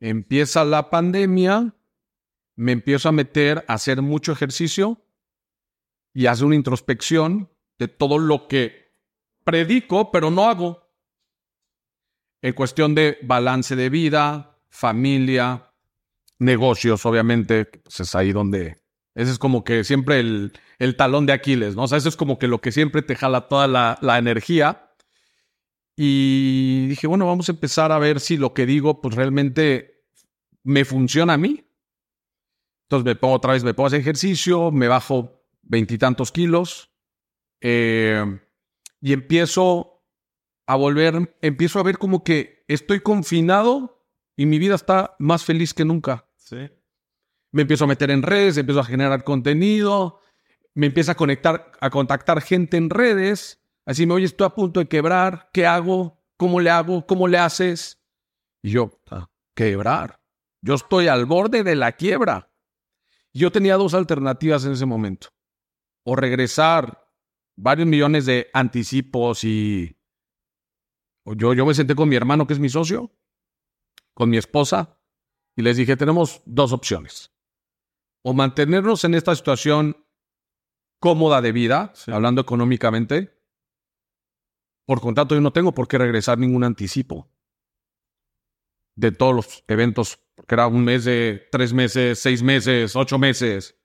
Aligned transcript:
Empieza 0.00 0.64
la 0.64 0.90
pandemia, 0.90 1.74
me 2.54 2.72
empiezo 2.72 3.08
a 3.08 3.12
meter 3.12 3.64
a 3.68 3.74
hacer 3.74 4.02
mucho 4.02 4.32
ejercicio 4.32 5.02
y 6.12 6.26
hacer 6.26 6.46
una 6.46 6.56
introspección 6.56 7.50
de 7.78 7.88
todo 7.88 8.18
lo 8.18 8.48
que 8.48 8.92
predico, 9.44 10.10
pero 10.10 10.30
no 10.30 10.48
hago. 10.48 10.90
En 12.42 12.52
cuestión 12.52 12.94
de 12.94 13.18
balance 13.22 13.76
de 13.76 13.90
vida, 13.90 14.58
familia, 14.68 15.72
negocios, 16.38 17.04
obviamente, 17.06 17.66
pues 17.66 18.00
es 18.00 18.14
ahí 18.14 18.32
donde... 18.32 18.82
Ese 19.14 19.30
es 19.30 19.38
como 19.38 19.64
que 19.64 19.82
siempre 19.82 20.20
el, 20.20 20.96
talón 20.98 21.24
de 21.24 21.32
Aquiles, 21.32 21.74
¿no? 21.74 21.84
O 21.84 21.88
sea, 21.88 21.96
eso 21.96 22.10
es 22.10 22.16
como 22.16 22.38
que 22.38 22.48
lo 22.48 22.60
que 22.60 22.70
siempre 22.70 23.00
te 23.00 23.16
jala 23.16 23.48
toda 23.48 23.66
la 23.66 24.18
energía. 24.18 24.85
Y 25.96 26.88
dije, 26.88 27.06
bueno, 27.06 27.26
vamos 27.26 27.48
a 27.48 27.52
empezar 27.52 27.90
a 27.90 27.98
ver 27.98 28.20
si 28.20 28.36
lo 28.36 28.52
que 28.52 28.66
digo, 28.66 29.00
pues 29.00 29.14
realmente 29.14 30.04
me 30.62 30.84
funciona 30.84 31.32
a 31.32 31.38
mí. 31.38 31.64
Entonces 32.84 33.04
me 33.04 33.16
pongo 33.16 33.34
otra 33.34 33.54
vez, 33.54 33.64
me 33.64 33.72
pongo 33.72 33.86
a 33.86 33.88
hacer 33.88 34.00
ejercicio, 34.00 34.70
me 34.70 34.88
bajo 34.88 35.42
veintitantos 35.62 36.30
kilos 36.30 36.92
eh, 37.60 38.40
y 39.00 39.12
empiezo 39.12 40.04
a 40.66 40.76
volver, 40.76 41.34
empiezo 41.40 41.80
a 41.80 41.82
ver 41.82 41.98
como 41.98 42.22
que 42.22 42.64
estoy 42.68 43.00
confinado 43.00 44.06
y 44.36 44.46
mi 44.46 44.58
vida 44.58 44.74
está 44.74 45.16
más 45.18 45.44
feliz 45.44 45.72
que 45.72 45.84
nunca. 45.84 46.28
Sí. 46.36 46.68
Me 47.52 47.62
empiezo 47.62 47.84
a 47.84 47.88
meter 47.88 48.10
en 48.10 48.22
redes, 48.22 48.58
empiezo 48.58 48.80
a 48.80 48.84
generar 48.84 49.24
contenido, 49.24 50.20
me 50.74 50.86
empieza 50.86 51.12
a 51.12 51.16
conectar, 51.16 51.72
a 51.80 51.90
contactar 51.90 52.42
gente 52.42 52.76
en 52.76 52.90
redes 52.90 53.65
Así 53.86 54.04
me, 54.04 54.14
oye, 54.14 54.24
estoy 54.24 54.46
a 54.46 54.50
punto 54.50 54.80
de 54.80 54.88
quebrar, 54.88 55.48
¿qué 55.52 55.64
hago? 55.64 56.20
¿Cómo 56.36 56.60
le 56.60 56.70
hago? 56.70 57.06
¿Cómo 57.06 57.28
le 57.28 57.38
haces? 57.38 58.02
Y 58.62 58.72
yo, 58.72 59.00
ah, 59.10 59.30
quebrar. 59.54 60.20
Yo 60.60 60.74
estoy 60.74 61.06
al 61.06 61.24
borde 61.24 61.62
de 61.62 61.76
la 61.76 61.92
quiebra. 61.92 62.52
Yo 63.32 63.52
tenía 63.52 63.76
dos 63.76 63.94
alternativas 63.94 64.64
en 64.64 64.72
ese 64.72 64.86
momento. 64.86 65.28
O 66.04 66.16
regresar 66.16 67.08
varios 67.56 67.86
millones 67.86 68.26
de 68.26 68.50
anticipos 68.52 69.44
y... 69.44 69.96
Yo, 71.24 71.54
yo 71.54 71.64
me 71.64 71.74
senté 71.74 71.94
con 71.94 72.08
mi 72.08 72.16
hermano, 72.16 72.46
que 72.46 72.54
es 72.54 72.60
mi 72.60 72.68
socio, 72.68 73.12
con 74.14 74.30
mi 74.30 74.36
esposa, 74.36 75.00
y 75.56 75.62
les 75.62 75.76
dije, 75.76 75.96
tenemos 75.96 76.42
dos 76.44 76.72
opciones. 76.72 77.32
O 78.22 78.32
mantenernos 78.32 79.04
en 79.04 79.14
esta 79.14 79.34
situación 79.34 80.04
cómoda 81.00 81.40
de 81.40 81.52
vida, 81.52 81.92
hablando 82.06 82.40
económicamente, 82.40 83.35
por 84.86 85.00
contrato 85.00 85.34
yo 85.34 85.40
no 85.40 85.52
tengo 85.52 85.72
por 85.72 85.88
qué 85.88 85.98
regresar 85.98 86.38
ningún 86.38 86.64
anticipo 86.64 87.28
de 88.94 89.12
todos 89.12 89.34
los 89.34 89.64
eventos, 89.68 90.18
porque 90.34 90.54
era 90.54 90.66
un 90.66 90.84
mes 90.84 91.04
de 91.04 91.46
tres 91.52 91.72
meses, 91.72 92.18
seis 92.18 92.42
meses, 92.42 92.96
ocho 92.96 93.18
meses. 93.18 93.76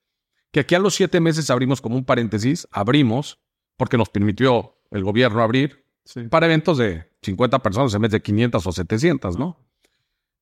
Que 0.52 0.62
aquí 0.62 0.76
a 0.76 0.80
los 0.80 0.96
siete 0.96 1.20
meses 1.20 1.50
abrimos 1.50 1.82
como 1.82 1.98
un 1.98 2.06
paréntesis, 2.06 2.68
abrimos, 2.72 3.40
porque 3.78 3.98
nos 3.98 4.10
permitió 4.10 4.78
el 4.90 5.04
gobierno 5.04 5.42
abrir 5.42 5.86
para 6.30 6.46
eventos 6.46 6.78
de 6.78 7.10
50 7.22 7.60
personas 7.60 7.94
en 7.94 8.02
vez 8.02 8.12
de 8.12 8.22
500 8.22 8.66
o 8.66 8.72
700, 8.72 9.38
¿no? 9.38 9.58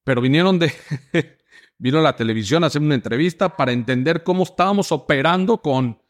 Pero 0.04 0.22
vinieron 0.22 0.60
de, 0.60 0.72
vino 1.78 2.00
a 2.00 2.02
la 2.02 2.16
televisión 2.16 2.64
a 2.64 2.68
hacer 2.68 2.82
una 2.82 2.96
entrevista 2.96 3.56
para 3.56 3.72
entender 3.72 4.24
cómo 4.24 4.44
estábamos 4.44 4.92
operando 4.92 5.62
con, 5.62 6.02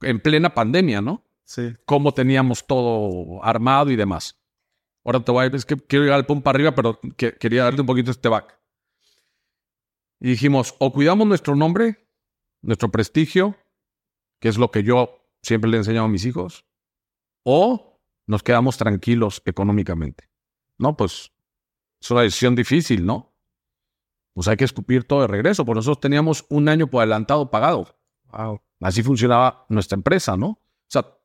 en 0.00 0.20
plena 0.20 0.54
pandemia, 0.54 1.00
¿no? 1.00 1.24
Sí. 1.48 1.74
cómo 1.86 2.12
teníamos 2.12 2.66
todo 2.66 3.42
armado 3.42 3.90
y 3.90 3.96
demás. 3.96 4.38
Ahora 5.02 5.24
te 5.24 5.32
voy 5.32 5.46
a 5.46 5.46
es 5.46 5.64
que 5.64 5.76
quiero 5.76 6.04
llegar 6.04 6.18
al 6.18 6.26
punto 6.26 6.44
para 6.44 6.56
arriba, 6.56 6.74
pero 6.74 7.00
que, 7.16 7.38
quería 7.38 7.64
darte 7.64 7.80
un 7.80 7.86
poquito 7.86 8.10
este 8.10 8.28
back. 8.28 8.60
Y 10.20 10.28
dijimos, 10.28 10.74
o 10.78 10.92
cuidamos 10.92 11.26
nuestro 11.26 11.56
nombre, 11.56 12.06
nuestro 12.60 12.90
prestigio, 12.90 13.56
que 14.40 14.50
es 14.50 14.58
lo 14.58 14.70
que 14.70 14.82
yo 14.82 15.24
siempre 15.40 15.70
le 15.70 15.78
he 15.78 15.80
enseñado 15.80 16.04
a 16.04 16.10
mis 16.10 16.26
hijos, 16.26 16.66
o 17.44 17.98
nos 18.26 18.42
quedamos 18.42 18.76
tranquilos 18.76 19.40
económicamente. 19.46 20.28
No, 20.76 20.98
pues 20.98 21.32
es 21.98 22.10
una 22.10 22.20
decisión 22.20 22.54
difícil, 22.56 23.06
¿no? 23.06 23.32
Pues 24.34 24.48
hay 24.48 24.58
que 24.58 24.64
escupir 24.64 25.04
todo 25.04 25.22
de 25.22 25.28
regreso, 25.28 25.64
porque 25.64 25.78
nosotros 25.78 26.00
teníamos 26.00 26.44
un 26.50 26.68
año 26.68 26.88
por 26.88 27.00
adelantado 27.00 27.50
pagado. 27.50 27.98
Así 28.80 29.02
funcionaba 29.02 29.64
nuestra 29.70 29.96
empresa, 29.96 30.36
¿no? 30.36 30.60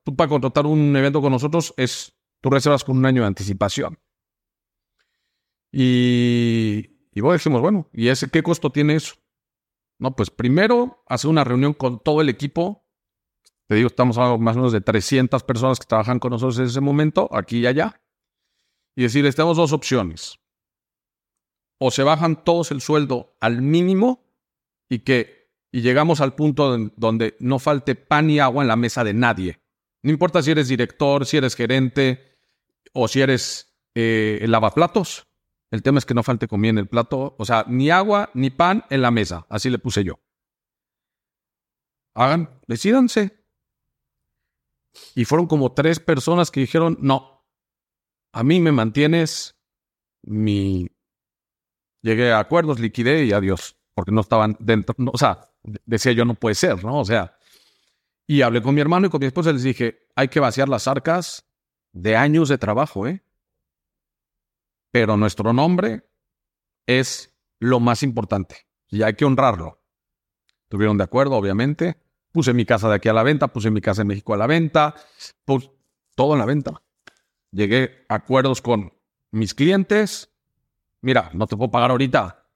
Tú 0.03 0.16
para 0.16 0.30
contratar 0.30 0.66
un 0.66 0.96
evento 0.96 1.22
con 1.22 1.31
nosotros 1.31 1.74
es, 1.78 2.14
tú 2.41 2.50
reservas 2.50 2.84
con 2.84 2.97
un 2.97 3.06
año 3.06 3.22
de 3.22 3.28
anticipación. 3.28 4.00
Y, 5.72 7.08
y 7.14 7.22
bueno, 7.22 7.34
dijimos, 7.34 7.62
bueno, 7.62 7.90
¿y 7.94 8.09
ese 8.09 8.30
qué 8.30 8.44
costo 8.44 8.72
tiene 8.72 8.96
eso? 8.96 9.16
No, 10.00 10.16
pues 10.16 10.30
primero 10.30 11.03
hacer 11.08 11.30
una 11.30 11.44
reunión 11.44 11.74
con 11.74 12.00
todo 12.00 12.22
el 12.22 12.30
equipo. 12.30 12.86
Te 13.68 13.75
digo, 13.75 13.88
estamos 13.88 14.18
hablando 14.18 14.40
más 14.40 14.56
o 14.56 14.59
menos 14.59 14.74
de 14.74 14.81
300 14.81 15.44
personas 15.44 15.80
que 15.80 15.86
trabajan 15.86 16.19
con 16.19 16.31
nosotros 16.31 16.59
en 16.59 16.66
ese 16.66 16.81
momento, 16.81 17.30
aquí 17.34 17.59
y 17.59 17.68
allá. 17.68 18.02
Y 18.96 19.03
decirles, 19.03 19.36
tenemos 19.36 19.58
dos 19.58 19.72
opciones. 19.72 20.38
O 21.80 21.90
se 21.92 22.03
bajan 22.03 22.44
todos 22.44 22.72
el 22.72 22.81
sueldo 22.81 23.36
al 23.40 23.62
mínimo 23.62 24.25
y 24.90 25.00
que 25.00 25.44
y 25.74 25.81
llegamos 25.81 26.22
al 26.22 26.36
punto 26.36 26.78
donde 26.96 27.36
no 27.40 27.58
falte 27.58 27.96
pan 27.96 28.28
ni 28.28 28.40
agua 28.40 28.62
en 28.62 28.68
la 28.68 28.75
mesa 28.75 29.03
de 29.03 29.13
nadie. 29.13 29.62
No 30.03 30.12
importa 30.12 30.44
si 30.44 30.52
eres 30.52 30.68
director, 30.68 31.25
si 31.25 31.38
eres 31.38 31.56
gerente 31.56 32.38
o 32.94 33.08
si 33.08 33.22
eres 33.22 33.74
eh, 33.96 34.46
lavaplatos. 34.47 35.28
El 35.72 35.81
tema 35.81 35.97
es 35.97 36.06
que 36.06 36.14
no 36.14 36.22
falte 36.22 36.47
comida 36.47 36.69
en 36.69 36.78
el 36.78 36.88
plato. 36.88 37.36
O 37.40 37.46
sea, 37.46 37.66
ni 37.68 37.90
agua 37.90 38.30
ni 38.34 38.50
pan 38.50 38.86
en 38.90 39.02
la 39.02 39.12
mesa. 39.12 39.47
Así 39.50 39.69
le 39.69 39.80
puse 39.80 40.03
yo. 40.03 40.19
Hagan, 42.13 42.62
decídanse. 42.68 43.44
Y 45.16 45.25
fueron 45.25 45.47
como 45.47 45.74
tres 45.74 46.00
personas 46.00 46.52
que 46.52 46.59
dijeron, 46.59 46.97
no, 47.02 47.47
a 48.34 48.44
mí 48.44 48.59
me 48.59 48.72
mantienes 48.72 49.58
mi... 50.24 50.90
Llegué 52.02 52.31
a 52.31 52.40
acuerdos, 52.40 52.80
liquidé 52.80 53.24
y 53.24 53.31
adiós, 53.31 53.78
porque 53.96 54.12
no 54.12 54.22
estaban 54.22 54.58
dentro, 54.59 54.94
o 55.12 55.18
sea, 55.18 55.50
decía 55.86 56.12
yo, 56.12 56.25
no 56.25 56.36
puede 56.36 56.53
ser, 56.53 56.84
¿no? 56.84 57.00
O 57.00 57.06
sea, 57.06 57.38
y 58.28 58.42
hablé 58.42 58.62
con 58.62 58.76
mi 58.76 58.82
hermano 58.82 59.08
y 59.08 59.10
con 59.10 59.20
mi 59.20 59.28
esposa 59.28 59.50
y 59.50 59.54
les 59.54 59.64
dije, 59.64 60.08
hay 60.16 60.28
que 60.28 60.40
vaciar 60.40 60.70
las 60.70 60.88
arcas 60.88 61.46
de 61.92 62.16
años 62.16 62.50
de 62.50 62.58
trabajo, 62.58 63.08
¿eh? 63.08 63.24
Pero 64.92 65.18
nuestro 65.18 65.54
nombre 65.54 66.10
es 66.86 67.34
lo 67.60 67.80
más 67.80 68.04
importante 68.04 68.68
y 68.90 69.04
hay 69.04 69.16
que 69.16 69.26
honrarlo. 69.26 69.82
Tuvieron 70.70 70.98
de 70.98 71.04
acuerdo, 71.04 71.36
obviamente. 71.36 71.98
Puse 72.32 72.54
mi 72.54 72.66
casa 72.66 72.90
de 72.90 72.96
aquí 72.96 73.10
a 73.10 73.14
la 73.14 73.24
venta, 73.24 73.48
puse 73.48 73.70
mi 73.70 73.82
casa 73.82 74.02
en 74.02 74.08
México 74.08 74.34
a 74.34 74.38
la 74.38 74.48
venta, 74.48 74.96
pues 75.46 75.70
todo 76.16 76.34
en 76.34 76.40
la 76.40 76.46
venta. 76.46 76.82
Llegué 77.52 78.06
a 78.10 78.16
acuerdos 78.16 78.62
con 78.62 78.94
mis 79.32 79.54
clientes. 79.54 80.32
Mira, 81.02 81.30
no 81.34 81.46
te 81.48 81.56
puedo 81.56 81.70
pagar 81.70 81.92
ahorita, 81.92 82.48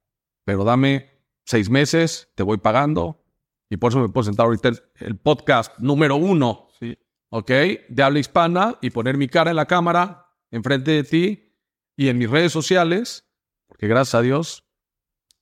pero 0.44 0.64
dame 0.64 1.12
seis 1.44 1.70
meses, 1.70 2.31
te 2.36 2.44
voy 2.44 2.58
pagando. 2.58 3.24
Y 3.69 3.78
por 3.78 3.92
eso 3.92 4.00
me 4.00 4.10
puedo 4.10 4.24
sentar 4.25 4.46
ahorita 4.46 4.72
el 5.00 5.18
podcast 5.18 5.78
número 5.80 6.16
uno, 6.16 6.69
Sí. 6.80 6.98
¿ok? 7.30 7.52
De 7.90 8.04
habla 8.04 8.19
hispana 8.19 8.78
y 8.81 8.90
poner 8.92 9.18
mi 9.18 9.28
cara 9.28 9.50
en 9.50 9.56
la 9.58 9.66
cámara, 9.66 10.28
enfrente 10.52 10.92
de 10.92 11.04
ti 11.04 11.54
y 11.96 12.08
en 12.08 12.18
mis 12.18 12.30
redes 12.30 12.52
sociales, 12.54 13.25
porque 13.68 13.88
gracias 13.88 14.16
a 14.16 14.22
Dios 14.22 14.64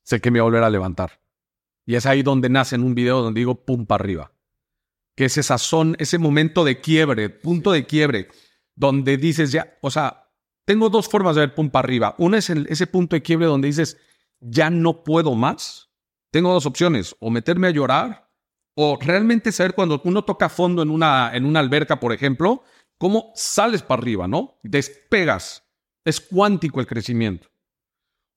sé 0.04 0.22
que 0.22 0.32
me 0.32 0.40
voy 0.40 0.46
a 0.48 0.50
volver 0.50 0.64
a 0.64 0.70
levantar. 0.70 1.22
Y 1.86 1.96
es 1.96 2.06
ahí 2.08 2.24
donde 2.24 2.50
nace 2.50 2.76
en 2.76 2.84
un 2.84 2.96
video 2.96 3.22
donde 3.22 3.40
digo 3.40 3.64
pum 3.64 3.86
para 3.86 4.04
arriba. 4.04 4.32
Que 5.16 5.26
es 5.26 5.38
esa 5.38 5.58
son, 5.60 5.96
ese 6.00 6.18
momento 6.18 6.64
de 6.66 6.82
quiebre, 6.82 7.30
punto 7.30 7.72
de 7.72 7.86
quiebre, 7.86 8.28
donde 8.76 9.18
dices 9.18 9.52
ya, 9.52 9.78
o 9.82 9.92
sea, 9.92 10.30
tengo 10.66 10.90
dos 10.90 11.08
formas 11.08 11.36
de 11.36 11.42
ver 11.42 11.54
pum 11.56 11.70
para 11.70 11.86
arriba. 11.86 12.16
Una 12.18 12.40
es 12.40 12.50
el- 12.50 12.66
ese 12.70 12.88
punto 12.88 13.16
de 13.16 13.22
quiebre 13.22 13.46
donde 13.46 13.68
dices, 13.68 13.98
ya 14.40 14.70
no 14.72 15.04
puedo 15.04 15.36
más. 15.36 15.85
Tengo 16.36 16.52
dos 16.52 16.66
opciones, 16.66 17.16
o 17.22 17.30
meterme 17.30 17.68
a 17.68 17.70
llorar, 17.70 18.30
o 18.74 19.00
realmente 19.00 19.54
saber 19.54 19.74
cuando 19.74 20.02
uno 20.04 20.26
toca 20.26 20.50
fondo 20.50 20.82
en 20.82 20.90
una, 20.90 21.32
en 21.34 21.46
una 21.46 21.62
alberca, 21.62 21.98
por 21.98 22.12
ejemplo, 22.12 22.62
cómo 22.98 23.32
sales 23.36 23.82
para 23.82 24.02
arriba, 24.02 24.28
¿no? 24.28 24.60
Despegas. 24.62 25.64
Es 26.04 26.20
cuántico 26.20 26.82
el 26.82 26.88
crecimiento. 26.88 27.48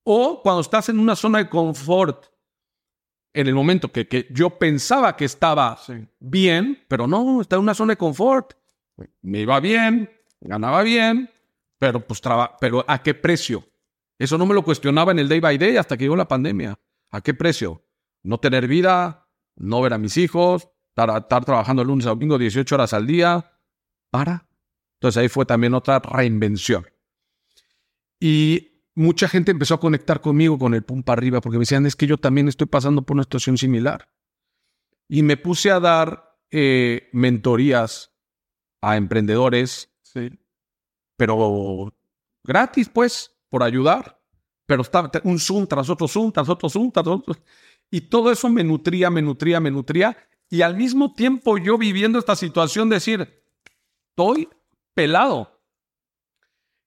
O 0.04 0.40
cuando 0.44 0.60
estás 0.60 0.88
en 0.90 1.00
una 1.00 1.16
zona 1.16 1.38
de 1.38 1.48
confort, 1.48 2.26
en 3.34 3.48
el 3.48 3.54
momento 3.56 3.90
que, 3.90 4.06
que 4.06 4.28
yo 4.30 4.50
pensaba 4.60 5.16
que 5.16 5.24
estaba 5.24 5.76
bien, 6.20 6.84
pero 6.86 7.08
no, 7.08 7.40
está 7.40 7.56
en 7.56 7.62
una 7.62 7.74
zona 7.74 7.94
de 7.94 7.98
confort. 7.98 8.52
Me 9.22 9.40
iba 9.40 9.58
bien, 9.58 10.08
ganaba 10.40 10.84
bien, 10.84 11.28
pero 11.80 12.06
pues 12.06 12.20
traba 12.20 12.56
pero 12.60 12.84
¿a 12.86 13.02
qué 13.02 13.14
precio? 13.14 13.64
Eso 14.20 14.38
no 14.38 14.46
me 14.46 14.54
lo 14.54 14.62
cuestionaba 14.62 15.10
en 15.10 15.18
el 15.18 15.28
day 15.28 15.40
by 15.40 15.58
day 15.58 15.76
hasta 15.76 15.96
que 15.96 16.04
llegó 16.04 16.14
la 16.14 16.28
pandemia. 16.28 16.78
¿A 17.10 17.20
qué 17.20 17.34
precio? 17.34 17.82
No 18.28 18.38
tener 18.38 18.69
vida, 18.69 19.26
no 19.56 19.80
ver 19.80 19.94
a 19.94 19.98
mis 19.98 20.19
hijos, 20.19 20.69
estar, 20.90 21.16
estar 21.19 21.46
trabajando 21.46 21.80
el 21.80 21.88
lunes 21.88 22.04
a 22.04 22.10
domingo 22.10 22.36
18 22.36 22.75
horas 22.75 22.92
al 22.92 23.06
día. 23.06 23.58
¿Para? 24.10 24.46
Entonces 24.96 25.22
ahí 25.22 25.28
fue 25.28 25.46
también 25.46 25.72
otra 25.72 25.98
reinvención. 25.98 26.86
Y 28.20 28.82
mucha 28.94 29.28
gente 29.28 29.50
empezó 29.50 29.75
a 29.75 29.80
conectar 29.80 30.20
conmigo 30.20 30.58
con 30.58 30.75
el 30.75 30.82
pum 30.82 31.02
para 31.02 31.20
arriba 31.20 31.40
porque 31.40 31.56
me 31.56 31.62
decían, 31.62 31.86
es 31.86 31.96
que 31.96 32.06
yo 32.06 32.19
también 32.19 32.48
estoy 32.48 32.66
pasando 32.66 33.00
por 33.00 33.14
una 33.14 33.22
situación 33.22 33.56
similar. 33.56 34.10
Y 35.08 35.22
me 35.22 35.38
puse 35.38 35.70
a 35.70 35.81
dar 35.81 36.38
eh, 36.50 37.08
mentorías 37.14 38.12
a 38.82 38.98
emprendedores, 38.98 39.90
sí. 40.02 40.38
pero 41.16 41.94
gratis, 42.44 42.90
pues, 42.90 43.34
por 43.48 43.62
ayudar. 43.62 44.20
Pero 44.66 44.82
estaba 44.82 45.10
un 45.24 45.38
Zoom 45.38 45.66
tras 45.66 45.88
otro 45.88 46.06
Zoom, 46.06 46.31
tras 46.31 46.46
otro 46.50 46.69
Zoom, 46.69 46.90
tras 46.92 47.06
otro. 47.06 47.34
Y 47.90 48.02
todo 48.02 48.31
eso 48.31 48.49
me 48.49 48.64
nutría, 48.64 49.11
me 49.11 49.23
nutría, 49.23 49.61
me 49.61 49.70
nutría. 49.70 50.17
Y 50.50 50.62
al 50.62 50.76
mismo 50.76 51.12
tiempo 51.12 51.58
yo 51.58 51.79
viviendo 51.79 52.19
esta 52.19 52.37
situación, 52.37 52.88
decir, 52.88 53.44
estoy 54.11 54.49
pelado. 54.94 55.62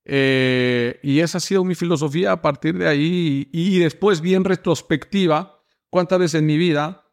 Eh, 0.04 1.00
y 1.04 1.20
esa 1.20 1.38
ha 1.38 1.42
sido 1.42 1.64
mi 1.64 1.76
filosofía 1.76 2.32
a 2.32 2.42
partir 2.42 2.78
de 2.78 2.88
ahí. 2.88 3.50
Y, 3.52 3.80
después, 3.80 4.22
bien 4.22 4.44
retrospectiva, 4.44 5.64
cuántas 5.90 6.20
veces 6.20 6.40
en 6.40 6.46
mi 6.46 6.58
vida 6.58 7.08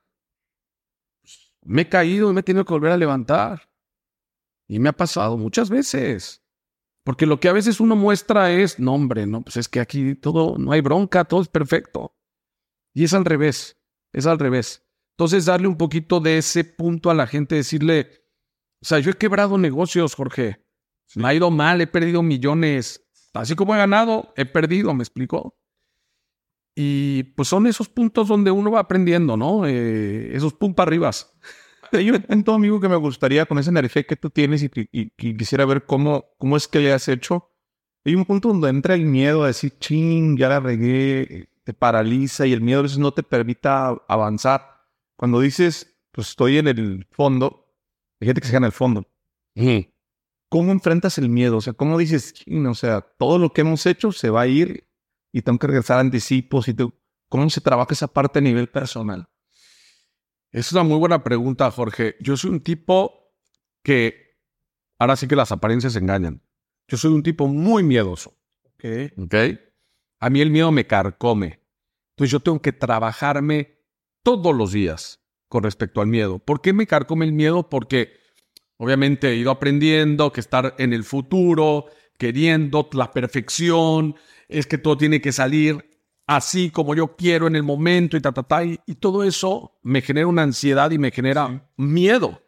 me 1.63 1.83
he 1.83 1.89
caído 1.89 2.31
y 2.31 2.35
me 2.35 2.41
he 2.41 2.45
tenido 2.45 2.65
que 2.65 2.73
volver 2.73 2.93
a 2.93 2.97
levantar. 2.97 3.71
Y 4.67 4.79
me 4.79 4.89
ha 4.89 4.93
pasado 4.93 5.37
muchas 5.37 5.71
veces. 5.71 6.43
Porque 7.05 7.27
lo 7.27 7.41
que 7.41 7.49
a 7.49 7.53
veces 7.53 7.81
uno 7.81 7.97
muestra 7.97 8.51
es, 8.53 8.79
no 8.79 8.95
hombre, 8.95 9.27
no, 9.27 9.43
pues 9.43 9.57
es 9.57 9.69
que 9.69 9.81
aquí 9.81 10.15
todo, 10.15 10.59
no 10.59 10.73
hay 10.73 10.83
bronca, 10.83 11.25
todo 11.25 11.41
es 11.41 11.49
perfecto. 11.49 12.15
Y 12.93 13.05
es 13.05 13.15
al 13.15 13.25
revés, 13.25 13.78
es 14.21 14.27
al 14.27 14.39
revés. 14.39 14.85
Entonces 15.13 15.47
darle 15.47 15.69
un 15.69 15.77
poquito 15.77 16.21
de 16.21 16.39
ese 16.39 16.65
punto 16.65 17.11
a 17.11 17.15
la 17.15 17.27
gente, 17.27 17.57
decirle, 17.57 18.09
o 18.81 18.87
sea, 18.87 19.01
yo 19.01 19.11
he 19.11 19.15
quebrado 19.15 19.59
negocios, 19.59 20.15
Jorge. 20.15 20.65
Me 21.17 21.29
ha 21.29 21.35
ido 21.35 21.51
mal, 21.51 21.81
he 21.81 21.87
perdido 21.87 22.23
millones. 22.23 23.05
Así 23.35 23.55
como 23.55 23.75
he 23.75 23.79
ganado, 23.79 24.33
he 24.37 24.45
perdido, 24.45 24.95
me 24.95 25.03
explicó. 25.03 25.59
Y 26.75 27.25
pues 27.35 27.49
son 27.49 27.67
esos 27.67 27.89
puntos 27.89 28.29
donde 28.29 28.53
uno 28.53 28.71
va 28.71 28.81
aprendiendo, 28.81 29.37
¿no? 29.37 29.67
Eh, 29.67 30.37
esos 30.37 30.55
puntos 30.55 30.87
arriba. 30.87 31.11
Hay 31.93 32.11
un 32.11 32.45
todo 32.45 32.55
amigo, 32.55 32.81
que 32.81 32.89
me 32.89 32.97
gustaría, 32.97 33.47
con 33.47 33.59
esa 33.59 33.71
energía 33.71 34.05
que 34.05 34.15
tú 34.15 34.31
tienes 34.31 34.63
y, 34.63 35.11
quisiera 35.11 35.65
ver 35.65 35.87
cómo, 35.87 36.27
cómo 36.39 36.57
es 36.57 36.69
que 36.69 36.79
le 36.79 36.93
has 36.93 37.09
hecho. 37.09 37.51
Hay 38.05 38.15
un 38.15 38.25
punto 38.25 38.49
donde 38.49 38.69
entra 38.69 38.95
el 38.95 39.07
miedo 39.07 39.43
a 39.43 39.49
decir, 39.49 39.77
ching, 39.81 40.37
ya 40.37 40.49
la 40.49 40.61
regué, 40.61 41.49
te 41.69 41.75
paraliza 41.75 42.47
y 42.47 42.55
el 42.55 42.63
miedo 42.63 42.79
a 42.79 42.85
veces 42.85 42.97
no 42.97 43.13
te 43.13 43.23
permita 43.23 43.89
avanzar. 44.09 44.87
Cuando 45.19 45.39
dices, 45.39 46.01
pues 46.13 46.31
estoy 46.31 46.57
en 46.57 46.67
el 46.67 47.07
fondo, 47.11 47.75
hay 48.19 48.29
gente 48.29 48.41
que 48.41 48.49
se 48.49 48.57
en 48.57 48.65
el 48.65 48.73
fondo. 48.73 49.07
¿Cómo 50.49 50.73
enfrentas 50.73 51.19
el 51.19 51.29
miedo? 51.29 51.59
O 51.59 51.61
sea, 51.61 51.75
¿cómo 51.75 51.99
dices, 51.99 52.43
o 52.67 52.75
sea, 52.75 53.03
todo 53.03 53.39
lo 53.39 53.53
que 53.53 53.61
hemos 53.61 53.85
hecho 53.85 54.13
se 54.13 54.31
va 54.31 54.41
a 54.41 54.47
ir 54.47 54.89
y 55.31 55.43
tengo 55.43 55.59
que 55.59 55.67
regresar 55.67 55.99
a 55.99 56.01
anticipos 56.01 56.69
y 56.69 56.77
¿cómo 57.29 57.51
se 57.51 57.61
trabaja 57.61 57.93
esa 57.93 58.09
parte 58.09 58.39
a 58.39 58.43
nivel 58.43 58.71
personal? 58.71 59.29
Es 60.51 60.73
una 60.73 60.85
muy 60.85 60.97
buena 60.97 61.23
pregunta, 61.23 61.71
Jorge. 61.71 62.17
Yo 62.19 62.39
soy 62.39 62.49
un 62.49 62.63
tipo 62.63 63.35
que, 63.83 64.39
ahora 64.99 65.17
sí 65.17 65.29
que 65.29 65.37
las 65.37 65.53
apariencias 65.53 65.97
engañan. 65.97 66.41
Yo 66.87 66.97
soy 66.97 67.13
un 67.13 67.23
tipo 67.23 67.47
muy 67.47 67.83
miedoso. 67.83 68.39
Ok. 68.65 68.85
Ok. 69.19 69.35
A 70.21 70.31
mí 70.31 70.41
el 70.41 70.51
miedo 70.51 70.73
me 70.73 70.87
carcome. 70.87 71.61
Entonces 72.11 72.33
yo 72.33 72.41
tengo 72.41 72.61
que 72.61 72.73
trabajarme 72.73 73.79
todos 74.23 74.55
los 74.55 74.73
días 74.73 75.21
con 75.49 75.63
respecto 75.63 76.01
al 76.01 76.09
miedo. 76.09 76.39
¿Por 76.39 76.61
qué 76.61 76.73
me 76.73 76.87
carcome 76.87 77.25
el 77.25 77.33
miedo? 77.33 77.69
Porque 77.69 78.13
obviamente 78.77 79.31
he 79.31 79.37
ido 79.37 79.51
aprendiendo 79.51 80.33
que 80.33 80.41
estar 80.41 80.75
en 80.79 80.93
el 80.93 81.05
futuro, 81.05 81.87
queriendo 82.19 82.89
la 82.93 83.13
perfección, 83.13 84.17
es 84.49 84.67
que 84.67 84.79
todo 84.79 84.97
tiene 84.97 85.21
que 85.21 85.33
salir 85.33 85.89
así 86.29 86.71
como 86.71 86.95
yo 86.95 87.17
quiero 87.17 87.47
en 87.47 87.57
el 87.57 87.63
momento 87.63 88.17
y 88.17 88.21
ta, 88.21 88.33
ta, 88.33 88.43
ta. 88.43 88.65
Y, 88.65 88.77
todo 89.01 89.25
eso 89.25 89.79
me 89.83 90.03
genera 90.03 90.27
una 90.27 90.43
ansiedad 90.43 90.91
y 90.91 90.99
me 90.99 91.11
genera 91.11 91.71
miedo. 91.77 92.43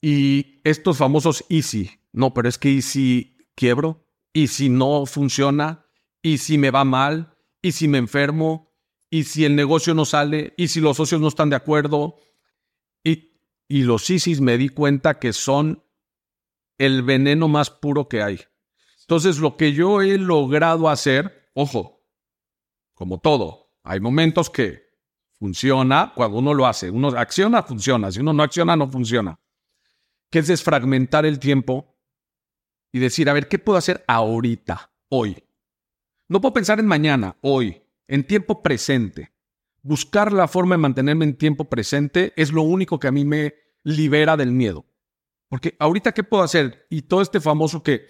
Y 0.00 0.60
estos 0.64 0.96
famosos 0.96 1.44
easy, 1.48 1.90
no, 2.12 2.32
pero 2.32 2.48
es 2.48 2.56
que 2.56 2.70
y 2.70 2.82
si 2.82 3.36
quiebro, 3.54 4.06
y 4.32 4.46
si 4.46 4.68
no 4.68 5.06
funciona, 5.06 5.86
y 6.22 6.38
si 6.38 6.58
me 6.58 6.70
va 6.70 6.84
mal, 6.84 7.36
y 7.62 7.72
si 7.72 7.88
me 7.88 7.98
enfermo, 7.98 8.72
y 9.10 9.24
si 9.24 9.44
el 9.44 9.56
negocio 9.56 9.94
no 9.94 10.04
sale, 10.04 10.54
y 10.56 10.68
si 10.68 10.80
los 10.80 10.96
socios 10.96 11.20
no 11.20 11.28
están 11.28 11.50
de 11.50 11.56
acuerdo. 11.56 12.16
Y, 13.02 13.40
y 13.68 13.82
los 13.82 14.08
ISIS 14.10 14.40
me 14.40 14.58
di 14.58 14.68
cuenta 14.68 15.18
que 15.18 15.32
son 15.32 15.84
el 16.78 17.02
veneno 17.02 17.48
más 17.48 17.70
puro 17.70 18.08
que 18.08 18.22
hay. 18.22 18.40
Entonces, 19.00 19.38
lo 19.38 19.56
que 19.56 19.72
yo 19.72 20.02
he 20.02 20.18
logrado 20.18 20.88
hacer, 20.88 21.50
ojo, 21.54 22.04
como 22.94 23.20
todo, 23.20 23.72
hay 23.82 24.00
momentos 24.00 24.50
que 24.50 24.88
funciona 25.38 26.12
cuando 26.14 26.38
uno 26.38 26.52
lo 26.52 26.66
hace. 26.66 26.90
Uno 26.90 27.08
acciona, 27.08 27.62
funciona. 27.62 28.12
Si 28.12 28.20
uno 28.20 28.32
no 28.32 28.42
acciona, 28.42 28.76
no 28.76 28.90
funciona. 28.90 29.40
Que 30.30 30.40
es 30.40 30.48
desfragmentar 30.48 31.24
el 31.24 31.38
tiempo 31.38 31.96
y 32.92 32.98
decir, 32.98 33.30
a 33.30 33.32
ver, 33.32 33.48
¿qué 33.48 33.58
puedo 33.58 33.78
hacer 33.78 34.04
ahorita, 34.06 34.92
hoy? 35.08 35.42
No 36.28 36.40
puedo 36.40 36.52
pensar 36.52 36.78
en 36.80 36.86
mañana, 36.86 37.36
hoy, 37.40 37.82
en 38.06 38.24
tiempo 38.24 38.62
presente. 38.62 39.32
Buscar 39.82 40.32
la 40.32 40.48
forma 40.48 40.74
de 40.74 40.82
mantenerme 40.82 41.24
en 41.24 41.36
tiempo 41.36 41.68
presente 41.68 42.32
es 42.36 42.52
lo 42.52 42.62
único 42.62 42.98
que 42.98 43.08
a 43.08 43.12
mí 43.12 43.24
me 43.24 43.54
libera 43.82 44.36
del 44.36 44.52
miedo. 44.52 44.84
Porque 45.48 45.74
ahorita, 45.78 46.12
¿qué 46.12 46.24
puedo 46.24 46.42
hacer? 46.42 46.86
Y 46.90 47.02
todo 47.02 47.22
este 47.22 47.40
famoso 47.40 47.82
que, 47.82 48.06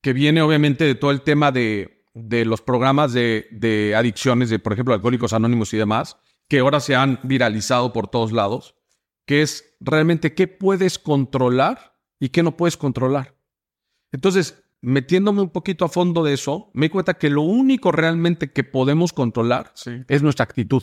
que 0.00 0.12
viene 0.12 0.40
obviamente 0.40 0.84
de 0.84 0.94
todo 0.94 1.10
el 1.10 1.20
tema 1.20 1.52
de 1.52 2.02
de 2.14 2.44
los 2.44 2.60
programas 2.60 3.12
de, 3.12 3.94
adicciones, 3.96 4.50
de 4.50 4.58
por 4.58 4.72
ejemplo 4.72 4.94
Alcohólicos 4.94 5.32
Anónimos 5.32 5.72
y 5.72 5.78
demás, 5.78 6.18
que 6.48 6.58
ahora 6.58 6.80
se 6.80 6.94
han 6.94 7.20
viralizado 7.22 7.92
por 7.92 8.08
todos 8.08 8.32
lados, 8.32 8.74
que 9.26 9.42
es 9.42 9.76
realmente 9.80 10.34
qué 10.34 10.46
puedes 10.46 10.98
controlar 10.98 11.96
y 12.18 12.28
qué 12.28 12.42
no 12.42 12.56
puedes 12.56 12.76
controlar. 12.76 13.36
Entonces, 14.10 14.61
metiéndome 14.82 15.40
un 15.40 15.50
poquito 15.50 15.84
a 15.84 15.88
fondo 15.88 16.22
de 16.22 16.34
eso, 16.34 16.70
me 16.74 16.86
di 16.86 16.90
cuenta 16.90 17.14
que 17.14 17.30
lo 17.30 17.42
único 17.42 17.92
realmente 17.92 18.52
que 18.52 18.64
podemos 18.64 19.12
controlar 19.12 19.72
es 20.08 20.22
nuestra 20.22 20.44
actitud 20.44 20.82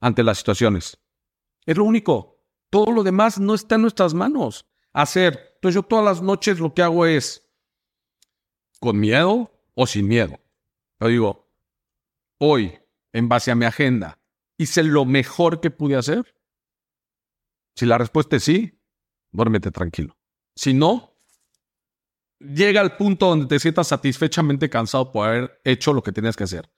ante 0.00 0.22
las 0.22 0.38
situaciones. 0.38 0.98
Es 1.64 1.76
lo 1.76 1.84
único. 1.84 2.44
Todo 2.70 2.92
lo 2.92 3.02
demás 3.02 3.38
no 3.38 3.54
está 3.54 3.76
en 3.76 3.82
nuestras 3.82 4.12
manos. 4.12 4.66
Hacer. 4.92 5.52
Entonces 5.54 5.76
yo 5.76 5.82
todas 5.82 6.04
las 6.04 6.20
noches 6.20 6.60
lo 6.60 6.74
que 6.74 6.82
hago 6.82 7.06
es, 7.06 7.48
con 8.80 8.98
miedo 8.98 9.50
o 9.74 9.86
sin 9.86 10.06
miedo, 10.06 10.38
yo 11.00 11.08
digo, 11.08 11.50
hoy, 12.38 12.78
en 13.12 13.28
base 13.28 13.50
a 13.50 13.54
mi 13.54 13.64
agenda, 13.64 14.20
hice 14.56 14.82
lo 14.82 15.04
mejor 15.04 15.60
que 15.60 15.70
pude 15.70 15.96
hacer. 15.96 16.34
Si 17.74 17.86
la 17.86 17.98
respuesta 17.98 18.36
es 18.36 18.44
sí, 18.44 18.80
duérmete 19.30 19.70
tranquilo. 19.70 20.16
Si 20.54 20.74
no, 20.74 21.07
llega 22.40 22.80
al 22.80 22.96
punto 22.96 23.26
donde 23.26 23.46
te 23.46 23.58
sientas 23.58 23.88
satisfechamente 23.88 24.70
cansado 24.70 25.12
por 25.12 25.28
haber 25.28 25.60
hecho 25.64 25.92
lo 25.92 26.02
que 26.02 26.12
tenías 26.12 26.36
que 26.36 26.44
hacer. 26.44 26.70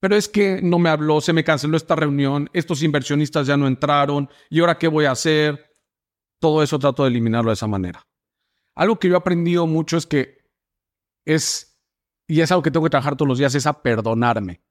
Pero 0.00 0.14
es 0.14 0.28
que 0.28 0.60
no 0.62 0.78
me 0.78 0.90
habló, 0.90 1.20
se 1.20 1.32
me 1.32 1.44
canceló 1.44 1.76
esta 1.76 1.96
reunión, 1.96 2.48
estos 2.52 2.82
inversionistas 2.82 3.46
ya 3.46 3.56
no 3.56 3.66
entraron, 3.66 4.30
¿y 4.48 4.60
ahora 4.60 4.78
qué 4.78 4.86
voy 4.86 5.06
a 5.06 5.10
hacer? 5.10 5.76
Todo 6.40 6.62
eso 6.62 6.78
trato 6.78 7.02
de 7.02 7.10
eliminarlo 7.10 7.50
de 7.50 7.54
esa 7.54 7.66
manera. 7.66 8.06
Algo 8.76 8.98
que 8.98 9.08
yo 9.08 9.14
he 9.14 9.18
aprendido 9.18 9.66
mucho 9.66 9.96
es 9.96 10.06
que 10.06 10.38
es 11.24 11.68
y 12.28 12.42
es 12.42 12.52
algo 12.52 12.62
que 12.62 12.70
tengo 12.70 12.84
que 12.84 12.90
trabajar 12.90 13.16
todos 13.16 13.28
los 13.28 13.38
días, 13.38 13.54
es 13.54 13.66
a 13.66 13.82
perdonarme. 13.82 14.62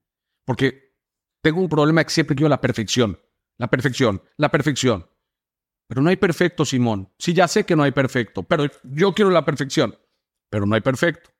Porque 0.46 0.94
tengo 1.42 1.60
un 1.60 1.68
problema 1.68 2.04
que 2.04 2.10
siempre 2.10 2.36
quiero 2.36 2.48
la 2.48 2.60
perfección. 2.60 3.20
La 3.58 3.68
perfección, 3.68 4.22
la 4.36 4.50
perfección. 4.50 5.10
Pero 5.88 6.00
no 6.00 6.10
hay 6.10 6.16
perfecto, 6.16 6.64
Simón. 6.64 7.12
Sí, 7.18 7.34
ya 7.34 7.48
sé 7.48 7.66
que 7.66 7.74
no 7.74 7.82
hay 7.82 7.90
perfecto, 7.90 8.44
pero 8.44 8.66
yo 8.84 9.12
quiero 9.12 9.30
la 9.30 9.44
perfección. 9.44 9.98
Pero 10.50 10.66
no 10.66 10.74
hay 10.74 10.80
perfecto. 10.80 11.30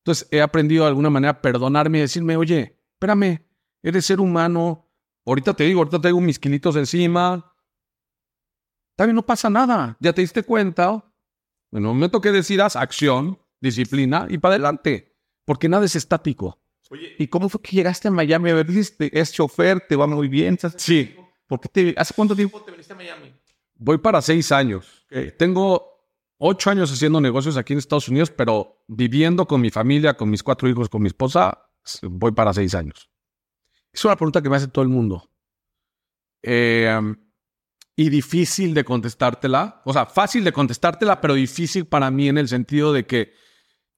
Entonces 0.00 0.28
he 0.30 0.40
aprendido 0.40 0.84
de 0.84 0.88
alguna 0.88 1.10
manera 1.10 1.30
a 1.32 1.42
perdonarme 1.42 1.98
y 1.98 2.00
decirme, 2.02 2.36
oye, 2.36 2.78
espérame, 2.94 3.44
eres 3.82 4.04
ser 4.04 4.20
humano. 4.20 4.88
Ahorita 5.24 5.54
te 5.54 5.64
digo, 5.64 5.80
ahorita 5.80 6.00
tengo 6.00 6.20
mis 6.20 6.38
kilitos 6.38 6.76
encima. 6.76 7.54
También 8.96 9.16
no 9.16 9.24
pasa 9.24 9.48
nada. 9.48 9.96
Ya 10.00 10.12
te 10.12 10.20
diste 10.20 10.42
cuenta. 10.42 11.04
En 11.70 11.78
el 11.78 11.84
momento 11.84 12.20
que 12.20 12.32
decidas, 12.32 12.76
acción, 12.76 13.38
disciplina 13.60 14.26
y 14.28 14.38
para 14.38 14.56
adelante 14.56 15.12
porque 15.44 15.68
nada 15.68 15.84
es 15.84 15.96
estático. 15.96 16.58
Oye, 16.90 17.14
¿y 17.18 17.26
cómo 17.26 17.48
fue 17.48 17.60
que 17.62 17.76
llegaste 17.76 18.08
a 18.08 18.10
Miami? 18.10 18.50
A 18.50 18.54
ver, 18.54 18.66
dices, 18.66 18.94
es 18.98 19.32
chofer, 19.32 19.80
te 19.88 19.96
va 19.96 20.06
muy 20.06 20.28
bien. 20.28 20.58
Sí. 20.76 21.14
¿Por 21.46 21.60
qué 21.60 21.68
te, 21.68 21.94
¿Hace 21.96 22.14
cuánto 22.14 22.36
tiempo 22.36 22.60
te 22.62 22.70
viniste 22.70 22.92
a 22.92 22.96
Miami? 22.96 23.34
Voy 23.74 23.98
para 23.98 24.20
seis 24.20 24.52
años. 24.52 25.06
Tengo 25.38 25.91
ocho 26.44 26.70
años 26.70 26.92
haciendo 26.92 27.20
negocios 27.20 27.56
aquí 27.56 27.72
en 27.72 27.78
Estados 27.78 28.08
Unidos, 28.08 28.30
pero 28.30 28.84
viviendo 28.88 29.46
con 29.46 29.60
mi 29.60 29.70
familia, 29.70 30.14
con 30.14 30.28
mis 30.28 30.42
cuatro 30.42 30.68
hijos, 30.68 30.88
con 30.88 31.00
mi 31.00 31.06
esposa, 31.06 31.66
voy 32.02 32.32
para 32.32 32.52
seis 32.52 32.74
años. 32.74 33.10
Es 33.92 34.04
una 34.04 34.16
pregunta 34.16 34.42
que 34.42 34.50
me 34.50 34.56
hace 34.56 34.66
todo 34.66 34.82
el 34.82 34.88
mundo. 34.88 35.30
Eh, 36.42 37.00
y 37.94 38.08
difícil 38.08 38.74
de 38.74 38.84
contestártela. 38.84 39.82
O 39.84 39.92
sea, 39.92 40.06
fácil 40.06 40.42
de 40.42 40.52
contestártela, 40.52 41.20
pero 41.20 41.34
difícil 41.34 41.86
para 41.86 42.10
mí 42.10 42.28
en 42.28 42.38
el 42.38 42.48
sentido 42.48 42.92
de 42.92 43.06
que, 43.06 43.34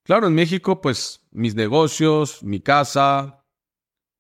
claro, 0.02 0.26
en 0.26 0.34
México, 0.34 0.82
pues 0.82 1.26
mis 1.30 1.54
negocios, 1.54 2.42
mi 2.42 2.60
casa, 2.60 3.42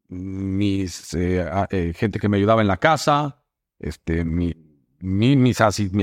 mis 0.08 1.12
eh, 1.12 1.44
eh, 1.70 1.92
gente 1.94 2.18
que 2.18 2.30
me 2.30 2.38
ayudaba 2.38 2.62
en 2.62 2.68
la 2.68 2.78
casa, 2.78 3.44
este, 3.78 4.24
mi, 4.24 4.54
mi, 5.04 5.36
mi 5.36 5.52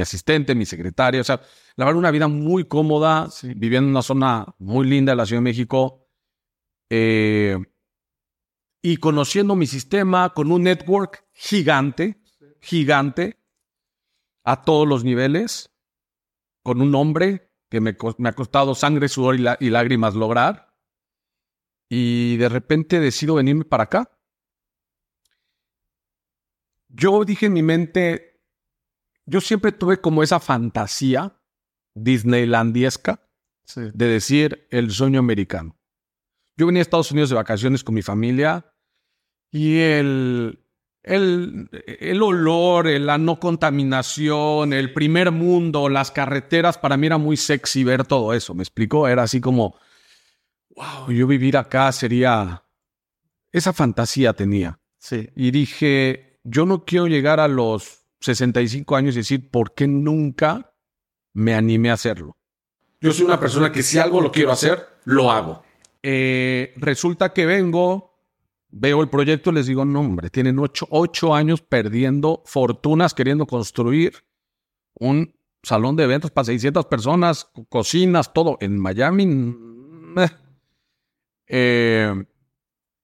asistente, 0.01 0.55
mi 0.55 0.65
secretario. 0.65 1.21
O 1.21 1.23
sea, 1.23 1.41
la 1.75 1.85
verdad, 1.85 1.99
una 1.99 2.11
vida 2.11 2.27
muy 2.27 2.65
cómoda, 2.65 3.27
viviendo 3.55 3.87
en 3.87 3.91
una 3.91 4.01
zona 4.01 4.45
muy 4.59 4.87
linda 4.87 5.13
de 5.13 5.15
la 5.15 5.25
Ciudad 5.25 5.39
de 5.41 5.43
México. 5.43 6.07
Eh, 6.89 7.57
y 8.81 8.97
conociendo 8.97 9.55
mi 9.55 9.67
sistema 9.67 10.33
con 10.33 10.51
un 10.51 10.63
network 10.63 11.25
gigante, 11.33 12.21
gigante, 12.61 13.37
a 14.43 14.63
todos 14.63 14.87
los 14.87 15.03
niveles, 15.03 15.71
con 16.63 16.81
un 16.81 16.91
nombre 16.91 17.51
que 17.69 17.79
me, 17.79 17.91
ha 17.91 18.33
costado 18.33 18.75
sangre, 18.75 19.07
sudor 19.07 19.35
y, 19.59 19.69
lágrimas 19.69 20.15
lograr. 20.15 20.75
Y 21.89 22.37
de 22.37 22.49
repente 22.49 22.99
decido 22.99 23.35
venirme 23.35 23.65
para 23.65 23.83
acá. 23.83 24.17
Yo 26.89 27.23
dije 27.23 27.45
en 27.45 27.53
mi 27.53 27.63
mente, 27.63 28.30
yo 29.25 29.41
siempre 29.41 29.71
tuve 29.71 29.99
como 30.01 30.23
esa 30.23 30.39
fantasía 30.39 31.37
disneylandiesca 31.93 33.27
de 33.75 34.05
decir 34.05 34.67
el 34.69 34.91
sueño 34.91 35.19
americano. 35.19 35.77
Yo 36.57 36.65
venía 36.65 36.81
a 36.81 36.83
Estados 36.83 37.11
Unidos 37.11 37.29
de 37.29 37.35
vacaciones 37.35 37.83
con 37.83 37.95
mi 37.95 38.01
familia 38.01 38.73
y 39.51 39.79
el, 39.79 40.59
el, 41.03 41.69
el 41.71 42.21
olor, 42.21 42.87
la 42.87 43.17
no 43.17 43.39
contaminación, 43.39 44.73
el 44.73 44.93
primer 44.93 45.31
mundo, 45.31 45.89
las 45.89 46.11
carreteras, 46.11 46.77
para 46.77 46.97
mí 46.97 47.07
era 47.07 47.17
muy 47.17 47.37
sexy 47.37 47.83
ver 47.83 48.05
todo 48.05 48.33
eso, 48.33 48.53
¿me 48.53 48.63
explicó? 48.63 49.07
Era 49.07 49.23
así 49.23 49.41
como, 49.41 49.75
wow, 50.75 51.11
yo 51.11 51.27
vivir 51.27 51.57
acá 51.57 51.91
sería... 51.91 52.63
Esa 53.53 53.73
fantasía 53.73 54.31
tenía. 54.31 54.79
Sí. 54.97 55.29
Y 55.35 55.51
dije, 55.51 56.39
yo 56.43 56.65
no 56.65 56.85
quiero 56.85 57.07
llegar 57.07 57.41
a 57.41 57.49
los 57.49 58.00
65 58.21 58.95
años 58.95 59.15
y 59.15 59.19
decir, 59.19 59.49
¿por 59.49 59.73
qué 59.73 59.87
nunca 59.87 60.73
me 61.33 61.53
animé 61.53 61.89
a 61.89 61.93
hacerlo? 61.93 62.37
Yo 63.01 63.11
soy 63.11 63.25
una 63.25 63.39
persona 63.39 63.71
que 63.71 63.83
si 63.83 63.97
algo 63.97 64.21
lo 64.21 64.31
quiero 64.31 64.51
hacer, 64.51 64.87
lo 65.05 65.31
hago. 65.31 65.63
Eh, 66.03 66.73
resulta 66.77 67.33
que 67.33 67.45
vengo 67.45 68.11
veo 68.71 69.01
el 69.01 69.09
proyecto 69.09 69.51
y 69.51 69.53
les 69.53 69.67
digo, 69.67 69.85
no, 69.85 69.99
hombre, 69.99 70.29
tienen 70.29 70.57
ocho, 70.59 71.35
años 71.35 71.61
perdiendo 71.61 72.41
fortunas 72.45 73.13
queriendo 73.13 73.45
construir 73.45 74.13
un 74.95 75.35
salón 75.61 75.95
de 75.95 76.05
eventos 76.05 76.31
para 76.31 76.45
600 76.45 76.85
personas, 76.85 77.49
cocinas, 77.69 78.33
todo 78.33 78.57
en 78.61 78.79
Miami. 78.79 79.55
Eh, 81.53 82.13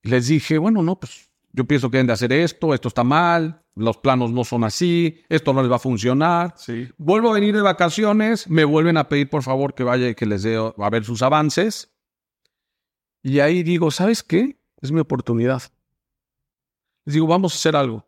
les 0.03 0.27
dije, 0.27 0.57
bueno, 0.57 0.81
no, 0.81 0.97
pues 0.97 1.29
yo 1.51 1.65
pienso 1.65 1.89
que 1.89 1.97
deben 1.97 2.07
de 2.07 2.13
hacer 2.13 2.31
esto, 2.31 2.73
esto 2.73 2.87
está 2.87 3.03
mal, 3.03 3.61
los 3.77 3.97
planos 3.97 4.31
no 4.31 4.43
son 4.43 4.63
así, 4.63 5.23
esto 5.29 5.53
no 5.53 5.61
les 5.61 5.71
va 5.71 5.75
a 5.75 5.79
funcionar. 5.79 6.53
Sí. 6.57 6.89
Vuelvo 6.97 7.29
a 7.29 7.33
venir 7.33 7.55
de 7.55 7.61
vacaciones, 7.61 8.49
me 8.49 8.65
vuelven 8.65 8.97
a 8.97 9.07
pedir 9.07 9.29
por 9.29 9.43
favor 9.43 9.73
que 9.73 9.83
vaya 9.83 10.09
y 10.09 10.15
que 10.15 10.25
les 10.25 10.43
dé 10.43 10.57
a 10.57 10.89
ver 10.89 11.03
sus 11.03 11.21
avances. 11.21 11.93
Y 13.21 13.39
ahí 13.39 13.63
digo, 13.63 13.91
¿sabes 13.91 14.23
qué? 14.23 14.59
Es 14.81 14.91
mi 14.91 14.99
oportunidad. 14.99 15.61
Les 17.05 17.13
digo, 17.13 17.27
vamos 17.27 17.53
a 17.53 17.57
hacer 17.57 17.75
algo. 17.75 18.07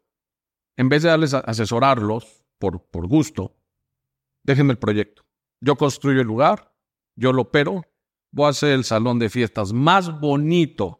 En 0.76 0.90
vez 0.90 1.04
de 1.04 1.10
darles 1.10 1.34
a 1.34 1.40
asesorarlos 1.40 2.44
por, 2.58 2.84
por 2.90 3.08
gusto, 3.08 3.56
déjenme 4.44 4.74
el 4.74 4.80
proyecto. 4.80 5.26
Yo 5.62 5.76
construyo 5.76 6.22
el 6.22 6.28
lugar, 6.28 6.74
yo 7.16 7.34
lo 7.34 7.44
opero, 7.44 7.86
voy 8.32 8.48
a 8.48 8.50
hacer 8.50 8.72
el 8.72 8.84
salón 8.84 9.20
de 9.20 9.30
fiestas 9.30 9.74
más 9.74 10.20
bonito 10.20 10.99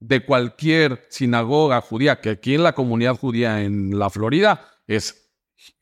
de 0.00 0.24
cualquier 0.24 1.06
sinagoga 1.10 1.80
judía, 1.80 2.20
que 2.20 2.30
aquí 2.30 2.54
en 2.54 2.62
la 2.62 2.74
comunidad 2.74 3.16
judía 3.16 3.62
en 3.62 3.98
la 3.98 4.10
Florida 4.10 4.68
es 4.86 5.32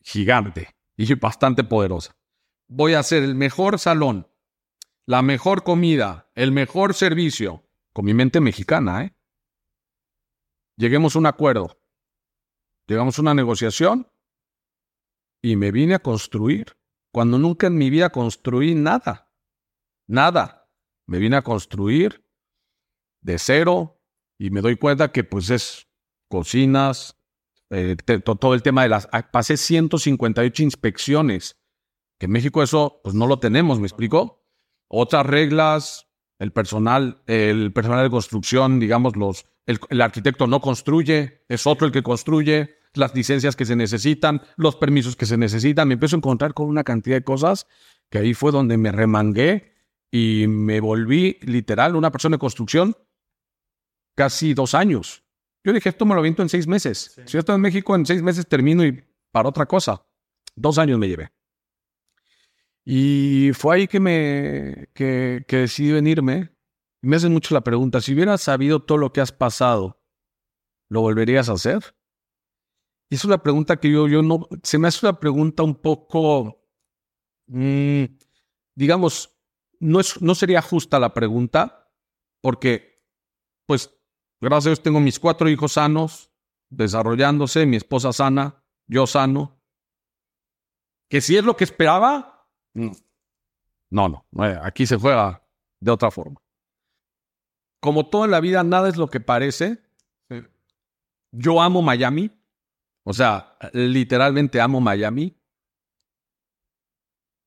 gigante 0.02 0.75
y 0.97 1.12
bastante 1.14 1.64
poderosa. 1.64 2.16
Voy 2.68 2.94
a 2.94 3.00
hacer 3.00 3.23
el 3.23 3.35
mejor 3.35 3.78
salón, 3.78 4.28
la 5.06 5.23
mejor 5.23 5.64
comida, 5.64 6.30
el 6.35 6.52
mejor 6.52 6.94
servicio, 6.94 7.68
con 7.92 8.04
mi 8.04 8.14
mente 8.14 8.40
mexicana, 8.40 9.04
¿eh? 9.04 9.16
Lleguemos 10.76 11.14
a 11.14 11.21
un 11.21 11.26
acuerdo, 11.26 11.80
llegamos 12.87 13.18
a 13.18 13.23
una 13.23 13.35
negociación 13.35 14.11
y 15.40 15.56
me 15.56 15.71
vine 15.71 15.94
a 15.94 16.00
construir 16.00 16.76
cuando 17.12 17.38
nunca 17.38 17.68
en 17.68 17.76
mi 17.76 17.90
vida 17.90 18.11
construí 18.11 18.75
nada, 18.75 19.30
nada. 20.09 20.68
Me 21.06 21.18
vine 21.18 21.37
a 21.37 21.42
construir 21.42 22.26
de 23.21 23.38
cero 23.38 23.94
y 24.38 24.50
me 24.50 24.61
doy 24.61 24.76
cuenta 24.76 25.12
que 25.12 25.25
pues 25.25 25.50
es 25.50 25.87
cocinas, 26.29 27.17
eh, 27.71 27.97
todo 28.23 28.55
el 28.55 28.62
tema 28.62 28.83
de 28.83 28.88
las... 28.88 29.09
Ah, 29.12 29.31
pasé 29.31 29.57
158 29.57 30.62
inspecciones, 30.62 31.57
que 32.19 32.26
en 32.26 32.33
México 32.33 32.62
eso 32.62 33.00
pues 33.03 33.14
no 33.14 33.26
lo 33.26 33.38
tenemos, 33.38 33.81
¿me 33.81 33.87
explico? 33.87 34.45
Otras 34.88 35.26
reglas, 35.26 36.09
el 36.38 36.53
personal, 36.53 37.23
el 37.26 37.73
personal 37.73 38.05
de 38.05 38.11
construcción, 38.11 38.81
digamos, 38.81 39.17
los, 39.17 39.47
el, 39.67 40.00
arquitecto 40.00 40.47
no 40.47 40.61
construye, 40.61 41.45
es 41.49 41.67
otro 41.67 41.87
el 41.87 41.93
que 41.93 42.03
construye, 42.03 42.76
las 42.95 43.14
licencias 43.14 43.57
que 43.57 43.64
se 43.64 43.76
necesitan, 43.76 44.43
los 44.57 44.76
permisos 44.76 45.17
que 45.17 45.26
se 45.26 45.37
necesitan. 45.37 45.88
Me 45.88 45.95
empiezo 45.95 46.17
a 46.17 46.19
encontrar 46.19 46.55
con 46.55 46.69
una 46.69 46.85
cantidad 46.85 47.17
de 47.17 47.25
cosas 47.25 47.67
que 48.11 48.19
ahí 48.19 48.35
fue 48.35 48.53
donde 48.53 48.76
me 48.76 48.93
remangué 48.93 49.73
y 50.12 50.47
me 50.47 50.81
volví 50.81 51.38
literal 51.43 51.97
una 51.97 52.12
persona 52.12 52.37
de 52.37 52.41
construcción 52.41 52.97
casi 54.14 54.54
dos 54.54 54.75
años. 54.75 55.25
Yo 55.64 55.73
dije, 55.73 55.88
esto 55.88 56.04
me 56.04 56.14
lo 56.14 56.23
viento 56.23 56.42
en 56.42 56.49
seis 56.49 56.66
meses. 56.66 57.18
Si 57.25 57.33
yo 57.33 57.38
estoy 57.38 57.54
en 57.54 57.61
México, 57.62 57.94
en 57.94 58.04
seis 58.04 58.23
meses 58.23 58.47
termino 58.47 58.85
y 58.85 59.02
para 59.33 59.49
otra 59.49 59.66
cosa. 59.66 60.06
Dos 60.54 60.78
años 60.78 60.99
me 60.99 61.09
llevé. 61.09 61.33
Y 62.85 63.50
fue 63.54 63.76
ahí 63.76 63.88
que 63.88 63.99
me 63.99 64.88
que, 64.94 65.44
decidí 65.49 65.92
venirme. 65.92 66.54
me 67.00 67.16
hacen 67.16 67.33
mucho 67.33 67.54
la 67.54 67.62
pregunta, 67.62 68.00
si 68.00 68.12
hubieras 68.12 68.42
sabido 68.42 68.80
todo 68.80 68.99
lo 68.99 69.12
que 69.12 69.21
has 69.23 69.33
pasado, 69.33 70.02
¿lo 70.90 71.00
volverías 71.00 71.49
a 71.49 71.54
hacer? 71.54 71.97
Y 73.11 73.16
es 73.16 73.25
una 73.25 73.42
pregunta 73.42 73.76
que 73.78 73.90
yo, 73.90 74.06
yo 74.06 74.23
no, 74.23 74.49
se 74.62 74.78
me 74.78 74.88
hace 74.88 75.06
una 75.06 75.18
pregunta 75.18 75.62
un 75.62 75.75
poco, 75.75 76.62
mm, 77.47 78.04
digamos, 78.75 79.35
no, 79.80 80.00
es, 80.00 80.21
no 80.21 80.35
sería 80.35 80.62
justa 80.62 80.99
la 80.99 81.14
pregunta, 81.14 81.90
porque, 82.42 83.02
pues, 83.66 83.94
gracias 84.45 84.67
a 84.67 84.71
Dios 84.71 84.83
tengo 84.83 85.01
mis 85.01 85.19
cuatro 85.19 85.49
hijos 85.49 85.73
sanos, 85.73 86.31
desarrollándose, 86.71 87.67
mi 87.67 87.77
esposa 87.77 88.13
sana, 88.13 88.63
yo 88.87 89.07
sano. 89.07 89.61
Que 91.09 91.21
si 91.21 91.37
es 91.37 91.45
lo 91.45 91.57
que 91.57 91.65
esperaba, 91.65 92.49
no, 93.91 94.09
no, 94.31 94.45
eh, 94.45 94.59
aquí 94.63 94.87
se 94.87 94.97
juega 94.97 95.43
de 95.81 95.91
otra 95.91 96.11
forma. 96.11 96.41
Como 97.81 98.09
todo 98.09 98.25
en 98.25 98.31
la 98.31 98.41
vida, 98.41 98.65
nada 98.65 98.89
es 98.89 98.97
lo 98.97 99.09
que 99.09 99.21
parece. 99.21 99.79
Yo 101.31 101.61
amo 101.61 101.83
Miami. 101.83 102.31
O 103.05 103.13
sea, 103.13 103.59
literalmente 103.73 104.61
amo 104.61 104.81
Miami. 104.81 105.37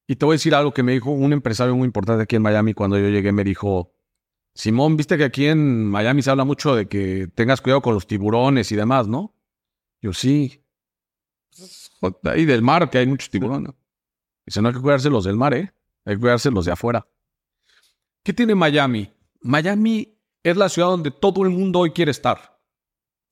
Y 0.08 0.16
te 0.16 0.26
voy 0.26 0.34
a 0.34 0.38
decir 0.38 0.54
algo 0.54 0.74
que 0.74 0.84
me 0.84 0.94
dijo 0.94 1.10
un 1.10 1.34
empresario 1.34 1.76
muy 1.76 1.86
importante 1.86 2.24
aquí 2.24 2.36
en 2.36 2.44
Miami 2.44 2.74
cuando 2.74 2.98
yo 2.98 3.10
llegué. 3.10 3.32
Me 3.32 3.44
dijo, 3.44 3.97
Simón, 4.58 4.98
viste 4.98 5.20
que 5.20 5.24
aquí 5.24 5.46
en 5.46 5.86
Miami 5.86 6.24
se 6.24 6.32
habla 6.32 6.44
mucho 6.44 6.76
de 6.76 6.88
que 6.88 7.28
tengas 7.36 7.62
cuidado 7.62 7.84
con 7.84 7.94
los 7.94 8.08
tiburones 8.08 8.72
y 8.72 8.76
demás, 8.76 9.08
¿no? 9.08 9.36
Yo 10.02 10.14
sí. 10.14 10.64
Ahí 12.24 12.44
del 12.46 12.64
mar 12.64 12.90
que 12.90 12.98
hay 12.98 13.06
muchos 13.06 13.30
tiburones. 13.30 13.76
Dice, 14.48 14.60
no 14.60 14.70
hay 14.70 14.74
que 14.74 14.82
cuidarse 14.82 15.12
los 15.12 15.26
del 15.26 15.36
mar, 15.36 15.54
¿eh? 15.54 15.72
Hay 16.06 16.16
que 16.16 16.22
cuidarse 16.22 16.50
los 16.50 16.66
de 16.66 16.72
afuera. 16.72 17.08
¿Qué 18.24 18.34
tiene 18.34 18.56
Miami? 18.56 19.14
Miami 19.42 20.18
es 20.42 20.58
la 20.58 20.70
ciudad 20.70 20.88
donde 20.88 21.12
todo 21.12 21.44
el 21.44 21.52
mundo 21.52 21.82
hoy 21.82 21.92
quiere 21.92 22.10
estar. 22.10 22.60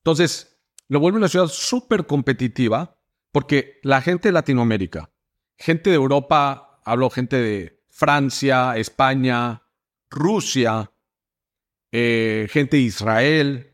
Entonces, 0.02 0.60
lo 0.90 1.00
vuelve 1.00 1.18
una 1.18 1.28
ciudad 1.28 1.48
súper 1.48 2.06
competitiva 2.06 3.00
porque 3.32 3.80
la 3.82 4.00
gente 4.00 4.28
de 4.28 4.34
Latinoamérica, 4.34 5.10
gente 5.58 5.90
de 5.90 5.96
Europa, 5.96 6.82
hablo 6.86 7.10
gente 7.10 7.38
de 7.38 7.84
Francia, 7.90 8.78
España, 8.78 9.64
Rusia, 10.12 10.92
eh, 11.98 12.50
gente 12.50 12.76
de 12.76 12.84
Israel, 12.84 13.74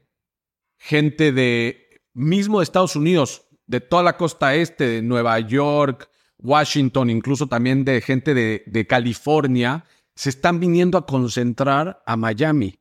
gente 0.77 1.31
de 1.31 1.99
mismo 2.13 2.59
de 2.59 2.65
Estados 2.65 2.95
Unidos, 2.95 3.47
de 3.65 3.81
toda 3.81 4.03
la 4.03 4.15
costa 4.15 4.53
este, 4.53 4.85
de 4.85 5.01
Nueva 5.01 5.39
York, 5.39 6.07
Washington, 6.37 7.09
incluso 7.09 7.47
también 7.47 7.83
de 7.83 7.99
gente 7.99 8.35
de, 8.35 8.61
de 8.67 8.85
California, 8.85 9.85
se 10.13 10.29
están 10.29 10.59
viniendo 10.59 10.99
a 10.99 11.07
concentrar 11.07 12.03
a 12.05 12.15
Miami. 12.15 12.79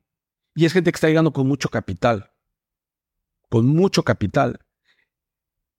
Y 0.54 0.66
es 0.66 0.74
gente 0.74 0.92
que 0.92 0.96
está 0.96 1.08
llegando 1.08 1.32
con 1.32 1.48
mucho 1.48 1.70
capital. 1.70 2.32
Con 3.48 3.66
mucho 3.66 4.02
capital. 4.02 4.60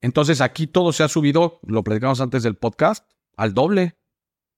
Entonces 0.01 0.41
aquí 0.41 0.65
todo 0.65 0.91
se 0.91 1.03
ha 1.03 1.07
subido, 1.07 1.59
lo 1.61 1.83
platicamos 1.83 2.19
antes 2.19 2.41
del 2.41 2.55
podcast, 2.55 3.07
al 3.37 3.53
doble. 3.53 3.95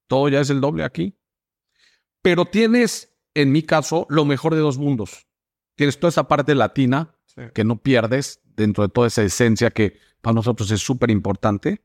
Todo 0.08 0.30
ya 0.30 0.40
es 0.40 0.50
el 0.50 0.62
doble 0.62 0.86
aquí. 0.86 1.18
Pero 2.22 2.46
tienes, 2.46 3.13
en 3.34 3.52
mi 3.52 3.64
caso, 3.64 4.06
lo 4.10 4.26
mejor 4.26 4.56
de 4.56 4.62
dos 4.62 4.78
mundos. 4.78 5.28
Tienes 5.76 6.00
toda 6.00 6.10
esa 6.10 6.28
parte 6.28 6.56
latina 6.56 7.16
que 7.54 7.64
no 7.64 7.82
pierdes 7.82 8.42
dentro 8.44 8.84
de 8.84 8.94
toda 8.94 9.08
esa 9.08 9.24
esencia 9.24 9.72
que 9.72 9.98
para 10.22 10.36
nosotros 10.36 10.70
es 10.72 10.82
súper 10.82 11.10
importante. 11.10 11.84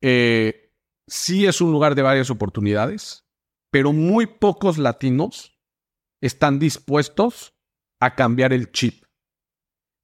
Eh, 0.00 0.72
sí 1.06 1.46
es 1.46 1.60
un 1.60 1.72
lugar 1.72 1.94
de 1.94 2.02
varias 2.02 2.30
oportunidades, 2.30 3.24
pero 3.70 3.92
muy 3.92 4.26
pocos 4.26 4.76
latinos 4.76 5.58
están 6.20 6.58
dispuestos 6.58 7.54
a 8.00 8.14
cambiar 8.14 8.52
el 8.52 8.70
chip 8.70 9.04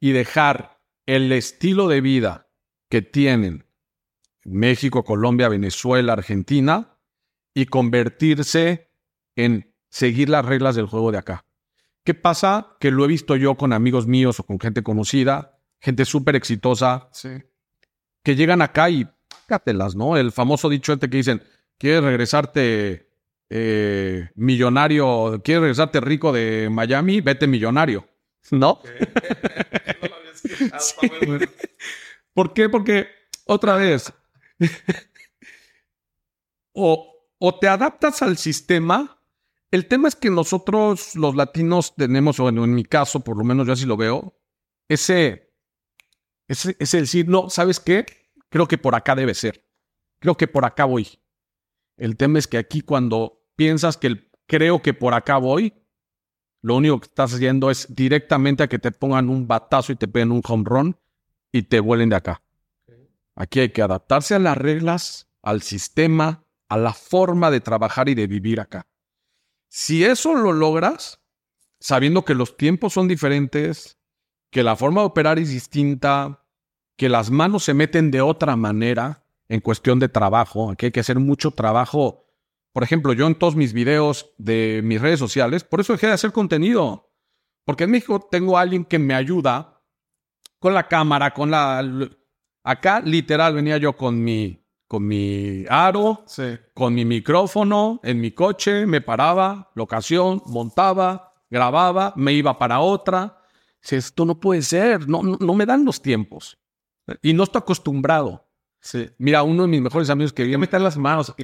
y 0.01 0.13
dejar 0.13 0.81
el 1.07 1.33
estilo 1.33 1.89
de 1.89 2.01
vida 2.01 2.51
que 2.89 3.03
tienen 3.03 3.67
México, 4.45 5.05
Colombia, 5.05 5.49
Venezuela, 5.49 6.15
Argentina 6.15 6.99
y 7.55 7.67
convertirse 7.67 8.91
en 9.37 9.68
seguir 9.89 10.29
las 10.29 10.45
reglas 10.45 10.77
del 10.77 10.87
juego 10.87 11.13
de 11.13 11.19
acá. 11.19 11.45
¿Qué 12.05 12.15
pasa? 12.15 12.77
Que 12.81 12.91
lo 12.91 13.05
he 13.05 13.09
visto 13.09 13.37
yo 13.37 13.57
con 13.57 13.73
amigos 13.73 14.07
míos 14.07 14.41
o 14.41 14.45
con 14.45 14.59
gente 14.59 14.83
conocida, 14.83 15.59
gente 15.81 16.05
súper 16.05 16.37
exitosa, 16.37 17.11
que 18.23 18.37
llegan 18.37 18.63
acá 18.63 18.91
y 18.91 19.07
pácatelas, 19.29 19.95
¿no? 19.95 20.17
El 20.17 20.33
famoso 20.33 20.69
dicho 20.69 20.93
este 20.93 21.11
que 21.11 21.19
dicen, 21.19 21.43
¿quieres 21.77 22.03
regresarte 22.03 23.11
eh, 23.51 24.31
millonario, 24.35 25.41
quieres 25.45 25.63
regresarte 25.63 26.01
rico 26.01 26.33
de 26.33 26.69
Miami? 26.71 27.21
Vete 27.21 27.47
millonario, 27.47 28.09
¿no? 28.51 28.81
¿Por 32.33 32.53
qué? 32.53 32.69
Porque, 32.69 33.09
otra 33.45 33.77
vez, 33.77 34.13
o, 36.73 37.29
o 37.39 37.59
te 37.59 37.69
adaptas 37.69 38.23
al 38.23 38.39
sistema 38.39 39.18
el 39.71 39.87
tema 39.87 40.09
es 40.09 40.17
que 40.17 40.31
nosotros, 40.31 41.15
los 41.15 41.35
latinos, 41.35 41.95
tenemos, 41.95 42.41
o 42.41 42.49
en, 42.49 42.75
mi 42.75 42.85
caso, 42.85 43.21
por 43.21 43.37
lo 43.37 43.45
menos 43.45 43.67
yo 43.67 43.73
así 43.75 43.87
lo 43.87 43.97
veo, 43.97 44.39
ese, 44.89 45.53
ese, 46.49 46.77
ese 46.79 47.01
decir, 47.01 47.29
no, 47.29 47.51
¿sabes 47.51 47.79
qué? 47.81 48.07
Creo 48.49 48.67
que 48.67 48.79
por 48.79 48.95
acá 48.95 49.15
debe 49.15 49.35
ser. 49.35 49.67
Creo 50.21 50.37
que 50.37 50.49
por 50.49 50.65
acá 50.65 50.85
voy. 50.85 51.21
El 51.97 52.17
tema 52.17 52.39
es 52.39 52.49
que 52.49 52.59
aquí 52.59 52.81
cuando 52.81 53.45
piensas 53.57 53.97
que 53.97 54.07
el, 54.09 54.31
creo 54.47 54.81
que 54.83 54.95
por 54.95 55.15
acá 55.15 55.37
voy, 55.37 55.75
lo 56.63 56.77
único 56.77 56.99
que 56.99 57.07
estás 57.07 57.35
haciendo 57.35 57.71
es 57.71 57.95
directamente 57.95 58.63
a 58.63 58.69
que 58.69 58.79
te 58.79 58.91
pongan 58.91 59.29
un 59.29 59.47
batazo 59.47 59.93
y 59.93 59.97
te 59.97 60.09
peguen 60.09 60.33
un 60.33 60.43
home 60.45 60.65
run 60.67 60.97
y 61.53 61.63
te 61.63 61.81
vuelen 61.81 62.09
de 62.09 62.17
acá. 62.17 62.43
Aquí 63.37 63.61
hay 63.61 63.69
que 63.71 63.83
adaptarse 63.83 64.35
a 64.35 64.41
las 64.41 64.57
reglas, 64.57 65.31
al 65.43 65.63
sistema, 65.63 66.45
a 66.69 66.77
la 66.77 66.93
forma 66.93 67.53
de 67.53 67.61
trabajar 67.61 68.09
y 68.09 68.15
de 68.15 68.27
vivir 68.27 68.61
acá. 68.61 68.88
Si 69.69 70.05
eso 70.05 70.35
lo 70.35 70.53
logras, 70.53 71.21
sabiendo 71.79 72.25
que 72.25 72.35
los 72.35 72.57
tiempos 72.57 72.95
son 72.95 73.07
diferentes, 73.07 73.99
que 74.51 74.63
la 74.63 74.77
forma 74.77 75.03
de 75.03 75.07
operar 75.07 75.39
es 75.39 75.51
distinta, 75.51 76.45
que 76.97 77.09
las 77.09 77.31
manos 77.31 77.65
se 77.65 77.75
meten 77.75 78.11
de 78.11 78.21
otra 78.21 78.57
manera 78.57 79.25
en 79.49 79.61
cuestión 79.61 79.99
de 79.99 80.09
trabajo, 80.09 80.71
aquí 80.71 80.87
hay 80.87 80.93
que 80.93 81.01
hacer 81.01 81.19
mucho 81.19 81.53
trabajo. 81.53 82.27
Por 82.73 82.83
ejemplo, 82.83 83.13
yo 83.13 83.27
en 83.27 83.35
todos 83.35 83.57
mis 83.57 83.73
videos 83.73 84.35
de 84.39 84.81
mis 84.85 85.01
redes 85.01 85.19
sociales, 85.19 85.65
por 85.65 85.81
eso 85.81 85.93
dejé 85.93 86.09
de 86.09 86.13
hacer 86.15 86.33
contenido, 86.33 87.13
porque 87.65 87.85
en 87.85 87.91
México 87.91 88.27
tengo 88.31 88.59
a 88.59 88.63
alguien 88.63 88.85
que 88.85 88.99
me 88.99 89.15
ayuda 89.15 89.83
con 90.59 90.75
la 90.75 90.89
cámara, 90.89 91.33
con 91.33 91.51
la... 91.51 91.83
Acá 92.65 93.01
literal 93.01 93.55
venía 93.55 93.79
yo 93.79 93.97
con 93.97 94.23
mi 94.23 94.68
con 94.89 95.07
mi 95.07 95.67
aro, 95.69 96.25
con 96.75 96.95
mi 96.95 97.05
micrófono 97.05 98.01
en 98.03 98.21
mi 98.21 98.33
coche, 98.33 98.87
me 98.87 99.03
paraba, 99.03 99.71
locación, 99.75 100.43
montaba, 100.47 101.35
grababa, 101.51 102.15
me 102.17 102.33
iba 102.33 102.59
para 102.59 102.81
otra. 102.81 103.43
Si 103.83 103.97
esto 103.97 104.25
no 104.25 104.41
puede 104.41 104.63
ser, 104.63 105.07
no, 105.07 105.23
no, 105.23 105.55
me 105.55 105.67
dan 105.67 105.85
los 105.85 106.01
tiempos. 106.01 106.59
Y 107.23 107.35
no 107.35 107.45
estoy 107.45 107.61
acostumbrado. 107.61 108.49
Sí. 108.81 109.09
Mira, 109.19 109.43
uno 109.43 109.63
de 109.63 109.69
mis 109.69 109.83
mejores 109.83 110.09
amigos 110.09 110.33
que... 110.33 110.43
Hay 110.43 110.51
que 110.51 110.59
meter 110.59 110.81
las 110.81 110.97
manos. 110.97 111.35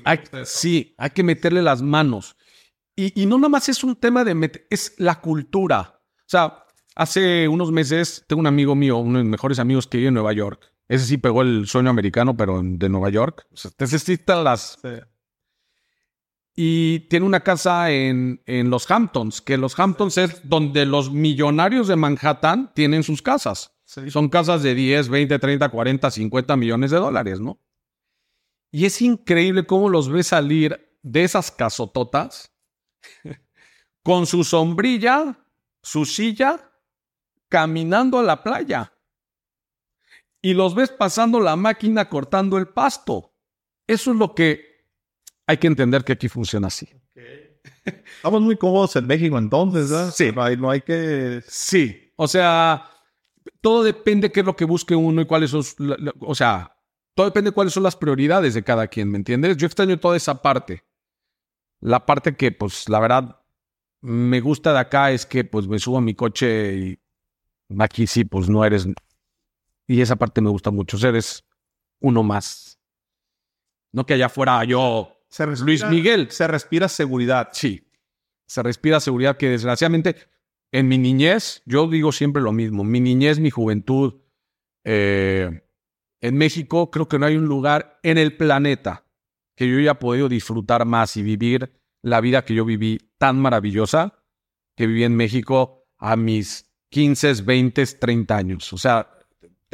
sí, 0.44 0.94
hay 0.96 1.10
que 1.10 1.22
meterle 1.22 1.62
las 1.62 1.82
manos. 1.82 2.36
Y, 2.96 3.20
y 3.20 3.26
no 3.26 3.36
nada 3.36 3.50
más 3.50 3.68
es 3.68 3.84
un 3.84 3.94
tema 3.94 4.24
de 4.24 4.34
meter, 4.34 4.66
es 4.70 4.94
la 4.98 5.20
cultura. 5.20 6.00
O 6.20 6.28
sea, 6.28 6.64
hace 6.94 7.46
unos 7.48 7.70
meses 7.70 8.24
tengo 8.26 8.40
un 8.40 8.46
amigo 8.46 8.74
mío, 8.74 8.96
uno 8.98 9.18
de 9.18 9.24
mis 9.24 9.32
mejores 9.32 9.58
amigos 9.58 9.86
que 9.86 9.98
vive 9.98 10.08
en 10.08 10.14
Nueva 10.14 10.32
York. 10.32 10.73
Ese 10.88 11.06
sí 11.06 11.18
pegó 11.18 11.42
el 11.42 11.66
sueño 11.66 11.90
americano, 11.90 12.36
pero 12.36 12.60
de 12.62 12.88
Nueva 12.88 13.10
York. 13.10 13.46
O 13.52 13.56
sea, 13.56 13.70
necesitan 13.78 14.44
las. 14.44 14.78
Y 16.56 17.00
tiene 17.08 17.26
una 17.26 17.40
casa 17.40 17.90
en, 17.90 18.42
en 18.46 18.70
los 18.70 18.88
Hamptons, 18.90 19.40
que 19.40 19.56
los 19.56 19.78
Hamptons 19.78 20.18
es 20.18 20.48
donde 20.48 20.86
los 20.86 21.10
millonarios 21.10 21.88
de 21.88 21.96
Manhattan 21.96 22.72
tienen 22.74 23.02
sus 23.02 23.22
casas. 23.22 23.72
Son 23.84 24.28
casas 24.28 24.62
de 24.62 24.74
10, 24.74 25.08
20, 25.08 25.38
30, 25.38 25.68
40, 25.68 26.10
50 26.10 26.56
millones 26.56 26.90
de 26.90 26.96
dólares, 26.98 27.40
¿no? 27.40 27.60
Y 28.70 28.86
es 28.86 29.00
increíble 29.02 29.66
cómo 29.66 29.88
los 29.88 30.08
ve 30.08 30.22
salir 30.22 30.98
de 31.02 31.24
esas 31.24 31.50
casototas 31.50 32.52
con 34.02 34.26
su 34.26 34.42
sombrilla, 34.42 35.38
su 35.82 36.04
silla, 36.04 36.72
caminando 37.48 38.18
a 38.18 38.22
la 38.22 38.42
playa 38.42 38.93
y 40.44 40.52
los 40.52 40.74
ves 40.74 40.90
pasando 40.90 41.40
la 41.40 41.56
máquina 41.56 42.10
cortando 42.10 42.58
el 42.58 42.68
pasto. 42.68 43.32
Eso 43.86 44.12
es 44.12 44.18
lo 44.18 44.34
que 44.34 44.84
hay 45.46 45.56
que 45.56 45.68
entender 45.68 46.04
que 46.04 46.12
aquí 46.12 46.28
funciona 46.28 46.66
así. 46.66 46.86
Estamos 47.86 48.42
muy 48.42 48.58
cómodos 48.58 48.94
en 48.96 49.06
México 49.06 49.38
entonces, 49.38 49.90
¿verdad? 49.90 50.12
Sí. 50.14 50.32
No 50.58 50.68
hay, 50.68 50.82
que... 50.82 51.42
Sí, 51.48 52.12
o 52.16 52.28
sea, 52.28 52.90
todo 53.62 53.82
depende 53.82 54.30
qué 54.30 54.40
es 54.40 54.46
lo 54.46 54.54
que 54.54 54.66
busque 54.66 54.94
uno 54.94 55.22
y 55.22 55.24
cuáles 55.24 55.50
son, 55.50 55.62
o 56.20 56.34
sea, 56.34 56.76
todo 57.14 57.24
depende 57.24 57.48
de 57.48 57.54
cuáles 57.54 57.72
son 57.72 57.82
las 57.82 57.96
prioridades 57.96 58.52
de 58.52 58.62
cada 58.62 58.86
quien, 58.86 59.10
¿me 59.10 59.16
entiendes? 59.16 59.56
Yo 59.56 59.66
extraño 59.66 59.98
toda 59.98 60.18
esa 60.18 60.42
parte. 60.42 60.84
La 61.80 62.04
parte 62.04 62.36
que, 62.36 62.52
pues, 62.52 62.90
la 62.90 63.00
verdad, 63.00 63.40
me 64.02 64.42
gusta 64.42 64.74
de 64.74 64.78
acá 64.78 65.10
es 65.10 65.24
que, 65.24 65.44
pues, 65.44 65.66
me 65.66 65.78
subo 65.78 65.96
a 65.96 66.02
mi 66.02 66.14
coche 66.14 66.76
y 66.76 66.98
aquí 67.78 68.06
sí, 68.06 68.26
pues, 68.26 68.50
no 68.50 68.62
eres 68.62 68.86
y 69.86 70.00
esa 70.00 70.16
parte 70.16 70.40
me 70.40 70.50
gusta 70.50 70.70
mucho. 70.70 70.98
Ser 70.98 71.16
es 71.16 71.44
uno 72.00 72.22
más. 72.22 72.78
No 73.92 74.06
que 74.06 74.14
allá 74.14 74.28
fuera 74.28 74.62
yo, 74.64 75.14
Luis 75.64 75.84
Miguel. 75.86 76.30
Se 76.30 76.46
respira 76.46 76.88
seguridad. 76.88 77.48
Sí. 77.52 77.90
Se 78.46 78.62
respira 78.62 79.00
seguridad 79.00 79.36
que 79.36 79.48
desgraciadamente 79.48 80.16
en 80.72 80.88
mi 80.88 80.98
niñez, 80.98 81.62
yo 81.66 81.86
digo 81.88 82.12
siempre 82.12 82.42
lo 82.42 82.52
mismo. 82.52 82.84
Mi 82.84 83.00
niñez, 83.00 83.38
mi 83.38 83.50
juventud. 83.50 84.20
Eh, 84.84 85.62
en 86.20 86.36
México 86.36 86.90
creo 86.90 87.08
que 87.08 87.18
no 87.18 87.26
hay 87.26 87.36
un 87.36 87.46
lugar 87.46 88.00
en 88.02 88.18
el 88.18 88.36
planeta 88.36 89.06
que 89.56 89.68
yo 89.68 89.78
haya 89.78 89.98
podido 89.98 90.28
disfrutar 90.28 90.84
más 90.84 91.16
y 91.16 91.22
vivir 91.22 91.80
la 92.02 92.20
vida 92.20 92.44
que 92.44 92.54
yo 92.54 92.64
viví 92.64 92.98
tan 93.18 93.38
maravillosa 93.40 94.24
que 94.76 94.86
viví 94.86 95.04
en 95.04 95.16
México 95.16 95.86
a 95.98 96.16
mis 96.16 96.70
15, 96.90 97.42
20, 97.42 97.86
30 97.86 98.36
años. 98.36 98.72
O 98.72 98.78
sea, 98.78 99.13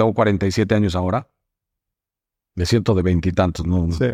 tengo 0.01 0.15
47 0.15 0.75
años 0.75 0.95
ahora. 0.95 1.29
Me 2.55 2.65
siento 2.65 2.95
de 2.95 3.03
veintitantos, 3.03 3.67
¿no? 3.67 3.93
Sí. 3.93 4.07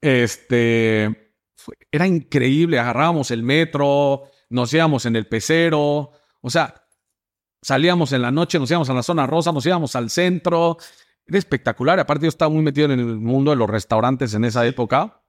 Este, 0.00 1.32
era 1.92 2.06
increíble. 2.06 2.78
Agarrábamos 2.78 3.30
el 3.30 3.42
metro, 3.42 4.22
nos 4.48 4.72
íbamos 4.72 5.04
en 5.04 5.16
el 5.16 5.26
pecero. 5.26 6.12
O 6.40 6.50
sea, 6.50 6.86
salíamos 7.60 8.12
en 8.12 8.22
la 8.22 8.30
noche, 8.30 8.58
nos 8.58 8.70
íbamos 8.70 8.88
a 8.88 8.94
la 8.94 9.02
zona 9.02 9.26
rosa, 9.26 9.52
nos 9.52 9.66
íbamos 9.66 9.94
al 9.94 10.08
centro. 10.08 10.78
Era 11.26 11.38
espectacular. 11.38 12.00
Aparte, 12.00 12.24
yo 12.24 12.30
estaba 12.30 12.48
muy 12.48 12.62
metido 12.62 12.86
en 12.90 12.98
el 12.98 13.04
mundo 13.18 13.50
de 13.50 13.58
los 13.58 13.68
restaurantes 13.68 14.32
en 14.32 14.46
esa 14.46 14.66
época. 14.66 15.22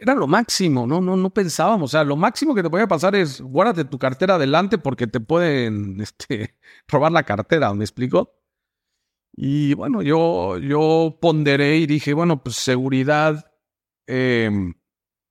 Era, 0.00 0.14
lo 0.14 0.26
máximo, 0.26 0.86
¿no? 0.86 1.00
No, 1.00 1.16
no 1.16 1.30
pensábamos. 1.30 1.90
O 1.90 1.92
sea, 1.92 2.04
lo 2.04 2.16
máximo 2.16 2.54
que 2.54 2.62
te 2.62 2.70
podía 2.70 2.86
pasar 2.86 3.14
es 3.14 3.40
guárdate 3.40 3.84
tu 3.84 3.98
cartera 3.98 4.36
adelante 4.36 4.78
porque 4.78 5.06
te 5.06 5.20
pueden 5.20 6.00
este, 6.00 6.56
robar 6.88 7.12
la 7.12 7.24
cartera, 7.24 7.72
¿me 7.74 7.84
explico? 7.84 8.34
Y 9.36 9.74
bueno, 9.74 10.02
yo, 10.02 10.58
yo 10.58 11.18
ponderé 11.20 11.76
y 11.78 11.86
dije, 11.86 12.14
bueno, 12.14 12.42
pues 12.42 12.56
seguridad, 12.56 13.52
em, 14.06 14.74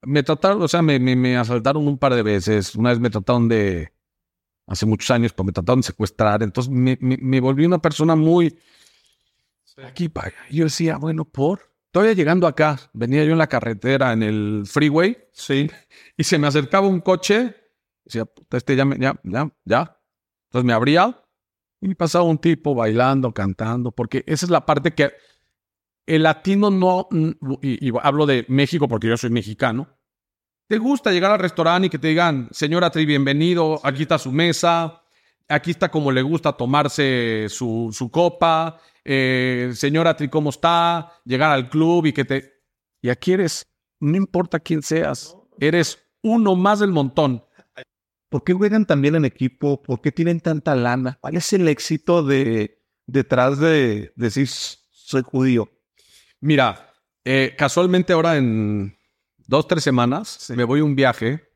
me 0.04 0.24
trataron, 0.24 0.62
o 0.62 0.68
sea, 0.68 0.82
me, 0.84 1.00
me, 1.00 1.16
me 1.16 1.38
asaltaron 1.38 1.88
un 1.88 1.98
par 1.98 2.14
de 2.14 2.24
veces. 2.24 2.76
Una 2.76 2.92
vez 2.92 3.00
me 3.00 3.10
trataron 3.10 3.48
de, 3.48 3.96
hace 4.68 4.86
muchos 4.86 5.12
años, 5.12 5.34
pues 5.34 5.46
me 5.46 5.52
trataron 5.52 5.82
de 5.82 5.88
secuestrar. 5.88 6.44
Entonces 6.44 6.72
me, 6.72 6.98
me, 7.00 7.40
volví 7.40 7.66
una 7.66 7.80
persona 7.80 8.16
muy 8.16 8.58
aquí 9.84 10.10
para 10.10 10.34
Yo 10.50 10.66
decía, 10.66 10.98
bueno, 10.98 11.26
por. 11.26 11.75
Todavía 11.96 12.14
llegando 12.14 12.46
acá, 12.46 12.78
venía 12.92 13.24
yo 13.24 13.32
en 13.32 13.38
la 13.38 13.48
carretera, 13.48 14.12
en 14.12 14.22
el 14.22 14.64
freeway, 14.66 15.18
Sí. 15.32 15.72
y 16.18 16.26
se 16.26 16.38
me 16.38 16.46
acercaba 16.46 16.90
un 16.90 17.00
coche. 17.00 17.56
Decía, 18.04 18.26
puta, 18.26 18.58
este 18.58 18.76
ya, 18.76 18.84
me- 18.84 18.98
ya, 19.00 19.18
ya, 19.24 19.50
ya. 19.64 19.98
Entonces 20.50 20.66
me 20.66 20.74
abría 20.74 21.24
y 21.80 21.96
pasaba 21.96 22.26
un 22.26 22.38
tipo 22.38 22.76
bailando, 22.76 23.34
cantando, 23.34 23.94
porque 23.94 24.26
esa 24.28 24.46
es 24.46 24.50
la 24.50 24.66
parte 24.66 24.94
que 24.94 25.14
el 26.06 26.24
latino 26.24 26.70
no, 26.70 27.08
y, 27.62 27.88
y 27.88 27.94
hablo 28.04 28.26
de 28.26 28.44
México 28.50 28.90
porque 28.90 29.08
yo 29.08 29.16
soy 29.16 29.30
mexicano. 29.30 29.88
¿Te 30.68 30.80
gusta 30.80 31.14
llegar 31.14 31.32
al 31.32 31.40
restaurante 31.40 31.88
y 31.88 31.90
que 31.90 31.98
te 32.00 32.10
digan, 32.10 32.50
señora 32.52 32.90
Tri, 32.90 33.06
bienvenido, 33.06 33.80
aquí 33.86 34.02
está 34.02 34.18
su 34.18 34.34
mesa, 34.34 35.02
aquí 35.48 35.72
está 35.72 35.90
como 35.90 36.12
le 36.12 36.22
gusta 36.22 36.54
tomarse 36.54 37.48
su, 37.50 37.90
su 37.94 38.10
copa, 38.10 38.80
eh, 39.04 39.72
señora 39.76 40.16
Tri, 40.16 40.30
¿cómo 40.30 40.50
está? 40.50 41.12
Llegar 41.26 41.52
al 41.52 41.70
club 41.70 42.08
y 42.08 42.14
que 42.14 42.26
te... 42.26 42.54
Y 43.02 43.10
aquí 43.10 43.34
eres, 43.34 43.68
no 44.00 44.18
importa 44.18 44.60
quién 44.60 44.82
seas, 44.82 45.38
eres 45.60 46.00
uno 46.24 46.56
más 46.56 46.80
del 46.80 46.92
montón. 46.92 47.44
¿Por 48.30 48.44
qué 48.44 48.54
juegan 48.54 48.86
también 48.86 49.16
en 49.16 49.26
equipo? 49.26 49.82
¿Por 49.82 50.02
qué 50.02 50.12
tienen 50.12 50.40
tanta 50.40 50.76
lana? 50.76 51.18
¿Cuál 51.22 51.38
es 51.38 51.54
el 51.54 51.68
éxito 51.68 52.24
de 52.24 52.82
detrás 53.06 53.60
de 53.60 54.12
decir 54.16 54.48
soy 54.48 55.22
judío? 55.22 55.70
Mira, 56.42 56.92
eh, 57.24 57.54
casualmente 57.58 58.14
ahora 58.14 58.38
en 58.38 58.98
dos, 59.48 59.68
tres 59.68 59.84
semanas 59.84 60.28
Sí. 60.28 60.54
me 60.54 60.64
voy 60.64 60.80
a 60.80 60.84
un 60.84 60.96
viaje, 60.96 61.48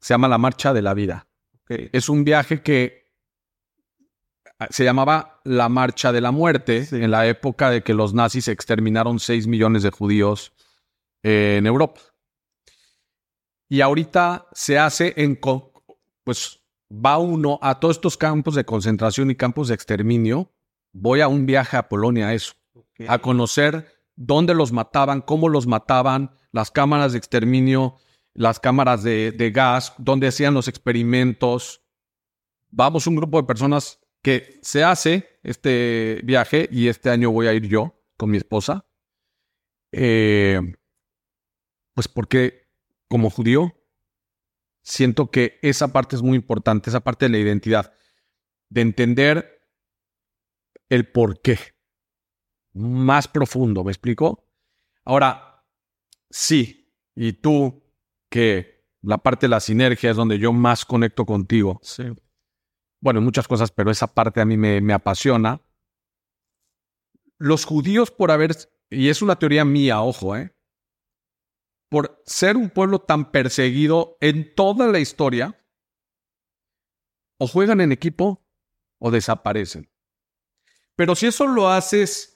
se 0.00 0.14
llama 0.14 0.28
la 0.28 0.38
Marcha 0.38 0.72
de 0.74 0.82
la 0.82 0.92
Vida. 0.94 1.25
Es 1.68 2.08
un 2.08 2.24
viaje 2.24 2.62
que 2.62 3.10
ah, 4.58 4.68
se 4.70 4.84
llamaba 4.84 5.40
la 5.44 5.68
Marcha 5.68 6.12
de 6.12 6.20
la 6.20 6.30
Muerte 6.30 6.84
Sí. 6.84 6.96
en 6.96 7.10
la 7.10 7.26
época 7.26 7.70
de 7.70 7.82
que 7.82 7.94
los 7.94 8.14
nazis 8.14 8.48
exterminaron 8.48 9.18
6 9.18 9.46
millones 9.46 9.82
de 9.82 9.90
judíos 9.90 10.52
eh, 11.22 11.56
en 11.58 11.66
Europa. 11.66 12.00
Y 13.68 13.80
ahorita 13.80 14.46
se 14.52 14.78
hace 14.78 15.12
en, 15.16 15.40
pues 16.22 16.60
va 16.90 17.18
uno 17.18 17.58
a 17.62 17.80
todos 17.80 17.96
estos 17.96 18.16
campos 18.16 18.54
de 18.54 18.64
concentración 18.64 19.30
y 19.30 19.34
campos 19.34 19.68
de 19.68 19.74
exterminio. 19.74 20.52
Voy 20.92 21.20
a 21.20 21.28
un 21.28 21.46
viaje 21.46 21.76
a 21.76 21.88
Polonia 21.88 22.28
a 22.28 22.34
eso 22.34 22.54
a 23.08 23.18
conocer 23.18 23.86
dónde 24.14 24.54
los 24.54 24.72
mataban, 24.72 25.20
cómo 25.20 25.48
los 25.48 25.66
mataban, 25.66 26.30
las 26.52 26.70
cámaras 26.70 27.12
de 27.12 27.18
exterminio, 27.18 27.96
las 28.36 28.60
cámaras 28.60 29.02
de, 29.02 29.32
de 29.32 29.50
gas, 29.50 29.94
dónde 29.98 30.28
hacían 30.28 30.54
los 30.54 30.68
experimentos. 30.68 31.82
Vamos 32.68 33.06
un 33.06 33.16
grupo 33.16 33.40
de 33.40 33.46
personas 33.46 33.98
que 34.22 34.58
se 34.62 34.84
hace 34.84 35.38
este 35.42 36.20
viaje 36.24 36.68
y 36.70 36.88
este 36.88 37.10
año 37.10 37.30
voy 37.30 37.46
a 37.46 37.54
ir 37.54 37.66
yo 37.66 38.02
con 38.16 38.30
mi 38.30 38.36
esposa. 38.36 38.86
Eh, 39.92 40.60
pues 41.94 42.08
porque 42.08 42.68
como 43.08 43.30
judío 43.30 43.72
siento 44.82 45.30
que 45.30 45.58
esa 45.62 45.92
parte 45.92 46.16
es 46.16 46.22
muy 46.22 46.36
importante, 46.36 46.90
esa 46.90 47.00
parte 47.00 47.26
de 47.26 47.30
la 47.30 47.38
identidad, 47.38 47.94
de 48.68 48.80
entender 48.82 49.62
el 50.88 51.10
por 51.10 51.40
qué 51.40 51.58
más 52.74 53.26
profundo, 53.26 53.82
¿me 53.82 53.90
explico? 53.90 54.46
Ahora, 55.04 55.64
sí, 56.28 56.92
y 57.14 57.32
tú, 57.32 57.82
que 58.30 58.84
la 59.02 59.18
parte 59.18 59.46
de 59.46 59.50
la 59.50 59.60
sinergia 59.60 60.10
es 60.10 60.16
donde 60.16 60.38
yo 60.38 60.52
más 60.52 60.84
conecto 60.84 61.24
contigo. 61.24 61.78
Sí. 61.82 62.04
Bueno, 63.00 63.20
muchas 63.20 63.46
cosas, 63.46 63.70
pero 63.70 63.90
esa 63.90 64.14
parte 64.14 64.40
a 64.40 64.44
mí 64.44 64.56
me, 64.56 64.80
me 64.80 64.92
apasiona. 64.92 65.60
Los 67.38 67.64
judíos 67.64 68.10
por 68.10 68.30
haber, 68.30 68.56
y 68.90 69.08
es 69.08 69.22
una 69.22 69.38
teoría 69.38 69.64
mía, 69.64 70.00
ojo, 70.00 70.36
¿eh? 70.36 70.54
Por 71.88 72.20
ser 72.26 72.56
un 72.56 72.70
pueblo 72.70 73.00
tan 73.00 73.30
perseguido 73.30 74.16
en 74.20 74.54
toda 74.54 74.88
la 74.88 74.98
historia, 74.98 75.56
o 77.38 77.46
juegan 77.46 77.80
en 77.80 77.92
equipo 77.92 78.46
o 78.98 79.10
desaparecen. 79.10 79.90
Pero 80.96 81.14
si 81.14 81.26
eso 81.26 81.46
lo 81.46 81.68
haces, 81.68 82.35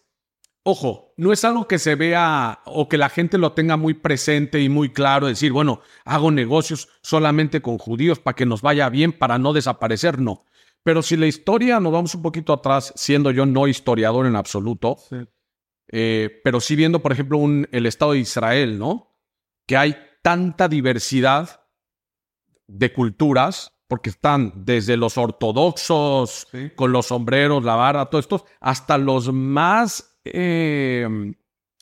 ojo, 0.62 1.14
no 1.16 1.32
es 1.32 1.44
algo 1.44 1.66
que 1.66 1.78
se 1.78 1.94
vea 1.94 2.60
o 2.66 2.88
que 2.88 2.98
la 2.98 3.08
gente 3.08 3.38
lo 3.38 3.52
tenga 3.52 3.76
muy 3.76 3.94
presente 3.94 4.60
y 4.60 4.68
muy 4.68 4.92
claro, 4.92 5.26
decir, 5.26 5.52
bueno, 5.52 5.80
hago 6.04 6.30
negocios 6.30 6.88
solamente 7.02 7.62
con 7.62 7.78
judíos 7.78 8.18
para 8.18 8.34
que 8.36 8.46
nos 8.46 8.62
vaya 8.62 8.88
bien, 8.88 9.12
para 9.12 9.38
no 9.38 9.52
desaparecer, 9.52 10.20
no. 10.20 10.44
Pero 10.82 11.02
si 11.02 11.16
la 11.16 11.26
historia, 11.26 11.80
nos 11.80 11.92
vamos 11.92 12.14
un 12.14 12.22
poquito 12.22 12.52
atrás, 12.52 12.92
siendo 12.96 13.30
yo 13.30 13.46
no 13.46 13.68
historiador 13.68 14.26
en 14.26 14.36
absoluto, 14.36 14.96
Sí. 15.08 15.16
eh, 15.92 16.40
pero 16.44 16.60
sí 16.60 16.76
viendo, 16.76 17.00
por 17.00 17.12
ejemplo, 17.12 17.38
un- 17.38 17.68
el 17.72 17.86
Estado 17.86 18.12
de 18.12 18.20
Israel, 18.20 18.78
¿no? 18.78 19.16
Que 19.66 19.76
hay 19.76 19.96
tanta 20.22 20.68
diversidad 20.68 21.64
de 22.66 22.92
culturas, 22.92 23.72
porque 23.88 24.10
están 24.10 24.52
desde 24.64 24.96
los 24.96 25.18
ortodoxos, 25.18 26.46
Sí. 26.52 26.70
con 26.76 26.92
los 26.92 27.06
sombreros, 27.06 27.64
la 27.64 27.74
barra, 27.74 28.06
todos 28.06 28.24
estos, 28.24 28.44
hasta 28.60 28.96
los 28.98 29.32
más 29.32 30.09
eh, 30.24 31.06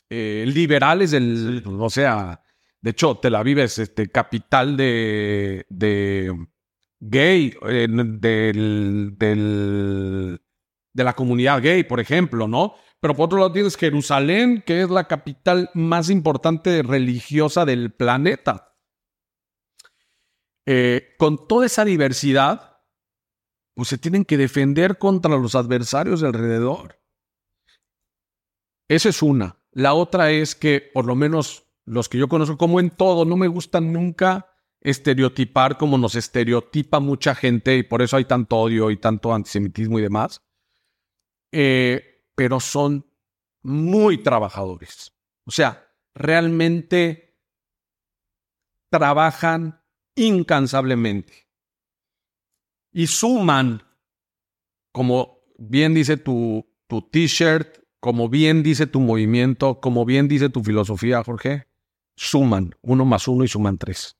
eh, 0.09 0.45
liberales 0.47 1.11
del, 1.11 1.63
o 1.65 1.89
sea, 1.89 2.41
de 2.81 2.91
hecho, 2.91 3.17
Tel 3.17 3.35
Aviv 3.35 3.59
es 3.59 3.77
este, 3.77 4.09
capital 4.09 4.77
de, 4.77 5.65
de 5.69 6.33
gay, 6.99 7.53
eh, 7.67 7.87
del, 7.89 9.17
del, 9.17 10.41
de 10.93 11.03
la 11.03 11.13
comunidad 11.13 11.61
gay, 11.61 11.83
por 11.83 11.99
ejemplo, 11.99 12.47
¿no? 12.47 12.75
Pero 12.99 13.15
por 13.15 13.25
otro 13.25 13.37
lado 13.37 13.51
tienes 13.51 13.77
Jerusalén, 13.77 14.63
que 14.65 14.81
es 14.81 14.89
la 14.89 15.07
capital 15.07 15.69
más 15.73 16.09
importante 16.09 16.83
religiosa 16.83 17.65
del 17.65 17.91
planeta. 17.91 18.75
Eh, 20.65 21.15
con 21.17 21.47
toda 21.47 21.65
esa 21.65 21.85
diversidad, 21.85 22.81
pues 23.73 23.89
se 23.89 23.97
tienen 23.97 24.25
que 24.25 24.37
defender 24.37 24.97
contra 24.97 25.37
los 25.37 25.55
adversarios 25.55 26.21
de 26.21 26.27
alrededor. 26.27 26.98
Esa 28.89 29.09
es 29.09 29.21
una. 29.21 29.57
La 29.71 29.93
otra 29.93 30.31
es 30.31 30.55
que, 30.55 30.81
por 30.93 31.05
lo 31.05 31.15
menos 31.15 31.63
los 31.85 32.09
que 32.09 32.17
yo 32.17 32.27
conozco, 32.27 32.57
como 32.57 32.79
en 32.79 32.89
todo, 32.89 33.23
no 33.23 33.37
me 33.37 33.47
gusta 33.47 33.79
nunca 33.79 34.47
estereotipar 34.81 35.77
como 35.77 35.97
nos 35.97 36.15
estereotipa 36.15 36.99
mucha 36.99 37.35
gente 37.35 37.77
y 37.77 37.83
por 37.83 38.01
eso 38.01 38.17
hay 38.17 38.25
tanto 38.25 38.57
odio 38.57 38.91
y 38.91 38.97
tanto 38.97 39.33
antisemitismo 39.33 39.99
y 39.99 40.01
demás. 40.01 40.41
Eh, 41.51 42.25
pero 42.35 42.59
son 42.59 43.05
muy 43.61 44.23
trabajadores. 44.23 45.13
O 45.45 45.51
sea, 45.51 45.87
realmente 46.15 47.37
trabajan 48.89 49.83
incansablemente 50.15 51.47
y 52.91 53.07
suman, 53.07 53.83
como 54.91 55.43
bien 55.57 55.93
dice 55.93 56.17
tu, 56.17 56.65
tu 56.87 57.01
t-shirt, 57.01 57.78
como 57.99 58.29
bien 58.29 58.63
dice 58.63 58.87
tu 58.87 58.99
movimiento, 58.99 59.79
como 59.79 60.05
bien 60.05 60.27
dice 60.27 60.49
tu 60.49 60.63
filosofía, 60.63 61.23
Jorge, 61.23 61.67
suman 62.15 62.75
uno 62.81 63.05
más 63.05 63.27
uno 63.27 63.43
y 63.43 63.47
suman 63.47 63.77
tres. 63.77 64.17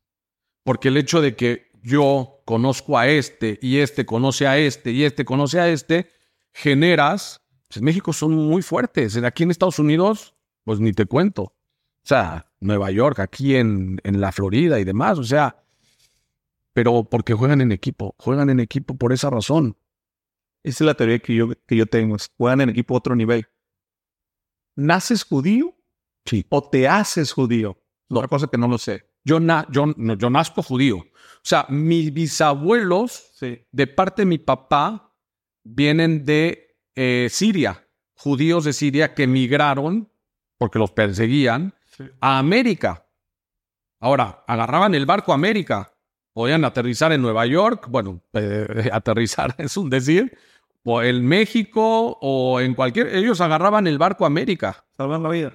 Porque 0.63 0.89
el 0.89 0.97
hecho 0.97 1.21
de 1.21 1.35
que 1.35 1.69
yo 1.81 2.41
conozco 2.45 2.97
a 2.97 3.07
este 3.07 3.57
y 3.61 3.77
este 3.77 4.05
conoce 4.05 4.47
a 4.47 4.57
este 4.57 4.91
y 4.91 5.03
este 5.03 5.25
conoce 5.25 5.59
a 5.59 5.69
este, 5.69 6.09
generas, 6.51 7.41
pues 7.67 7.77
en 7.77 7.85
México 7.85 8.13
son 8.13 8.35
muy 8.35 8.61
fuertes. 8.61 9.15
Aquí 9.17 9.43
en 9.43 9.51
Estados 9.51 9.79
Unidos, 9.79 10.35
pues 10.63 10.79
ni 10.79 10.91
te 10.91 11.05
cuento. 11.05 11.43
O 11.43 12.07
sea, 12.09 12.51
Nueva 12.59 12.91
York, 12.91 13.19
aquí 13.19 13.55
en, 13.55 13.99
en 14.03 14.19
la 14.19 14.31
Florida 14.31 14.79
y 14.79 14.83
demás. 14.83 15.19
O 15.19 15.23
sea, 15.23 15.63
pero 16.73 17.03
porque 17.03 17.33
juegan 17.33 17.61
en 17.61 17.71
equipo, 17.71 18.15
juegan 18.17 18.49
en 18.49 18.59
equipo 18.59 18.95
por 18.95 19.13
esa 19.13 19.29
razón. 19.29 19.77
Esa 20.63 20.83
es 20.83 20.85
la 20.85 20.93
teoría 20.95 21.19
que 21.19 21.35
yo, 21.35 21.49
que 21.65 21.75
yo 21.75 21.85
tengo. 21.85 22.17
Juegan 22.37 22.61
en 22.61 22.69
equipo 22.69 22.93
a 22.93 22.97
otro 22.97 23.15
nivel. 23.15 23.47
¿Naces 24.79 25.23
judío 25.23 25.75
Sí. 26.25 26.45
o 26.49 26.63
te 26.69 26.87
haces 26.87 27.31
judío? 27.31 27.77
Otra 28.09 28.27
cosa 28.27 28.47
que 28.47 28.57
no 28.57 28.67
lo 28.67 28.77
sé. 28.77 29.05
Yo, 29.23 29.39
na- 29.39 29.67
yo, 29.69 29.85
no, 29.97 30.13
yo 30.15 30.29
nazco 30.29 30.63
judío. 30.63 30.97
O 30.97 31.43
sea, 31.43 31.65
mis 31.69 32.13
bisabuelos, 32.13 33.31
Sí. 33.35 33.59
de 33.71 33.87
parte 33.87 34.21
de 34.23 34.25
mi 34.27 34.37
papá, 34.37 35.13
vienen 35.63 36.25
de 36.25 36.75
eh, 36.95 37.27
Siria, 37.29 37.87
judíos 38.15 38.65
de 38.65 38.73
Siria 38.73 39.13
que 39.13 39.23
emigraron, 39.23 40.11
porque 40.57 40.79
los 40.79 40.91
perseguían, 40.91 41.73
a 42.19 42.39
América. 42.39 43.05
Ahora, 43.99 44.43
agarraban 44.47 44.95
el 44.95 45.05
barco 45.05 45.31
a 45.31 45.35
América. 45.35 45.93
Podían 46.33 46.63
aterrizar 46.65 47.11
en 47.11 47.21
Nueva 47.21 47.45
York. 47.45 47.87
Bueno, 47.89 48.21
eh, 48.33 48.89
aterrizar 48.93 49.55
es 49.57 49.75
un 49.77 49.89
decir. 49.89 50.37
O 50.83 51.01
en 51.01 51.25
México 51.25 52.17
o 52.21 52.59
en 52.59 52.73
cualquier... 52.73 53.15
Ellos 53.15 53.41
agarraban 53.41 53.87
el 53.87 53.97
barco 53.97 54.23
a 54.23 54.27
América. 54.27 54.85
Salvan 54.95 55.23
la 55.23 55.29
vida. 55.29 55.53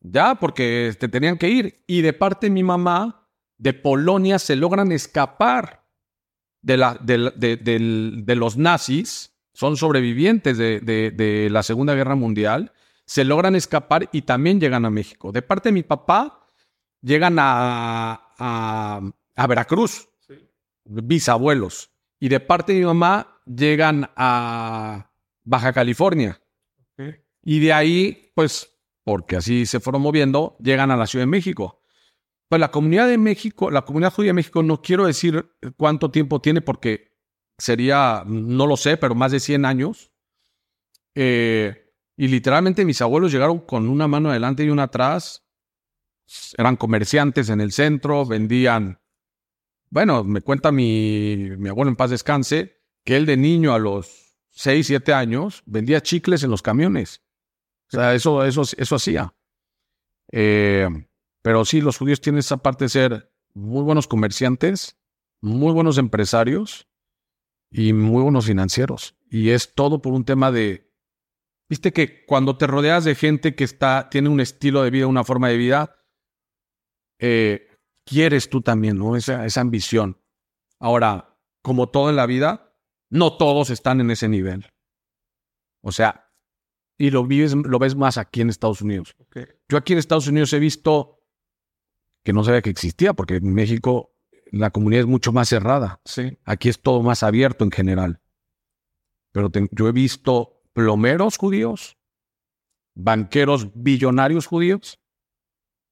Ya, 0.00 0.34
porque 0.34 0.94
te 0.98 1.08
tenían 1.08 1.38
que 1.38 1.48
ir. 1.48 1.84
Y 1.86 2.00
de 2.02 2.12
parte 2.12 2.46
de 2.46 2.50
mi 2.50 2.62
mamá, 2.62 3.28
de 3.58 3.72
Polonia, 3.72 4.38
se 4.38 4.56
logran 4.56 4.90
escapar 4.90 5.84
de, 6.62 6.76
la, 6.76 6.98
de, 7.00 7.32
de, 7.36 7.56
de 7.56 8.36
los 8.36 8.56
nazis. 8.56 9.32
Son 9.52 9.76
sobrevivientes 9.76 10.58
de, 10.58 11.48
la 11.50 11.62
Segunda 11.62 11.94
Guerra 11.94 12.16
Mundial. 12.16 12.72
Se 13.04 13.24
logran 13.24 13.54
escapar 13.54 14.08
y 14.10 14.22
también 14.22 14.58
llegan 14.58 14.84
a 14.84 14.90
México. 14.90 15.30
De 15.30 15.42
parte 15.42 15.68
de 15.68 15.74
mi 15.74 15.82
papá, 15.82 16.46
llegan 17.00 17.36
a, 17.38 18.30
a, 18.38 19.00
a 19.36 19.46
Veracruz. 19.46 20.08
Bisabuelos. 20.84 21.91
Y 22.22 22.28
de 22.28 22.38
parte 22.38 22.72
de 22.72 22.78
mi 22.78 22.84
mamá, 22.84 23.42
llegan 23.44 24.08
a 24.14 25.10
Baja 25.42 25.72
California. 25.72 26.40
Y 27.42 27.58
de 27.58 27.72
ahí, 27.72 28.30
pues, 28.36 28.78
porque 29.02 29.34
así 29.34 29.66
se 29.66 29.80
fueron 29.80 30.02
moviendo, 30.02 30.56
llegan 30.60 30.92
a 30.92 30.96
la 30.96 31.08
Ciudad 31.08 31.24
de 31.24 31.30
México. 31.30 31.82
Pues 32.48 32.60
la 32.60 32.70
comunidad 32.70 33.08
de 33.08 33.18
México, 33.18 33.72
la 33.72 33.82
comunidad 33.84 34.12
judía 34.12 34.28
de 34.28 34.34
México, 34.34 34.62
no 34.62 34.80
quiero 34.82 35.06
decir 35.06 35.52
cuánto 35.76 36.12
tiempo 36.12 36.40
tiene 36.40 36.60
porque 36.60 37.10
sería, 37.58 38.22
no 38.24 38.68
lo 38.68 38.76
sé, 38.76 38.96
pero 38.96 39.16
más 39.16 39.32
de 39.32 39.40
100 39.40 39.64
años. 39.64 40.12
Eh, 41.16 41.92
y 42.16 42.28
literalmente 42.28 42.84
mis 42.84 43.02
abuelos 43.02 43.32
llegaron 43.32 43.58
con 43.58 43.88
una 43.88 44.06
mano 44.06 44.30
adelante 44.30 44.62
y 44.62 44.68
una 44.68 44.84
atrás. 44.84 45.44
Eran 46.56 46.76
comerciantes 46.76 47.48
en 47.48 47.60
el 47.60 47.72
centro, 47.72 48.24
vendían. 48.24 49.01
Bueno, 49.92 50.24
me 50.24 50.40
cuenta 50.40 50.72
mi, 50.72 51.50
abuelo 51.68 51.90
en 51.90 51.96
paz 51.96 52.08
descanse 52.08 52.80
que 53.04 53.14
él 53.14 53.26
de 53.26 53.36
niño 53.36 53.74
a 53.74 53.78
los 53.78 54.38
6, 54.52 54.86
7 54.86 55.12
años 55.12 55.62
vendía 55.66 56.00
chicles 56.00 56.42
en 56.42 56.50
los 56.50 56.62
camiones. 56.62 57.22
O 57.88 57.96
sea, 57.96 58.14
eso, 58.14 58.42
eso, 58.42 58.62
eso 58.62 58.94
hacía. 58.94 59.34
Eh, 60.32 60.88
pero 61.42 61.66
sí, 61.66 61.82
los 61.82 61.98
judíos 61.98 62.22
tienen 62.22 62.38
esa 62.38 62.56
parte 62.56 62.86
de 62.86 62.88
ser 62.88 63.34
muy 63.52 63.82
buenos 63.82 64.08
comerciantes, 64.08 64.98
muy 65.42 65.74
buenos 65.74 65.98
empresarios 65.98 66.88
y 67.70 67.92
muy 67.92 68.22
buenos 68.22 68.46
financieros. 68.46 69.14
Y 69.28 69.50
es 69.50 69.74
todo 69.74 70.00
por 70.00 70.14
un 70.14 70.24
tema 70.24 70.50
de, 70.50 70.90
viste 71.68 71.92
que 71.92 72.24
cuando 72.24 72.56
te 72.56 72.66
rodeas 72.66 73.04
de 73.04 73.14
gente 73.14 73.54
que 73.54 73.64
está, 73.64 74.08
tiene 74.08 74.30
un 74.30 74.40
estilo 74.40 74.84
de 74.84 74.90
vida, 74.90 75.06
una 75.06 75.24
forma 75.24 75.50
de 75.50 75.58
vida, 75.58 76.02
eh, 77.18 77.68
quieres 78.04 78.48
tú 78.48 78.60
también, 78.62 78.98
¿no? 78.98 79.16
Esa, 79.16 79.46
esa 79.46 79.60
ambición. 79.60 80.20
Ahora, 80.78 81.38
como 81.62 81.88
todo 81.88 82.10
en 82.10 82.16
la 82.16 82.26
vida, 82.26 82.74
no 83.10 83.36
todos 83.36 83.70
están 83.70 84.00
en 84.00 84.10
ese 84.10 84.28
nivel. 84.28 84.66
O 85.82 85.92
sea, 85.92 86.30
y 86.98 87.10
lo 87.10 87.26
vives, 87.26 87.54
lo 87.54 87.78
ves 87.78 87.96
más 87.96 88.18
aquí 88.18 88.40
en 88.40 88.50
Estados 88.50 88.82
Unidos. 88.82 89.14
Yo 89.68 89.76
aquí 89.76 89.92
en 89.92 89.98
Estados 89.98 90.28
Unidos 90.28 90.52
he 90.52 90.58
visto 90.58 91.20
que 92.24 92.32
no 92.32 92.44
sabía 92.44 92.62
que 92.62 92.70
existía, 92.70 93.14
porque 93.14 93.36
en 93.36 93.52
México 93.52 94.14
la 94.52 94.70
comunidad 94.70 95.00
es 95.00 95.06
mucho 95.06 95.32
más 95.32 95.48
cerrada. 95.48 96.00
Sí. 96.04 96.38
Aquí 96.44 96.68
es 96.68 96.80
todo 96.80 97.02
más 97.02 97.22
abierto 97.22 97.64
en 97.64 97.70
general. 97.70 98.20
Pero 99.32 99.50
yo 99.70 99.88
he 99.88 99.92
visto 99.92 100.62
plomeros 100.72 101.38
judíos, 101.38 101.96
banqueros 102.94 103.70
billonarios 103.74 104.46
judíos, 104.46 105.00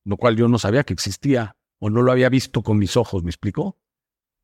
lo 0.04 0.16
cual 0.16 0.36
yo 0.36 0.48
no 0.48 0.58
sabía 0.58 0.84
que 0.84 0.92
existía 0.92 1.56
o 1.80 1.90
no 1.90 2.02
lo 2.02 2.12
había 2.12 2.28
visto 2.28 2.62
con 2.62 2.78
mis 2.78 2.96
ojos, 2.96 3.24
¿me 3.24 3.30
explicó? 3.30 3.76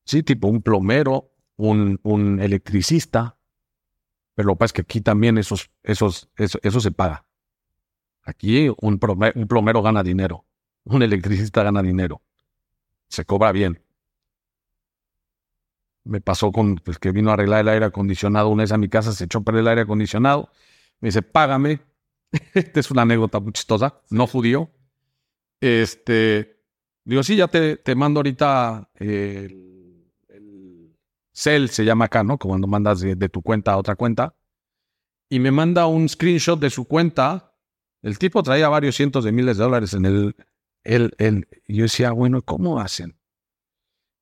Sí, 0.05 0.23
tipo 0.23 0.49
un 0.49 0.63
plomero, 0.63 1.31
un, 1.57 2.01
un 2.03 2.41
electricista, 2.41 3.39
pero 4.35 4.49
lo 4.49 4.55
que 4.55 4.59
pasa 4.59 4.67
es 4.67 4.73
que 4.73 4.83
aquí 4.83 5.01
también 5.01 5.39
esos, 5.39 5.71
esos, 5.83 6.29
eso, 6.37 6.81
se 6.81 6.91
paga. 6.91 7.27
Aquí 8.23 8.69
un 8.69 9.01
un 9.35 9.49
plomero 9.49 9.83
gana 9.83 10.03
dinero, 10.03 10.45
un 10.85 11.03
electricista 11.03 11.63
gana 11.63 11.83
dinero, 11.83 12.23
se 13.09 13.25
cobra 13.25 13.53
bien. 13.53 13.83
Me 16.05 16.21
pasó 16.21 16.53
con 16.53 16.77
pues, 16.77 16.99
que 16.99 17.13
vino 17.13 17.31
a 17.31 17.35
arreglar 17.35 17.61
el 17.61 17.69
aire 17.69 17.87
acondicionado 17.87 18.49
una 18.49 18.63
vez 18.63 18.73
a 18.73 18.79
mi 18.79 18.89
casa, 18.89 19.13
se 19.13 19.25
echó 19.25 19.43
por 19.43 19.57
el 19.57 19.69
aire 19.69 19.83
acondicionado, 19.83 20.51
me 21.01 21.09
dice, 21.09 21.23
págame. 21.23 21.81
Esta 22.55 22.81
es 22.81 22.91
una 22.91 23.03
anécdota 23.03 23.41
muy 23.41 23.53
chistosa, 23.53 24.01
no 24.11 24.27
judío. 24.27 24.71
Este, 25.61 26.56
digo, 27.07 27.23
sí, 27.23 27.37
ya 27.37 27.49
te, 27.49 27.77
te 27.77 27.95
mando 27.95 28.19
ahorita 28.19 28.91
el 28.97 29.67
Cell 31.37 31.69
se 31.69 31.85
llama 31.85 32.07
acá, 32.07 32.25
¿no? 32.25 32.39
Cuando 32.39 32.67
mandas 32.67 33.01
de, 33.01 33.29
tu 33.29 33.43
cuenta 33.43 33.73
a 33.73 33.77
otra 33.77 33.95
cuenta. 33.95 34.35
Y 35.29 35.39
me 35.39 35.51
manda 35.51 35.87
un 35.87 36.09
screenshot 36.09 36.59
de 36.59 36.71
su 36.71 36.87
cuenta. 36.87 37.53
El 38.01 38.19
tipo 38.19 38.43
traía 38.43 38.71
varios 38.71 38.97
cientos 38.97 39.23
de 39.23 39.33
miles 39.33 39.59
de 39.59 39.65
dólares 39.65 39.93
en 39.93 40.07
el, 40.07 40.37
el, 40.83 41.15
el. 41.19 41.47
Yo 41.69 41.83
decía, 41.83 42.13
bueno, 42.13 42.41
¿cómo 42.41 42.81
hacen? 42.81 43.19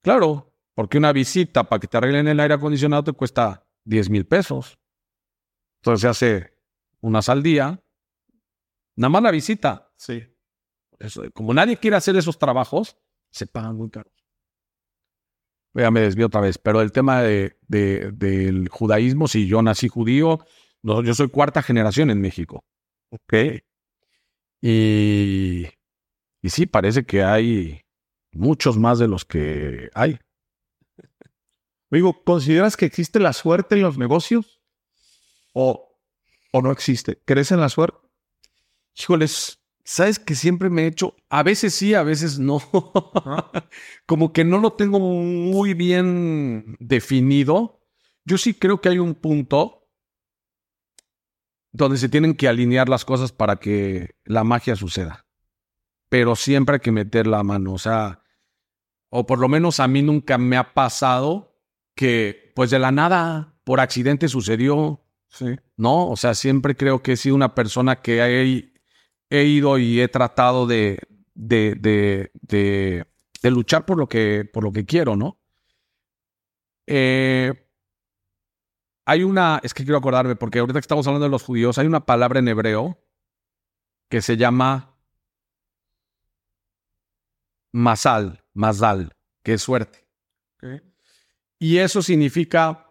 Claro, 0.02 0.52
porque 0.74 0.98
una 0.98 1.12
visita 1.12 1.62
para 1.62 1.78
que 1.78 1.86
te 1.86 1.96
arreglen 1.96 2.26
el 2.26 2.40
aire 2.40 2.54
acondicionado 2.54 3.04
te 3.04 3.12
cuesta 3.12 3.64
10 3.84 4.10
mil 4.10 4.26
pesos. 4.26 4.76
Entonces 5.82 6.00
se 6.00 6.08
hace 6.08 6.58
unas 7.00 7.28
al 7.28 7.44
día. 7.44 7.80
Nada 8.96 9.08
más 9.08 9.22
la 9.22 9.30
visita. 9.30 9.92
Sí. 9.96 10.33
Como 11.32 11.54
nadie 11.54 11.76
quiere 11.76 11.96
hacer 11.96 12.16
esos 12.16 12.38
trabajos, 12.38 12.96
se 13.30 13.46
pagan 13.46 13.76
muy 13.76 13.90
caros 13.90 14.14
ya 15.82 15.90
me 15.90 16.00
desvío 16.00 16.26
otra 16.26 16.40
vez, 16.40 16.58
pero 16.58 16.80
el 16.80 16.92
tema 16.92 17.22
de, 17.22 17.56
del 17.66 18.68
judaísmo, 18.68 19.26
si 19.26 19.46
yo 19.46 19.60
nací 19.62 19.88
judío, 19.88 20.44
yo 20.82 21.14
soy 21.14 21.28
cuarta 21.28 21.62
generación 21.62 22.10
en 22.10 22.20
México. 22.20 22.64
Ok. 23.10 23.34
Y, 24.60 25.66
y 26.42 26.50
sí, 26.50 26.66
parece 26.66 27.04
que 27.04 27.22
hay 27.24 27.82
muchos 28.32 28.78
más 28.78 28.98
de 28.98 29.08
los 29.08 29.24
que 29.24 29.90
hay. 29.94 30.18
Amigo, 31.90 32.22
¿consideras 32.24 32.76
que 32.76 32.86
existe 32.86 33.20
la 33.20 33.32
suerte 33.32 33.74
en 33.74 33.82
los 33.82 33.98
negocios? 33.98 34.60
¿O, 35.52 35.98
o 36.52 36.62
no 36.62 36.70
existe? 36.70 37.20
¿Crees 37.24 37.52
en 37.52 37.60
la 37.60 37.68
suerte? 37.68 37.98
Híjoles, 38.96 39.60
sabes 39.84 40.18
que 40.18 40.34
siempre 40.34 40.70
me 40.70 40.82
he 40.82 40.86
hecho, 40.86 41.14
a 41.28 41.42
veces 41.42 41.74
sí, 41.74 41.94
a 41.94 42.02
veces 42.02 42.38
no. 42.38 42.60
Como 44.06 44.32
que 44.32 44.44
no 44.44 44.58
lo 44.58 44.72
tengo 44.72 44.98
muy 44.98 45.74
bien 45.74 46.76
definido. 46.80 47.80
Yo 48.24 48.38
sí 48.38 48.54
creo 48.54 48.80
que 48.80 48.88
hay 48.88 48.98
un 48.98 49.14
punto 49.14 49.86
donde 51.72 51.98
se 51.98 52.08
tienen 52.08 52.34
que 52.34 52.48
alinear 52.48 52.88
las 52.88 53.04
cosas 53.04 53.32
para 53.32 53.56
que 53.56 54.16
la 54.24 54.44
magia 54.44 54.76
suceda. 54.76 55.26
Pero 56.08 56.36
siempre 56.36 56.76
hay 56.76 56.80
que 56.80 56.92
meter 56.92 57.26
la 57.26 57.42
mano, 57.42 57.72
o 57.72 57.78
sea, 57.78 58.22
o 59.10 59.26
por 59.26 59.38
lo 59.38 59.48
menos 59.48 59.80
a 59.80 59.88
mí 59.88 60.02
nunca 60.02 60.38
me 60.38 60.56
ha 60.56 60.74
pasado 60.74 61.58
que 61.96 62.52
pues 62.54 62.70
de 62.70 62.78
la 62.78 62.92
nada, 62.92 63.54
por 63.64 63.80
accidente 63.80 64.28
sucedió. 64.28 65.00
Sí. 65.28 65.56
¿No? 65.76 66.08
O 66.08 66.16
sea, 66.16 66.34
siempre 66.34 66.76
creo 66.76 67.02
que 67.02 67.12
he 67.12 67.16
sido 67.16 67.34
una 67.34 67.56
persona 67.56 68.00
que 68.00 68.22
hay 68.22 68.73
he 69.34 69.44
ido 69.44 69.78
y 69.78 70.00
he 70.00 70.08
tratado 70.08 70.66
de, 70.66 70.98
de, 71.34 71.74
de, 71.74 72.30
de, 73.42 73.50
luchar 73.50 73.84
por 73.84 73.98
lo, 73.98 74.08
que, 74.08 74.48
por 74.50 74.62
lo 74.62 74.72
que 74.72 74.86
quiero, 74.86 75.16
¿no? 75.16 75.40
Eh, 76.86 77.52
hay 79.06 79.22
una, 79.24 79.60
es 79.62 79.74
que 79.74 79.84
quiero 79.84 79.98
acordarme, 79.98 80.36
porque 80.36 80.60
ahorita 80.60 80.78
que 80.78 80.84
estamos 80.84 81.06
hablando 81.06 81.24
de 81.24 81.30
los 81.30 81.42
judíos, 81.42 81.78
hay 81.78 81.86
una 81.86 82.06
palabra 82.06 82.38
en 82.38 82.48
hebreo 82.48 82.98
que 84.08 84.22
se 84.22 84.36
llama 84.36 84.96
masal, 87.72 88.44
masal, 88.52 89.16
que 89.42 89.54
es 89.54 89.62
suerte. 89.62 90.06
Y 91.58 91.78
eso 91.78 92.02
significa 92.02 92.90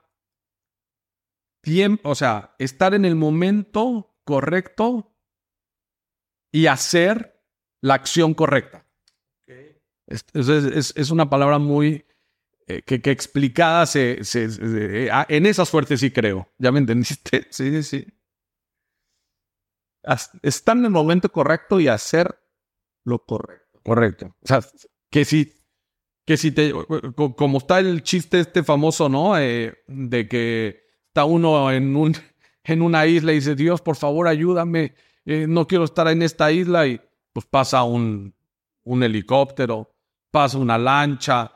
tiempo, 1.62 2.10
o 2.10 2.16
sea, 2.16 2.56
estar 2.60 2.94
en 2.94 3.06
el 3.06 3.16
momento 3.16 4.18
correcto 4.26 5.13
y 6.54 6.68
hacer 6.68 7.44
la 7.82 7.96
acción 7.96 8.34
correcta. 8.34 8.88
Es, 10.08 10.94
es, 10.96 11.12
una 11.12 11.30
palabra 11.30 11.58
muy 11.58 12.06
eh, 12.68 12.84
que, 12.84 13.02
que, 13.02 13.10
explicada 13.10 13.86
se, 13.86 14.22
eh, 14.36 15.10
ah, 15.12 15.26
en 15.28 15.46
esa 15.46 15.66
suerte 15.66 15.98
sí 15.98 16.12
creo. 16.12 16.48
¿Ya 16.58 16.72
me 16.72 16.80
entendiste? 16.80 17.48
Sí, 17.52 17.72
sí, 17.72 17.84
sí. 17.84 18.08
Estar 20.44 20.78
en 20.78 20.86
el 20.86 20.92
momento 20.92 21.30
correcto 21.30 21.80
y 21.80 21.88
hacer 21.88 22.38
lo 23.04 23.20
correcto. 23.26 23.82
Correcto. 23.84 24.36
O 24.42 24.48
sea, 24.48 24.60
que 25.10 25.26
si, 25.26 25.54
que 26.26 26.38
si 26.38 26.52
te, 26.52 26.74
como 27.16 27.58
está 27.58 27.80
el 27.80 28.04
chiste 28.04 28.40
este 28.40 28.64
famoso, 28.64 29.10
¿no? 29.10 29.38
Eh, 29.40 29.74
de 29.88 30.28
que 30.28 30.84
está 31.08 31.26
uno 31.26 31.72
en 31.72 31.96
un, 31.96 32.16
en 32.64 32.82
una 32.82 33.08
isla 33.08 33.32
y 33.32 33.36
dice, 33.36 33.56
Dios, 33.56 33.82
por 33.82 33.96
favor, 33.96 34.28
ayúdame 34.28 34.94
eh, 35.26 35.48
no 35.48 35.68
quiero 35.68 35.84
estar 35.84 36.08
en 36.08 36.22
esta 36.22 36.52
isla 36.52 36.88
y 36.88 37.02
pues 37.32 37.46
pasa 37.46 37.84
un, 37.84 38.34
un 38.84 39.04
helicóptero, 39.04 39.96
pasa 40.32 40.58
una 40.58 40.78
lancha. 40.78 41.52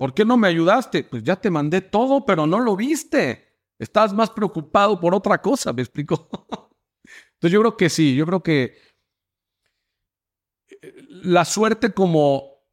¿Por 0.00 0.14
qué 0.14 0.24
no 0.24 0.38
me 0.38 0.48
ayudaste? 0.48 1.04
Pues 1.04 1.22
ya 1.22 1.36
te 1.36 1.50
mandé 1.50 1.82
todo, 1.82 2.24
pero 2.24 2.46
no 2.46 2.58
lo 2.58 2.74
viste. 2.74 3.58
Estás 3.78 4.14
más 4.14 4.30
preocupado 4.30 4.98
por 4.98 5.14
otra 5.14 5.42
cosa, 5.42 5.74
me 5.74 5.82
explico. 5.82 6.26
Entonces 7.34 7.52
yo 7.52 7.60
creo 7.60 7.76
que 7.76 7.90
sí, 7.90 8.16
yo 8.16 8.24
creo 8.24 8.42
que 8.42 8.78
la 11.06 11.44
suerte 11.44 11.92
como... 11.92 12.64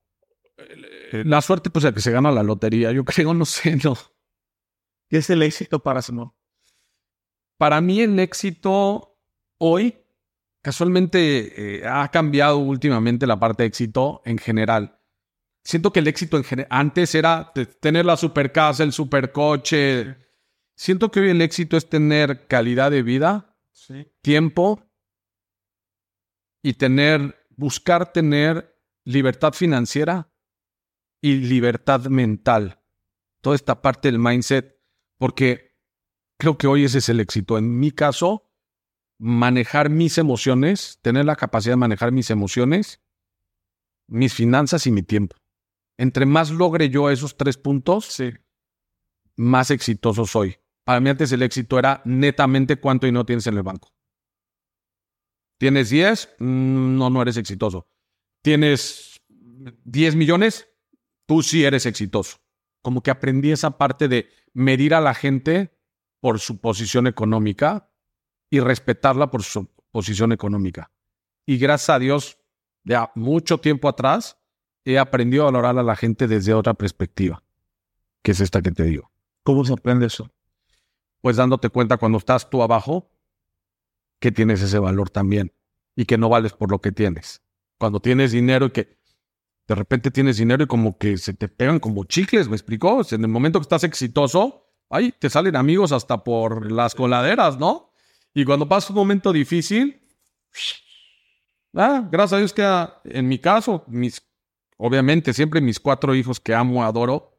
La 1.12 1.42
suerte, 1.42 1.70
pues, 1.70 1.84
el 1.84 1.94
que 1.94 2.00
se 2.00 2.12
gana 2.12 2.32
la 2.32 2.44
lotería. 2.44 2.94
Yo 2.94 3.04
creo, 3.06 3.34
no 3.34 3.44
sé, 3.44 3.76
no. 3.76 3.98
¿Qué 5.10 5.18
es 5.18 5.30
el 5.30 5.44
éxito 5.44 5.80
para 5.80 6.02
Simón? 6.02 6.34
Para 7.58 7.82
mí 7.82 8.00
el 8.00 8.18
éxito 8.20 9.17
hoy, 9.58 9.98
casualmente, 10.62 11.80
eh, 11.80 11.88
ha 11.88 12.10
cambiado 12.10 12.58
últimamente 12.58 13.28
la 13.28 13.40
parte 13.40 13.64
de 13.64 13.68
éxito 13.68 14.22
en 14.26 14.38
general. 14.38 15.00
Siento 15.64 15.92
que 15.92 16.00
el 16.00 16.08
éxito 16.08 16.38
en 16.38 16.44
general, 16.44 16.68
antes 16.72 17.14
era 17.14 17.52
tener 17.82 18.06
la 18.06 18.16
super 18.16 18.52
casa, 18.52 18.84
el 18.84 18.94
super 18.94 19.32
coche. 19.32 20.16
Siento 20.76 21.12
que 21.12 21.20
hoy 21.20 21.30
el 21.30 21.42
éxito 21.42 21.76
es 21.76 21.90
tener 21.90 22.48
calidad 22.48 22.92
de 22.92 23.04
vida, 23.04 23.58
tiempo 24.22 24.82
y 26.64 26.74
tener, 26.74 27.48
buscar 27.56 28.14
tener 28.14 28.78
libertad 29.04 29.54
financiera 29.54 30.30
y 31.22 31.36
libertad 31.36 32.06
mental. 32.06 32.82
Toda 33.42 33.56
esta 33.56 33.82
parte 33.82 34.10
del 34.10 34.20
mindset, 34.20 34.80
porque 35.18 35.78
creo 36.38 36.58
que 36.58 36.68
hoy 36.68 36.86
ese 36.86 37.00
es 37.00 37.10
el 37.10 37.20
éxito. 37.20 37.58
En 37.58 37.78
mi 37.80 37.92
caso, 37.92 38.47
manejar 39.20 39.90
mis 39.90 40.18
emociones, 40.18 41.00
tener 41.02 41.26
la 41.26 41.36
capacidad 41.36 41.74
de 41.74 41.78
manejar 41.78 42.12
mis 42.12 42.30
emociones, 42.30 43.02
mis 44.08 44.34
finanzas 44.34 44.88
y 44.88 44.92
mi 44.92 45.04
tiempo. 45.04 45.36
Entre 45.98 46.26
más 46.26 46.52
logre 46.52 46.90
yo 46.90 47.10
esos 47.10 47.38
tres 47.38 47.58
puntos, 47.58 48.22
más 49.36 49.72
exitoso 49.72 50.26
soy. 50.26 50.58
Para 50.84 51.00
mí 51.00 51.10
antes 51.10 51.32
el 51.32 51.42
éxito 51.42 51.80
era 51.80 52.02
netamente 52.06 52.78
cuánto 52.78 53.08
y 53.08 53.12
no 53.12 53.26
tienes 53.26 53.48
en 53.48 53.58
el 53.58 53.64
banco. 53.64 53.92
¿Tienes 55.60 55.90
10? 55.90 56.36
Mm, 56.40 56.98
no, 56.98 57.10
no 57.10 57.22
eres 57.22 57.38
exitoso. 57.38 57.88
¿Tienes 58.44 59.20
10 59.30 60.16
millones? 60.16 60.70
Tú 61.26 61.42
sí 61.42 61.66
eres 61.66 61.86
exitoso. 61.86 62.38
Como 62.84 63.02
que 63.02 63.12
aprendí 63.12 63.52
esa 63.52 63.78
parte 63.78 64.08
de 64.08 64.30
medir 64.54 64.94
a 64.94 65.02
la 65.02 65.14
gente 65.14 65.76
por 66.22 66.40
su 66.40 66.62
posición 66.62 67.08
económica 67.08 67.92
y 68.50 68.60
respetarla 68.60 69.30
por 69.30 69.44
su 69.44 69.68
posición 69.92 70.32
económica. 70.32 70.92
Y 71.46 71.58
gracias 71.58 71.90
a 71.90 72.00
Dios, 72.00 72.38
ya 72.84 73.12
mucho 73.16 73.60
tiempo 73.60 73.90
atrás, 73.90 74.38
he 74.86 74.98
aprendido 74.98 75.44
a 75.44 75.46
valorar 75.46 75.78
a 75.78 75.84
la 75.84 75.96
gente 75.96 76.28
desde 76.28 76.54
otra 76.54 76.74
perspectiva, 76.74 77.44
que 78.22 78.32
es 78.32 78.40
esta 78.40 78.62
que 78.62 78.72
te 78.72 78.84
digo. 78.84 79.12
¿Cómo 79.44 79.66
se 79.66 79.74
aprende 79.74 80.08
eso? 80.08 80.32
pues 81.22 81.36
dándote 81.36 81.70
cuenta 81.70 81.98
cuando 81.98 82.18
estás 82.18 82.50
tú 82.50 82.64
abajo 82.64 83.12
que 84.20 84.32
tienes 84.32 84.62
ese 84.62 84.80
valor 84.80 85.10
también 85.10 85.54
y 85.96 86.06
que 86.06 86.18
no 86.18 86.30
vales 86.30 86.54
por 86.54 86.72
lo 86.72 86.80
que 86.80 86.92
tienes. 86.92 87.42
Cuando 87.78 88.00
tienes 88.00 88.32
dinero 88.32 88.68
y 88.68 88.72
que 88.72 88.98
de 89.68 89.76
repente 89.76 90.12
tienes 90.12 90.38
dinero 90.38 90.64
y 90.64 90.68
como 90.68 90.98
que 90.98 91.18
se 91.18 91.34
te 91.34 91.50
pegan 91.50 91.80
como 91.80 92.06
chicles, 92.06 92.48
¿me 92.48 92.56
explicó? 92.56 93.02
en 93.12 93.22
el 93.22 93.28
momento 93.28 93.60
que 93.60 93.64
estás 93.64 93.84
exitoso, 93.84 94.70
ahí 94.90 95.12
te 95.12 95.30
salen 95.30 95.56
amigos 95.56 95.92
hasta 95.92 96.24
por 96.24 96.72
las 96.72 96.96
coladeras, 96.96 97.60
¿no? 97.60 97.87
Y 98.38 98.46
cuando 98.46 98.70
pasa 98.70 98.94
un 98.94 98.98
momento 98.98 99.34
difícil, 99.34 100.00
ah, 101.74 102.08
gracias 102.12 102.34
a 102.34 102.38
Dios 102.38 102.54
que 102.54 103.10
en 103.18 103.28
mi 103.28 103.40
caso, 103.40 103.84
mis, 103.88 104.22
obviamente 104.78 105.34
siempre 105.34 105.60
mis 105.60 105.80
cuatro 105.80 106.14
hijos 106.14 106.40
que 106.40 106.54
amo, 106.54 106.84
adoro, 106.84 107.36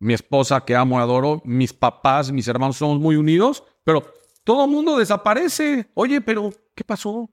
mi 0.00 0.14
esposa 0.14 0.64
que 0.64 0.74
amo 0.74 0.98
adoro, 0.98 1.42
mis 1.44 1.72
papás, 1.72 2.32
mis 2.32 2.48
hermanos 2.48 2.76
somos 2.76 2.98
muy 2.98 3.14
unidos, 3.14 3.62
pero 3.84 4.12
todo 4.42 4.64
el 4.64 4.70
mundo 4.72 4.98
desaparece. 4.98 5.88
Oye, 5.94 6.20
pero 6.20 6.52
¿qué 6.74 6.82
pasó? 6.82 7.30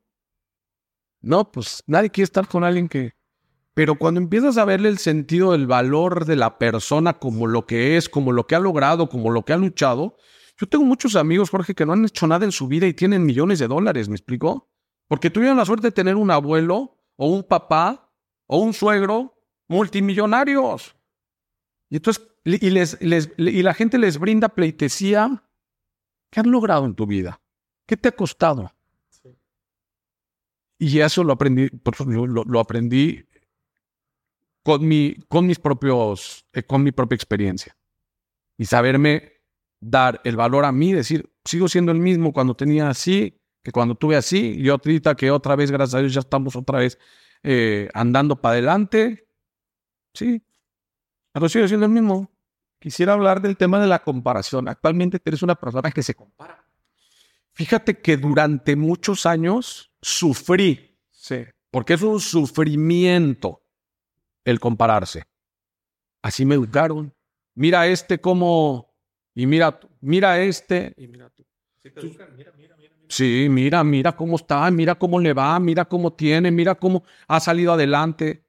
No, 1.20 1.52
pues 1.52 1.82
nadie 1.88 2.12
quiere 2.12 2.26
estar 2.26 2.48
con 2.48 2.64
alguien 2.64 2.88
que... 2.88 3.14
Pero 3.74 3.98
cuando 3.98 4.20
empiezas 4.20 4.58
a 4.60 4.66
verle 4.66 4.88
el 4.88 5.00
sentido 5.00 5.54
del 5.54 5.66
valor 5.66 6.26
de 6.26 6.36
la 6.36 6.60
persona 6.60 7.14
como 7.18 7.48
lo 7.48 7.66
que 7.66 7.98
es, 7.98 8.08
como 8.08 8.34
lo 8.34 8.46
que 8.46 8.54
ha 8.54 8.60
logrado, 8.60 9.10
como 9.10 9.32
lo 9.32 9.46
que 9.46 9.54
ha 9.54 9.58
luchado, 9.58 10.16
yo 10.60 10.68
tengo 10.68 10.84
muchos 10.84 11.16
amigos, 11.16 11.50
Jorge, 11.50 11.74
que 11.74 11.86
no 11.86 11.94
han 11.94 12.04
hecho 12.04 12.28
nada 12.28 12.44
en 12.44 12.52
su 12.52 12.68
vida 12.68 12.86
y 12.86 12.94
tienen 12.94 13.26
millones 13.26 13.60
de 13.60 13.68
dólares, 13.68 14.10
¿me 14.10 14.16
explicó? 14.16 14.70
Porque 15.08 15.30
tuvieron 15.30 15.56
la 15.56 15.66
suerte 15.66 15.88
de 15.88 15.92
tener 15.94 16.18
un 16.18 16.32
abuelo 16.32 16.98
o 17.16 17.28
un 17.28 17.44
papá 17.44 18.12
o 18.46 18.58
un 18.58 18.74
suegro 18.74 19.42
multimillonarios. 19.70 20.98
Y 21.90 21.96
entonces 21.96 22.28
y, 22.44 22.70
les, 22.70 22.98
y 23.00 23.64
la 23.64 23.74
gente 23.74 23.98
les 23.98 24.18
brinda 24.18 24.50
pleitesía. 24.50 25.44
¿Qué 26.30 26.42
han 26.42 26.52
logrado 26.52 26.86
en 26.86 26.94
tu 26.94 27.08
vida? 27.08 27.42
¿Qué 27.86 27.96
te 27.96 28.10
ha 28.10 28.12
costado? 28.12 28.72
Y 30.78 31.00
eso 31.00 31.24
lo 31.24 31.34
aprendí, 31.34 31.70
lo, 32.06 32.44
lo 32.44 32.60
aprendí 32.60 33.26
con, 34.62 34.88
mi, 34.88 35.16
con 35.28 35.48
mis 35.48 35.58
propios, 35.58 36.46
eh, 36.54 36.64
con 36.64 36.84
mi 36.84 36.92
propia 36.92 37.16
experiencia. 37.16 37.76
Y 38.58 38.66
saberme 38.66 39.39
dar 39.80 40.22
el 40.24 40.36
valor 40.36 40.66
a 40.66 40.72
mí, 40.72 40.94
decir, 40.94 41.32
sigo 41.46 41.68
siendo 41.68 41.92
el 41.92 42.00
mismo 42.00 42.34
cuando 42.34 42.56
tenía 42.56 42.90
así, 42.90 43.40
que 43.64 43.72
cuando 43.72 43.96
tuve 43.96 44.16
así, 44.16 44.56
y 44.58 44.70
ahorita 44.70 45.16
que 45.16 45.32
otra 45.32 45.56
vez, 45.56 45.72
gracias 45.72 45.96
a 45.96 46.00
Dios, 46.00 46.14
ya 46.14 46.20
estamos 46.22 46.56
otra 46.56 46.80
vez 46.80 46.98
eh, 47.44 47.90
andando 47.94 48.40
para 48.40 48.54
adelante. 48.54 49.28
Sí, 50.14 50.44
pero 51.32 51.50
sigo 51.50 51.68
siendo 51.68 51.86
el 51.86 51.92
mismo. 51.92 52.30
Quisiera 52.80 53.14
hablar 53.14 53.42
del 53.42 53.58
tema 53.58 53.80
de 53.80 53.88
la 53.88 54.04
comparación. 54.04 54.68
Actualmente 54.68 55.20
eres 55.24 55.44
una 55.44 55.56
persona 55.56 55.92
que 55.92 56.04
se 56.04 56.16
compara. 56.16 56.66
Fíjate 57.54 58.00
que 58.00 58.16
durante 58.16 58.76
muchos 58.76 59.26
años 59.26 59.92
sufrí, 60.02 60.98
sí, 61.12 61.44
porque 61.72 61.94
es 61.94 62.02
un 62.02 62.20
sufrimiento 62.22 63.62
el 64.46 64.60
compararse. 64.60 65.26
Así 66.22 66.46
me 66.46 66.56
educaron. 66.56 67.14
Mira 67.56 67.88
este 67.88 68.22
como, 68.22 68.89
y 69.36 69.46
mira, 69.46 69.80
mira 70.02 70.42
este, 70.42 70.94
y 70.98 71.08
mira 71.08 71.30
tú. 71.30 71.46
Sí, 73.10 73.48
mira, 73.50 73.84
mira 73.84 74.16
cómo 74.16 74.36
está, 74.36 74.70
mira 74.70 74.96
cómo 74.96 75.20
le 75.20 75.34
va, 75.34 75.60
mira 75.60 75.86
cómo 75.86 76.14
tiene, 76.14 76.52
mira 76.52 76.76
cómo 76.76 77.04
ha 77.28 77.40
salido 77.40 77.74
adelante. 77.74 78.46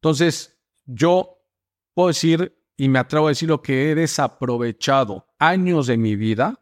Entonces, 0.00 0.58
yo 0.84 1.38
puedo 1.94 2.08
decir 2.08 2.58
y 2.76 2.88
me 2.88 2.98
atrevo 2.98 3.26
a 3.26 3.30
decir 3.30 3.48
lo 3.48 3.62
que 3.62 3.90
he 3.90 3.94
desaprovechado 3.94 5.28
años 5.38 5.86
de 5.86 5.96
mi 5.96 6.16
vida, 6.16 6.60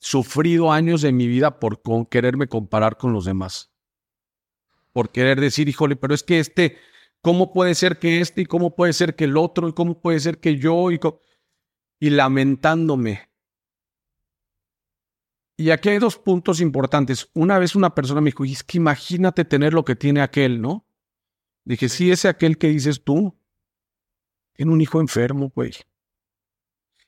sufrido 0.00 0.72
años 0.72 1.02
de 1.02 1.12
mi 1.12 1.26
vida 1.26 1.60
por 1.60 1.82
quererme 2.08 2.48
comparar 2.48 2.96
con 2.96 3.12
los 3.12 3.26
demás. 3.26 3.70
Por 4.92 5.10
querer 5.10 5.40
decir, 5.40 5.68
híjole, 5.68 5.96
pero 5.96 6.14
es 6.14 6.22
que 6.22 6.38
este, 6.38 6.78
¿cómo 7.20 7.52
puede 7.52 7.74
ser 7.74 7.98
que 7.98 8.20
este 8.20 8.42
y 8.42 8.46
cómo 8.46 8.74
puede 8.74 8.94
ser 8.94 9.14
que 9.14 9.24
el 9.24 9.36
otro 9.36 9.68
y 9.68 9.74
cómo 9.74 10.00
puede 10.00 10.20
ser 10.20 10.40
que 10.40 10.56
yo 10.56 10.90
y, 10.90 10.98
y 12.00 12.10
lamentándome. 12.10 13.28
Y 15.56 15.70
aquí 15.70 15.88
hay 15.88 15.98
dos 15.98 16.16
puntos 16.18 16.60
importantes. 16.60 17.28
Una 17.34 17.58
vez 17.58 17.74
una 17.74 17.94
persona 17.94 18.20
me 18.20 18.30
dijo, 18.30 18.44
y 18.44 18.52
es 18.52 18.62
que 18.62 18.78
imagínate 18.78 19.44
tener 19.44 19.74
lo 19.74 19.84
que 19.84 19.96
tiene 19.96 20.20
aquel, 20.20 20.60
¿no? 20.60 20.86
Dije, 21.64 21.88
sí, 21.88 22.10
ese 22.10 22.28
aquel 22.28 22.58
que 22.58 22.68
dices 22.68 23.02
tú, 23.02 23.36
tiene 24.52 24.72
un 24.72 24.80
hijo 24.80 25.00
enfermo, 25.00 25.50
güey. 25.54 25.72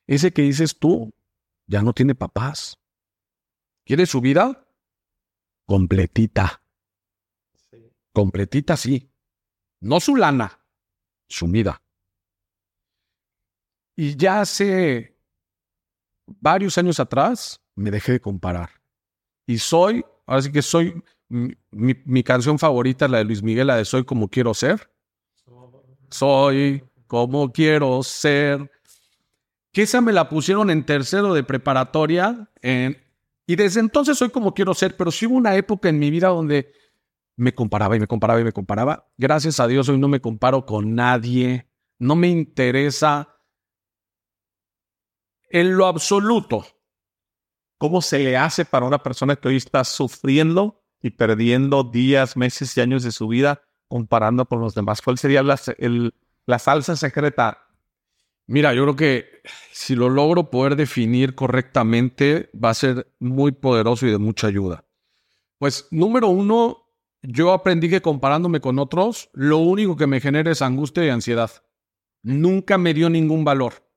Ese 0.07 0.33
que 0.33 0.42
dices 0.42 0.79
tú 0.79 1.12
ya 1.66 1.83
no 1.83 1.92
tiene 1.92 2.16
papás. 2.16 2.79
¿Quiere 3.85 4.07
su 4.07 4.20
vida? 4.20 4.66
Completita. 5.66 6.62
Completita, 8.12 8.76
sí. 8.76 9.09
No 9.81 10.00
su 10.00 10.16
lana, 10.16 10.61
su 11.29 11.46
vida. 11.46 11.81
Y 14.00 14.16
ya 14.16 14.40
hace 14.40 15.14
varios 16.26 16.78
años 16.78 16.98
atrás 16.98 17.60
me 17.74 17.90
dejé 17.90 18.12
de 18.12 18.20
comparar. 18.22 18.70
Y 19.46 19.58
soy, 19.58 20.02
ahora 20.24 20.40
sí 20.40 20.50
que 20.50 20.62
soy, 20.62 21.04
mi, 21.28 21.54
mi 21.70 22.22
canción 22.22 22.58
favorita 22.58 23.04
es 23.04 23.10
la 23.10 23.18
de 23.18 23.24
Luis 23.24 23.42
Miguel, 23.42 23.66
la 23.66 23.76
de 23.76 23.84
Soy 23.84 24.04
como 24.04 24.31
quiero 24.31 24.54
ser. 24.54 24.90
Soy 26.08 26.83
cómo 27.08 27.52
quiero 27.52 28.02
ser. 28.02 28.70
Que 29.70 29.83
esa 29.83 30.00
me 30.00 30.14
la 30.14 30.31
pusieron 30.31 30.70
en 30.70 30.87
tercero 30.87 31.35
de 31.35 31.44
preparatoria. 31.44 32.50
y 33.46 33.54
desde 33.54 33.81
entonces 33.81 34.16
soy 34.16 34.31
como 34.31 34.54
quiero 34.54 34.72
ser, 34.72 34.96
pero 34.96 35.10
sí 35.10 35.27
hubo 35.27 35.37
una 35.37 35.56
época 35.56 35.90
en 35.90 35.98
mi 35.98 36.10
vida 36.10 36.29
donde 36.29 36.72
me 37.37 37.54
comparaba 37.54 37.96
y 37.96 38.00
me 38.00 38.06
comparaba 38.06 38.40
y 38.40 38.44
me 38.44 38.52
comparaba. 38.52 39.10
Gracias 39.18 39.60
a 39.60 39.66
Dios 39.66 39.90
hoy 39.90 39.98
no 39.98 40.08
me 40.08 40.22
comparo 40.22 40.64
con 40.64 40.94
nadie. 40.94 41.68
No 41.98 42.16
me 42.16 42.29
interesa 42.29 43.37
en 45.51 45.77
lo 45.77 45.87
absoluto. 45.87 46.65
¿Cómo 47.79 48.03
se 48.03 48.19
le 48.19 48.37
hace 48.37 48.65
para 48.65 48.87
una 48.87 49.03
persona 49.03 49.37
que 49.37 49.48
hoy 49.48 49.57
está 49.57 49.85
sufriendo 49.85 50.83
y 51.03 51.11
perdiendo 51.11 51.83
días, 51.83 52.37
meses 52.37 52.77
y 52.77 52.81
años 52.81 53.03
de 53.03 53.13
su 53.13 53.29
vida 53.29 53.63
comparando 53.88 54.46
con 54.46 54.61
los 54.61 54.75
demás? 54.75 55.03
¿Cuál 55.03 55.19
sería 55.19 55.42
el, 55.79 56.15
la 56.46 56.59
salsa 56.59 56.96
secreta. 56.96 57.67
Mira, 58.46 58.75
yo 58.75 58.83
creo 58.83 58.96
que 58.96 59.27
si 59.73 59.94
lo 59.94 60.11
logro 60.11 60.51
poder 60.51 60.77
definir 60.77 61.35
correctamente, 61.35 62.51
va 62.53 62.71
a 62.71 62.75
ser 62.75 63.13
muy 63.21 63.53
poderoso 63.53 64.07
y 64.07 64.11
de 64.11 64.19
mucha 64.19 64.48
ayuda. 64.48 64.85
Pues 65.59 65.87
número 65.90 66.29
uno, 66.29 66.88
yo 67.23 67.53
aprendí 67.53 67.88
que 67.88 68.03
comparándome 68.03 68.61
con 68.61 68.79
otros, 68.79 69.31
lo 69.33 69.59
único 69.59 69.96
que 69.96 70.09
me 70.09 70.21
genera 70.21 70.51
es 70.51 70.63
angustia 70.63 71.05
y 71.05 71.11
ansiedad. 71.11 71.51
Nunca 72.23 72.77
me 72.77 72.92
dio 72.92 73.09
ningún 73.09 73.44
valor. 73.44 73.89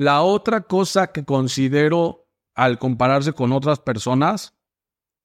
La 0.00 0.22
otra 0.22 0.62
cosa 0.62 1.12
que 1.12 1.26
considero 1.26 2.26
al 2.54 2.78
compararse 2.78 3.34
con 3.34 3.52
otras 3.52 3.80
personas 3.80 4.58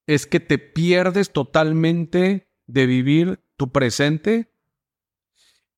es 0.06 0.28
que 0.28 0.42
te 0.42 0.60
pierdes 0.60 1.32
totalmente 1.32 2.52
de 2.68 2.86
vivir 2.86 3.42
tu 3.56 3.72
presente 3.72 4.52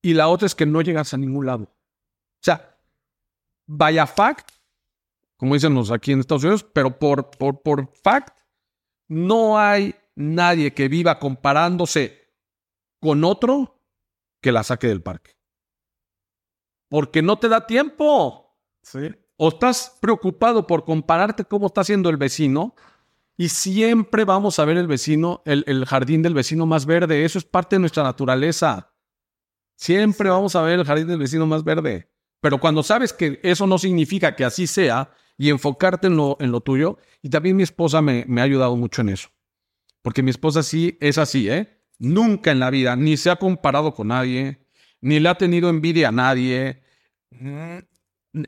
y 0.01 0.15
la 0.15 0.29
otra 0.29 0.47
es 0.47 0.55
que 0.55 0.65
no 0.65 0.81
llegas 0.81 1.13
a 1.13 1.17
ningún 1.17 1.45
lado. 1.45 1.65
O 1.65 2.41
sea, 2.41 2.75
vaya 3.67 4.07
fact, 4.07 4.49
como 5.35 5.53
dicen 5.53 5.75
los 5.75 5.91
aquí 5.91 6.13
en 6.13 6.21
Estados 6.21 6.45
Unidos, 6.45 6.63
pero 6.63 6.97
por, 6.97 7.29
por, 7.29 7.61
por 7.61 7.95
fact, 7.97 8.35
no 9.07 9.59
hay 9.59 9.93
nadie 10.15 10.73
que 10.73 10.87
viva 10.87 11.19
comparándose 11.19 12.33
con 12.99 13.23
otro 13.23 13.79
que 14.41 14.51
la 14.51 14.63
saque 14.63 14.87
del 14.87 15.03
parque. 15.03 15.37
Porque 16.89 17.21
no 17.21 17.37
te 17.37 17.47
da 17.47 17.67
tiempo. 17.67 18.46
Sí. 18.91 19.11
O 19.35 19.49
estás 19.49 19.97
preocupado 19.99 20.65
por 20.65 20.85
compararte 20.85 21.43
cómo 21.43 21.67
está 21.67 21.81
haciendo 21.81 22.09
el 22.09 22.17
vecino 22.17 22.73
y 23.35 23.49
siempre 23.49 24.23
vamos 24.23 24.59
a 24.59 24.65
ver 24.65 24.77
el 24.77 24.87
vecino, 24.87 25.41
el, 25.45 25.63
el 25.67 25.85
jardín 25.85 26.21
del 26.21 26.33
vecino 26.33 26.65
más 26.65 26.85
verde. 26.85 27.25
Eso 27.25 27.37
es 27.37 27.43
parte 27.43 27.75
de 27.75 27.81
nuestra 27.81 28.03
naturaleza. 28.03 28.93
Siempre 29.75 30.29
vamos 30.29 30.55
a 30.55 30.61
ver 30.61 30.79
el 30.79 30.85
jardín 30.85 31.07
del 31.07 31.19
vecino 31.19 31.45
más 31.45 31.63
verde. 31.63 32.09
Pero 32.39 32.59
cuando 32.59 32.81
sabes 32.81 33.13
que 33.13 33.39
eso 33.43 33.67
no 33.67 33.77
significa 33.77 34.35
que 34.35 34.45
así 34.45 34.67
sea 34.67 35.11
y 35.37 35.49
enfocarte 35.49 36.07
en 36.07 36.15
lo, 36.15 36.37
en 36.39 36.51
lo 36.51 36.61
tuyo, 36.61 36.97
y 37.21 37.29
también 37.29 37.55
mi 37.55 37.63
esposa 37.63 38.01
me, 38.01 38.25
me 38.27 38.41
ha 38.41 38.45
ayudado 38.45 38.75
mucho 38.75 39.01
en 39.01 39.09
eso. 39.09 39.29
Porque 40.01 40.23
mi 40.23 40.31
esposa 40.31 40.63
sí 40.63 40.97
es 40.99 41.17
así, 41.17 41.49
¿eh? 41.49 41.83
Nunca 41.99 42.51
en 42.51 42.59
la 42.59 42.69
vida, 42.69 42.95
ni 42.95 43.17
se 43.17 43.29
ha 43.29 43.35
comparado 43.35 43.93
con 43.93 44.07
nadie, 44.07 44.65
ni 45.01 45.19
le 45.19 45.29
ha 45.29 45.35
tenido 45.35 45.69
envidia 45.69 46.09
a 46.09 46.11
nadie. 46.11 46.81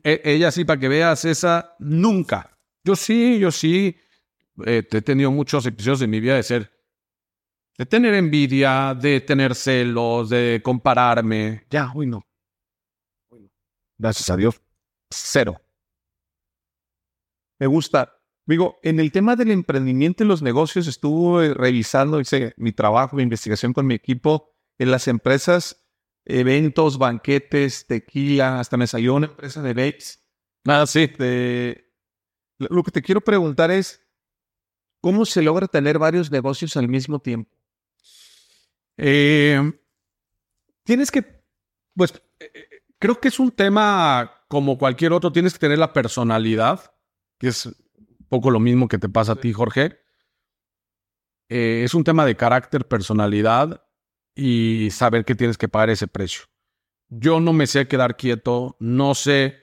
E- 0.04 0.20
Ella 0.24 0.50
sí, 0.50 0.64
para 0.64 0.78
que 0.80 0.88
veas 0.88 1.24
esa, 1.24 1.74
nunca. 1.78 2.56
Yo 2.84 2.96
sí, 2.96 3.38
yo 3.38 3.50
sí. 3.50 3.96
eh, 4.66 4.86
he 4.90 5.02
tenido 5.02 5.30
muchos 5.30 5.66
episodios 5.66 6.00
de 6.00 6.06
mi 6.06 6.20
vida 6.20 6.36
de 6.36 6.42
ser, 6.42 6.70
de 7.78 7.86
tener 7.86 8.14
envidia, 8.14 8.94
de 8.94 9.20
tener 9.20 9.54
celos, 9.54 10.28
de 10.30 10.60
compararme. 10.62 11.66
Ya, 11.70 11.90
uy, 11.94 12.06
no. 12.06 12.26
Gracias 13.98 14.30
a 14.30 14.36
Dios. 14.36 14.60
Cero. 15.10 15.60
Me 17.58 17.66
gusta. 17.66 18.16
Digo, 18.46 18.78
en 18.82 18.98
el 18.98 19.12
tema 19.12 19.36
del 19.36 19.50
emprendimiento 19.50 20.24
y 20.24 20.26
los 20.26 20.42
negocios 20.42 20.86
estuve 20.86 21.54
revisando, 21.54 22.20
hice 22.20 22.54
mi 22.56 22.72
trabajo, 22.72 23.16
mi 23.16 23.22
investigación 23.22 23.72
con 23.72 23.86
mi 23.86 23.94
equipo 23.94 24.50
en 24.78 24.90
las 24.90 25.06
empresas, 25.08 25.86
eventos, 26.24 26.98
banquetes, 26.98 27.86
tequila, 27.86 28.60
hasta 28.60 28.76
me 28.76 28.86
salió 28.86 29.14
una 29.14 29.26
empresa 29.26 29.62
de 29.62 29.74
vapes. 29.74 30.22
Nada, 30.64 30.86
sí. 30.86 31.02
Este, 31.02 31.92
lo 32.58 32.82
que 32.82 32.90
te 32.90 33.02
quiero 33.02 33.20
preguntar 33.20 33.70
es, 33.70 34.06
¿cómo 35.00 35.24
se 35.24 35.42
logra 35.42 35.66
tener 35.66 35.98
varios 35.98 36.30
negocios 36.30 36.76
al 36.76 36.88
mismo 36.88 37.18
tiempo? 37.18 37.56
Eh, 38.96 39.72
tienes 40.84 41.10
que, 41.10 41.22
pues, 41.94 42.12
eh, 42.38 42.50
eh, 42.54 42.82
creo 42.98 43.18
que 43.18 43.28
es 43.28 43.40
un 43.40 43.50
tema 43.50 44.44
como 44.48 44.76
cualquier 44.76 45.12
otro, 45.12 45.32
tienes 45.32 45.54
que 45.54 45.60
tener 45.60 45.78
la 45.78 45.92
personalidad, 45.92 46.94
que 47.38 47.48
es 47.48 47.66
un 47.66 48.26
poco 48.28 48.50
lo 48.50 48.60
mismo 48.60 48.88
que 48.88 48.98
te 48.98 49.08
pasa 49.08 49.32
a 49.32 49.36
ti, 49.36 49.52
Jorge. 49.52 49.98
Eh, 51.48 51.82
es 51.84 51.94
un 51.94 52.04
tema 52.04 52.24
de 52.26 52.36
carácter, 52.36 52.86
personalidad 52.86 53.82
y 54.34 54.88
saber 54.90 55.24
que 55.24 55.34
tienes 55.34 55.58
que 55.58 55.68
pagar 55.68 55.90
ese 55.90 56.08
precio. 56.08 56.42
Yo 57.08 57.40
no 57.40 57.52
me 57.52 57.66
sé 57.66 57.88
quedar 57.88 58.16
quieto, 58.16 58.76
no 58.78 59.14
sé 59.14 59.56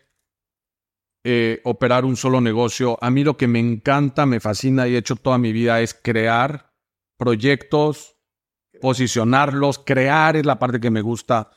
eh, 1.23 1.61
operar 1.63 2.05
un 2.05 2.15
solo 2.15 2.41
negocio. 2.41 2.97
A 3.01 3.09
mí 3.09 3.23
lo 3.23 3.37
que 3.37 3.47
me 3.47 3.59
encanta, 3.59 4.25
me 4.25 4.39
fascina 4.39 4.87
y 4.87 4.95
he 4.95 4.97
hecho 4.97 5.15
toda 5.15 5.37
mi 5.37 5.51
vida 5.51 5.81
es 5.81 5.93
crear 5.93 6.73
proyectos, 7.17 8.17
posicionarlos, 8.81 9.79
crear 9.79 10.35
es 10.35 10.45
la 10.45 10.59
parte 10.59 10.79
que 10.79 10.91
me 10.91 11.01
gusta. 11.01 11.51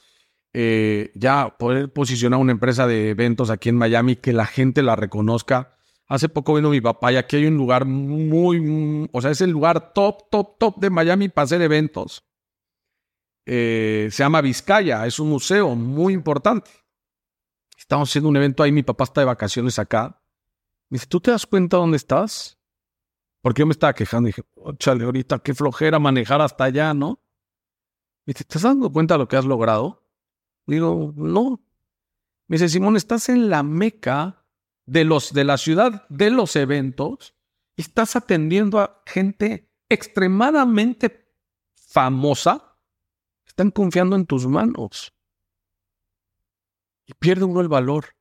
Eh, 0.52 1.12
ya 1.14 1.56
poder 1.58 1.92
posicionar 1.92 2.40
una 2.40 2.50
empresa 2.52 2.86
de 2.86 3.10
eventos 3.10 3.50
aquí 3.50 3.68
en 3.68 3.76
Miami 3.76 4.16
que 4.16 4.32
la 4.32 4.46
gente 4.46 4.82
la 4.82 4.96
reconozca. 4.96 5.76
Hace 6.08 6.28
poco 6.28 6.54
vino 6.54 6.70
mi 6.70 6.80
papá 6.80 7.12
y 7.12 7.16
aquí 7.16 7.36
hay 7.36 7.46
un 7.46 7.56
lugar 7.56 7.84
muy, 7.84 8.60
muy- 8.60 9.08
o 9.12 9.20
sea, 9.20 9.30
es 9.30 9.40
el 9.42 9.50
lugar 9.50 9.92
top, 9.92 10.28
top, 10.28 10.58
top 10.58 10.80
de 10.80 10.90
Miami 10.90 11.28
para 11.28 11.44
hacer 11.44 11.62
eventos. 11.62 12.24
Eh, 13.46 14.08
se 14.10 14.22
llama 14.22 14.40
Vizcaya, 14.40 15.06
es 15.06 15.18
un 15.18 15.30
museo 15.30 15.74
muy 15.74 16.14
importante. 16.14 16.70
Estamos 17.76 18.08
haciendo 18.08 18.28
un 18.28 18.36
evento 18.36 18.62
ahí, 18.62 18.72
mi 18.72 18.82
papá 18.82 19.04
está 19.04 19.20
de 19.20 19.26
vacaciones 19.26 19.78
acá. 19.78 20.22
Me 20.88 20.96
dice, 20.96 21.06
¿tú 21.06 21.20
te 21.20 21.30
das 21.30 21.46
cuenta 21.46 21.76
dónde 21.76 21.96
estás? 21.96 22.58
Porque 23.42 23.60
yo 23.60 23.66
me 23.66 23.72
estaba 23.72 23.94
quejando 23.94 24.28
y 24.28 24.32
dije, 24.32 24.42
chale, 24.78 25.04
ahorita 25.04 25.38
qué 25.38 25.54
flojera 25.54 25.98
manejar 25.98 26.40
hasta 26.40 26.64
allá, 26.64 26.92
¿no? 26.92 27.20
Me 28.26 28.32
dice, 28.32 28.44
¿te 28.44 28.58
estás 28.58 28.62
dando 28.62 28.92
cuenta 28.92 29.14
de 29.14 29.18
lo 29.18 29.28
que 29.28 29.36
has 29.36 29.44
logrado? 29.44 30.06
Digo, 30.66 31.12
no. 31.16 31.60
Me 32.46 32.56
dice, 32.56 32.68
Simón, 32.68 32.96
estás 32.96 33.28
en 33.28 33.48
la 33.48 33.62
meca 33.62 34.44
de, 34.86 35.04
los, 35.04 35.32
de 35.32 35.44
la 35.44 35.56
ciudad 35.56 36.06
de 36.08 36.30
los 36.30 36.56
eventos 36.56 37.34
y 37.76 37.82
estás 37.82 38.16
atendiendo 38.16 38.78
a 38.78 39.02
gente 39.06 39.72
extremadamente 39.88 41.32
famosa. 41.74 42.69
Están 43.60 43.72
confiando 43.72 44.16
en 44.16 44.24
tus 44.24 44.46
manos. 44.46 45.12
Y 47.04 47.12
pierde 47.12 47.44
uno 47.44 47.60
el 47.60 47.68
valor 47.68 48.16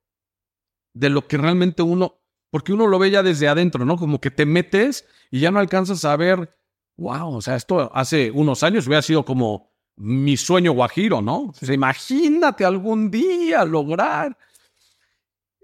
de 0.93 1.09
lo 1.09 1.29
que 1.29 1.37
realmente 1.37 1.81
uno, 1.81 2.19
porque 2.49 2.73
uno 2.73 2.87
lo 2.87 2.99
ve 2.99 3.09
ya 3.09 3.23
desde 3.23 3.47
adentro, 3.47 3.85
¿no? 3.85 3.95
Como 3.95 4.19
que 4.19 4.31
te 4.31 4.45
metes 4.45 5.07
y 5.31 5.39
ya 5.39 5.49
no 5.49 5.59
alcanzas 5.59 6.03
a 6.03 6.17
ver, 6.17 6.53
wow, 6.97 7.35
o 7.35 7.41
sea, 7.41 7.55
esto 7.55 7.89
hace 7.95 8.31
unos 8.31 8.63
años 8.63 8.85
hubiera 8.85 9.01
sido 9.01 9.23
como 9.23 9.71
mi 9.95 10.35
sueño 10.35 10.73
guajiro, 10.73 11.21
¿no? 11.21 11.43
O 11.43 11.53
sea, 11.53 11.73
imagínate 11.73 12.65
algún 12.65 13.09
día 13.09 13.63
lograr. 13.63 14.37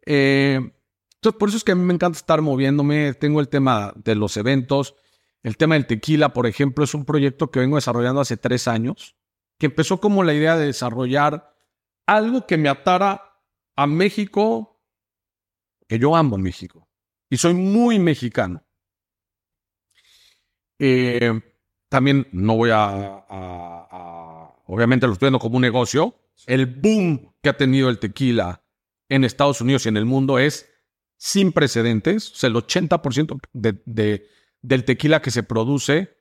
Eh, 0.05 0.71
entonces, 1.15 1.37
por 1.37 1.49
eso 1.49 1.57
es 1.57 1.65
que 1.65 1.73
a 1.73 1.75
mí 1.75 1.83
me 1.83 1.95
encanta 1.95 2.17
estar 2.17 2.41
moviéndome. 2.41 3.13
Tengo 3.15 3.41
el 3.41 3.49
tema 3.49 3.91
de 3.97 4.15
los 4.15 4.37
eventos. 4.37 4.95
El 5.43 5.57
tema 5.57 5.75
del 5.75 5.85
tequila, 5.85 6.29
por 6.31 6.47
ejemplo, 6.47 6.85
es 6.85 6.93
un 6.93 7.03
proyecto 7.03 7.51
que 7.51 7.59
vengo 7.59 7.75
desarrollando 7.75 8.21
hace 8.21 8.37
tres 8.37 8.69
años, 8.69 9.17
que 9.57 9.67
empezó 9.67 9.99
como 9.99 10.23
la 10.23 10.33
idea 10.33 10.57
de 10.57 10.67
desarrollar 10.67 11.55
algo 12.05 12.45
que 12.45 12.57
me 12.57 12.69
atara 12.69 13.41
a 13.75 13.87
México, 13.87 14.81
que 15.87 15.99
yo 15.99 16.15
amo 16.15 16.37
México 16.37 16.89
y 17.29 17.37
soy 17.37 17.53
muy 17.53 17.99
mexicano. 17.99 18.63
Eh, 20.79 21.39
también 21.89 22.27
no 22.31 22.55
voy 22.57 22.69
a, 22.73 23.25
obviamente 24.67 25.07
lo 25.07 25.13
estoy 25.13 25.27
viendo 25.27 25.39
como 25.39 25.55
un 25.55 25.61
negocio. 25.61 26.15
El 26.47 26.65
boom 26.65 27.33
que 27.41 27.49
ha 27.49 27.57
tenido 27.57 27.89
el 27.89 27.99
tequila 27.99 28.63
en 29.09 29.23
Estados 29.23 29.61
Unidos 29.61 29.85
y 29.85 29.89
en 29.89 29.97
el 29.97 30.05
mundo 30.05 30.37
es 30.39 30.69
sin 31.17 31.53
precedentes. 31.53 32.31
O 32.31 32.35
sea, 32.35 32.49
el 32.49 32.55
80% 32.55 33.39
de, 33.53 33.81
de- 33.85 34.27
del 34.61 34.83
tequila 34.83 35.21
que 35.21 35.31
se 35.31 35.43
produce 35.43 36.17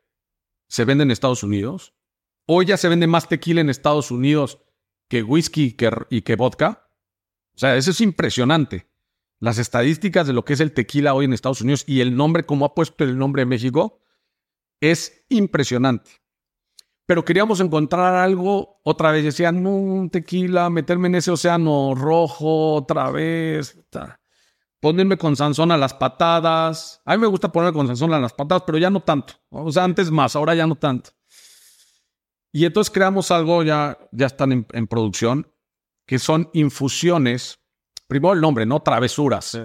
se 0.69 0.85
vende 0.85 1.03
en 1.03 1.11
Estados 1.11 1.43
Unidos. 1.43 1.95
Hoy 2.47 2.67
ya 2.67 2.77
se 2.77 2.89
vende 2.89 3.07
más 3.07 3.29
tequila 3.29 3.61
en 3.61 3.71
Estados 3.71 4.11
Unidos 4.11 4.59
que 5.09 5.23
whisky 5.23 5.77
y 6.11 6.23
que 6.23 6.37
vodka. 6.37 6.89
O 7.55 7.59
sea, 7.59 7.77
eso 7.77 7.91
es 7.91 8.01
impresionante. 8.01 8.89
Las 9.41 9.59
estadísticas 9.59 10.27
de 10.27 10.33
lo 10.33 10.45
que 10.45 10.55
es 10.55 10.61
el 10.61 10.73
tequila 10.73 11.15
hoy 11.15 11.25
en 11.25 11.33
Estados 11.33 11.61
Unidos 11.61 11.85
y 11.87 12.01
el 12.01 12.17
nombre, 12.17 12.45
como 12.45 12.65
ha 12.65 12.75
puesto 12.75 13.05
el 13.05 13.19
nombre 13.19 13.43
de 13.43 13.47
México, 13.47 14.01
es 14.81 15.25
impresionante. 15.29 16.11
Pero 17.07 17.25
queríamos 17.25 17.61
encontrar 17.61 18.15
algo, 18.15 18.81
otra 18.83 19.11
vez 19.11 19.25
decían, 19.25 19.63
no, 19.63 20.09
tequila, 20.11 20.71
meterme 20.71 21.09
en 21.09 21.17
ese 21.17 21.31
océano 21.31 21.95
rojo 21.95 22.75
otra 22.75 23.11
vez, 23.11 23.79
ponerme 24.81 25.19
con 25.19 25.37
Sansón 25.37 25.71
a 25.73 25.77
las 25.77 25.93
patadas. 25.93 27.03
A 27.05 27.15
mí 27.15 27.21
me 27.21 27.27
gusta 27.27 27.53
ponerme 27.53 27.75
con 27.77 27.87
Sansón 27.87 28.15
a 28.15 28.19
las 28.19 28.33
patadas, 28.33 28.65
pero 28.67 28.79
ya 28.79 28.89
no 28.89 29.01
tanto. 29.01 29.35
O 29.51 29.71
sea, 29.71 29.85
antes 29.85 30.11
más, 30.11 30.35
ahora 30.35 30.55
ya 30.55 30.67
no 30.67 30.77
tanto. 30.77 31.11
Y 32.55 32.65
entonces 32.65 32.93
creamos 32.95 33.33
algo, 33.33 33.65
ya, 33.65 33.99
ya 34.13 34.27
están 34.27 34.53
en, 34.53 34.67
en 34.75 34.87
producción, 34.87 35.51
que 36.07 36.21
son 36.21 36.49
infusiones. 36.53 37.59
Primero 38.07 38.33
el 38.33 38.41
nombre, 38.41 38.65
¿no? 38.65 38.81
Travesuras. 38.81 39.59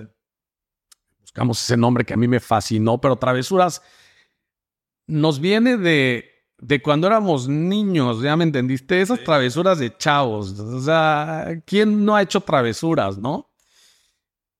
Buscamos 1.19 1.61
ese 1.61 1.77
nombre 1.77 2.03
que 2.03 2.15
a 2.15 2.17
mí 2.17 2.27
me 2.27 2.39
fascinó, 2.39 2.99
pero 2.99 3.15
travesuras 3.15 3.83
nos 5.05 5.39
viene 5.39 5.77
de, 5.77 6.25
de 6.57 6.81
cuando 6.81 7.05
éramos 7.05 7.47
niños, 7.47 8.23
ya 8.23 8.35
me 8.35 8.43
entendiste, 8.43 9.01
esas 9.01 9.23
travesuras 9.23 9.77
de 9.77 9.95
chavos. 9.95 10.59
O 10.59 10.81
sea, 10.81 11.61
¿quién 11.67 12.03
no 12.03 12.15
ha 12.15 12.23
hecho 12.23 12.41
travesuras, 12.41 13.19
no? 13.19 13.51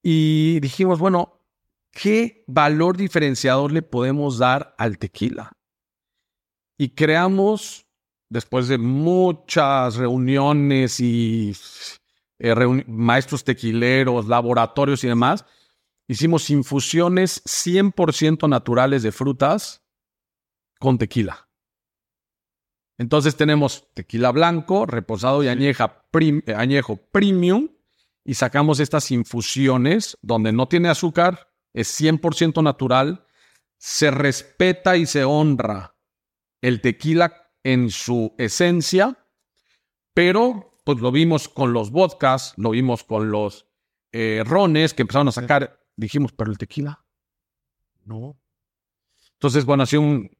Y 0.04 0.60
dijimos, 0.60 1.00
bueno, 1.00 1.42
¿qué 1.90 2.44
valor 2.46 2.96
diferenciador 2.96 3.72
le 3.72 3.82
podemos 3.82 4.38
dar 4.38 4.76
al 4.78 5.00
tequila? 5.00 5.52
y 6.80 6.96
creamos, 6.96 7.86
después 8.30 8.68
de 8.68 8.78
muchas 8.78 9.96
reuniones 9.96 11.00
y 11.00 11.54
eh, 12.40 12.54
reuni- 12.54 12.86
maestros 12.88 13.44
tequileros, 13.44 14.28
laboratorios 14.28 15.04
y 15.04 15.08
demás, 15.08 15.46
hicimos 16.08 16.50
infusiones 16.50 17.44
100% 17.46 18.48
naturales 18.48 19.04
de 19.04 19.12
frutas 19.12 19.84
con 20.80 20.98
tequila. 20.98 21.50
Entonces 22.98 23.36
tenemos 23.36 23.88
tequila 23.94 24.32
blanco, 24.32 24.86
reposado 24.86 25.44
y 25.44 25.48
añeja 25.48 26.04
prim- 26.12 26.42
eh, 26.46 26.54
añejo 26.54 26.98
premium 26.98 27.70
y 28.26 28.34
sacamos 28.34 28.80
estas 28.80 29.10
infusiones 29.12 30.18
donde 30.22 30.52
no 30.52 30.68
tiene 30.68 30.90
azúcar, 30.90 31.50
es 31.74 31.88
100% 32.00 32.62
natural, 32.62 33.26
se 33.78 34.12
respeta 34.12 34.98
y 34.98 35.06
se 35.06 35.24
honra 35.24 35.96
el 36.62 36.82
tequila 36.82 37.39
en 37.64 37.90
su 37.90 38.34
esencia, 38.38 39.18
pero 40.14 40.72
pues 40.84 41.00
lo 41.00 41.12
vimos 41.12 41.50
con 41.50 41.74
los 41.74 41.92
vodkas, 41.92 42.54
lo 42.58 42.72
vimos 42.72 43.04
con 43.04 43.32
los 43.32 43.68
eh, 44.12 44.44
rones 44.46 44.94
que 44.94 45.04
empezaron 45.04 45.28
a 45.28 45.32
sacar, 45.32 45.80
dijimos, 45.96 46.32
pero 46.32 46.52
el 46.52 46.58
tequila, 46.58 47.04
no. 48.06 48.40
Entonces, 49.34 49.66
bueno, 49.66 49.84
así 49.84 49.98
un, 49.98 50.32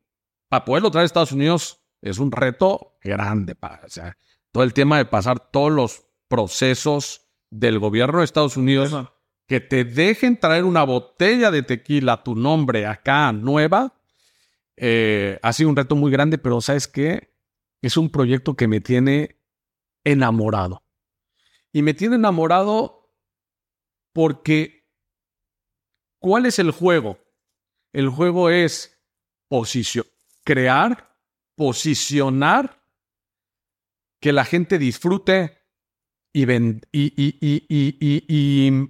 para 0.48 0.66
poderlo 0.66 0.92
traer 0.92 1.04
a 1.04 1.06
Estados 1.06 1.32
Unidos 1.32 1.82
es 2.02 2.18
un 2.18 2.32
reto 2.32 2.98
grande, 3.04 3.56
pa, 3.56 3.82
o 3.86 3.90
sea, 3.90 4.18
todo 4.52 4.64
el 4.64 4.74
tema 4.74 4.98
de 4.98 5.06
pasar 5.06 5.52
todos 5.52 5.72
los 5.72 6.06
procesos 6.28 7.28
del 7.50 7.80
gobierno 7.80 8.20
de 8.20 8.26
Estados 8.26 8.58
Unidos 8.58 8.96
que 9.48 9.60
te 9.60 9.84
dejen 9.84 10.40
traer 10.40 10.64
una 10.64 10.84
botella 10.84 11.50
de 11.50 11.64
tequila 11.64 12.14
a 12.14 12.24
tu 12.24 12.36
nombre 12.36 12.86
acá 12.86 13.32
nueva, 13.32 13.99
eh, 14.80 15.40
ha 15.42 15.54
sido 15.54 15.70
un 15.70 15.76
reto 15.76 15.96
muy 15.96 16.12
grande, 16.12 16.38
pero 16.38 16.62
¿sabes 16.62 16.88
qué? 16.88 17.34
Es 17.82 17.98
un 17.98 18.10
proyecto 18.10 18.56
que 18.56 18.68
me 18.68 18.82
tiene 18.82 19.38
enamorado. 20.04 20.84
Y 21.72 21.82
me 21.82 21.94
tiene 21.94 22.16
enamorado 22.16 23.14
porque 24.14 24.90
¿cuál 26.20 26.46
es 26.46 26.60
el 26.60 26.72
juego? 26.72 27.20
El 27.94 28.10
juego 28.10 28.50
es 28.50 29.00
posicio 29.48 30.06
crear, 30.44 31.16
posicionar, 31.56 32.84
que 34.22 34.34
la 34.34 34.46
gente 34.46 34.78
disfrute 34.78 35.58
y, 36.34 36.44
y, 36.52 36.80
y- 36.92 38.26
y- 38.28 38.90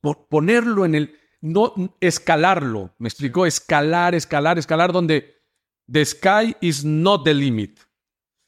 po- 0.00 0.28
ponerlo 0.28 0.84
en 0.84 0.94
el, 0.94 1.18
no 1.44 1.74
escalarlo, 2.00 2.94
me 2.98 3.08
explicó, 3.08 3.44
escalar, 3.44 4.14
escalar, 4.14 4.58
escalar, 4.58 4.92
donde 4.92 5.42
the 5.92 6.02
sky 6.02 6.56
is 6.62 6.86
not 6.86 7.22
the 7.24 7.34
limit. 7.34 7.80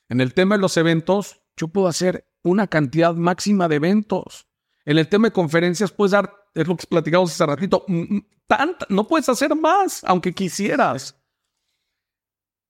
En 0.09 0.23
el 0.23 0.33
tema 0.33 0.55
de 0.55 0.63
los 0.63 0.79
eventos, 0.79 1.43
yo 1.59 1.69
puedo 1.69 1.89
hacer 1.89 2.27
una 2.43 2.69
cantidad 2.69 3.15
máxima 3.15 3.69
de 3.69 3.77
eventos. 3.77 4.49
En 4.87 4.97
el 4.97 5.09
tema 5.09 5.29
de 5.29 5.33
conferencias, 5.33 5.93
puedes 5.93 6.13
dar, 6.13 6.33
es 6.55 6.67
lo 6.67 6.75
que 6.75 6.87
platicamos 6.87 7.33
hace 7.33 7.45
ratito, 7.45 7.85
mm, 7.87 8.17
mm, 8.17 8.27
tanta- 8.47 8.87
no 8.89 9.07
puedes 9.07 9.29
hacer 9.29 9.55
más, 9.55 10.03
aunque 10.05 10.33
quisieras. 10.33 11.21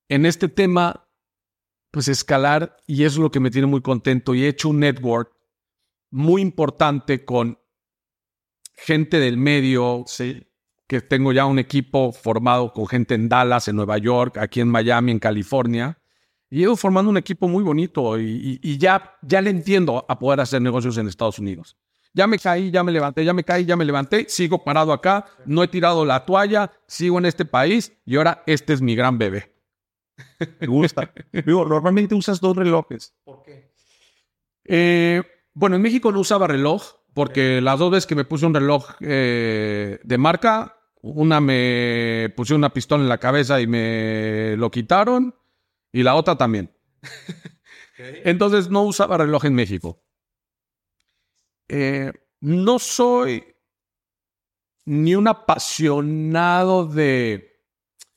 En 0.09 0.27
este 0.27 0.49
tema, 0.49 1.09
pues 1.93 2.09
escalar, 2.09 2.77
y 2.87 3.05
eso 3.05 3.15
es 3.17 3.23
lo 3.23 3.31
que 3.31 3.39
me 3.41 3.51
tiene 3.53 3.69
muy 3.69 3.81
contento, 3.81 4.35
y 4.35 4.43
he 4.45 4.49
hecho 4.49 4.71
un 4.71 4.81
network 4.81 5.33
muy 6.11 6.43
importante 6.43 7.25
con 7.25 7.61
gente 8.77 9.19
del 9.19 9.37
medio, 9.37 10.05
que 10.87 11.01
tengo 11.01 11.33
ya 11.33 11.47
un 11.47 11.59
equipo 11.59 12.13
formado 12.13 12.73
con 12.73 12.87
gente 12.87 13.15
en 13.15 13.29
Dallas, 13.29 13.69
en 13.69 13.77
Nueva 13.77 13.99
York, 13.99 14.39
aquí 14.39 14.61
en 14.61 14.69
Miami, 14.69 15.13
en 15.13 15.19
California. 15.19 15.99
Y 16.49 16.59
he 16.61 16.63
ido 16.63 16.77
formando 16.77 17.11
un 17.11 17.17
equipo 17.17 17.49
muy 17.49 17.65
bonito 17.65 18.19
y, 18.21 18.61
y- 18.63 18.73
y 18.73 18.79
ya, 18.79 19.17
ya 19.23 19.41
le 19.41 19.51
entiendo 19.51 20.05
a 20.09 20.19
poder 20.19 20.41
hacer 20.41 20.63
negocios 20.63 20.97
en 20.99 21.09
Estados 21.09 21.39
Unidos. 21.41 21.77
Ya 22.15 22.27
me 22.27 22.39
caí, 22.39 22.71
ya 22.71 22.83
me 22.85 22.93
levanté, 22.93 23.25
ya 23.25 23.33
me 23.35 23.43
caí, 23.45 23.65
ya 23.65 23.77
me 23.77 23.85
levanté, 23.85 24.27
sigo 24.29 24.63
parado 24.65 24.93
acá, 24.93 25.27
no 25.45 25.63
he 25.63 25.69
tirado 25.69 26.05
la 26.05 26.25
toalla, 26.25 26.71
sigo 26.87 27.19
en 27.19 27.27
este 27.27 27.45
país 27.45 27.93
y 28.07 28.17
ahora 28.17 28.43
este 28.47 28.73
es 28.73 28.81
mi 28.81 28.95
gran 28.95 29.19
bebé. 29.19 29.53
Me 30.61 30.67
gusta. 30.67 31.13
Digo, 31.31 31.67
normalmente 31.67 32.15
usas 32.15 32.41
dos 32.41 32.57
relojes. 32.57 33.13
¿Por 33.23 33.43
qué? 33.43 33.71
Eh, 34.65 35.23
bueno, 35.53 35.77
en 35.77 35.83
México 35.83 36.11
no 36.11 36.21
usaba 36.21 36.47
reloj 36.47 36.83
porque 37.17 37.63
las 37.63 37.79
dos 37.79 37.91
veces 37.91 38.07
que 38.07 38.15
me 38.15 38.27
puse 38.27 38.45
un 38.45 38.53
reloj 38.53 38.91
eh, 39.01 39.99
de 40.05 40.19
marca, 40.19 40.79
una 41.01 41.41
me 41.41 42.31
puse 42.37 42.53
una 42.53 42.75
pistola 42.75 43.03
en 43.03 43.09
la 43.09 43.17
cabeza 43.17 43.59
y 43.59 43.67
me 43.67 44.55
lo 44.59 44.71
quitaron 44.71 45.35
y 45.91 46.03
la 46.03 46.15
otra 46.15 46.37
también. 46.37 46.77
Entonces 47.97 48.69
no 48.69 48.83
usaba 48.83 49.17
reloj 49.17 49.47
en 49.47 49.55
México. 49.55 50.05
Eh, 51.69 52.13
no 52.43 52.79
soy 52.79 53.47
ni 54.85 55.15
un 55.15 55.27
apasionado 55.27 56.85
de... 56.85 57.63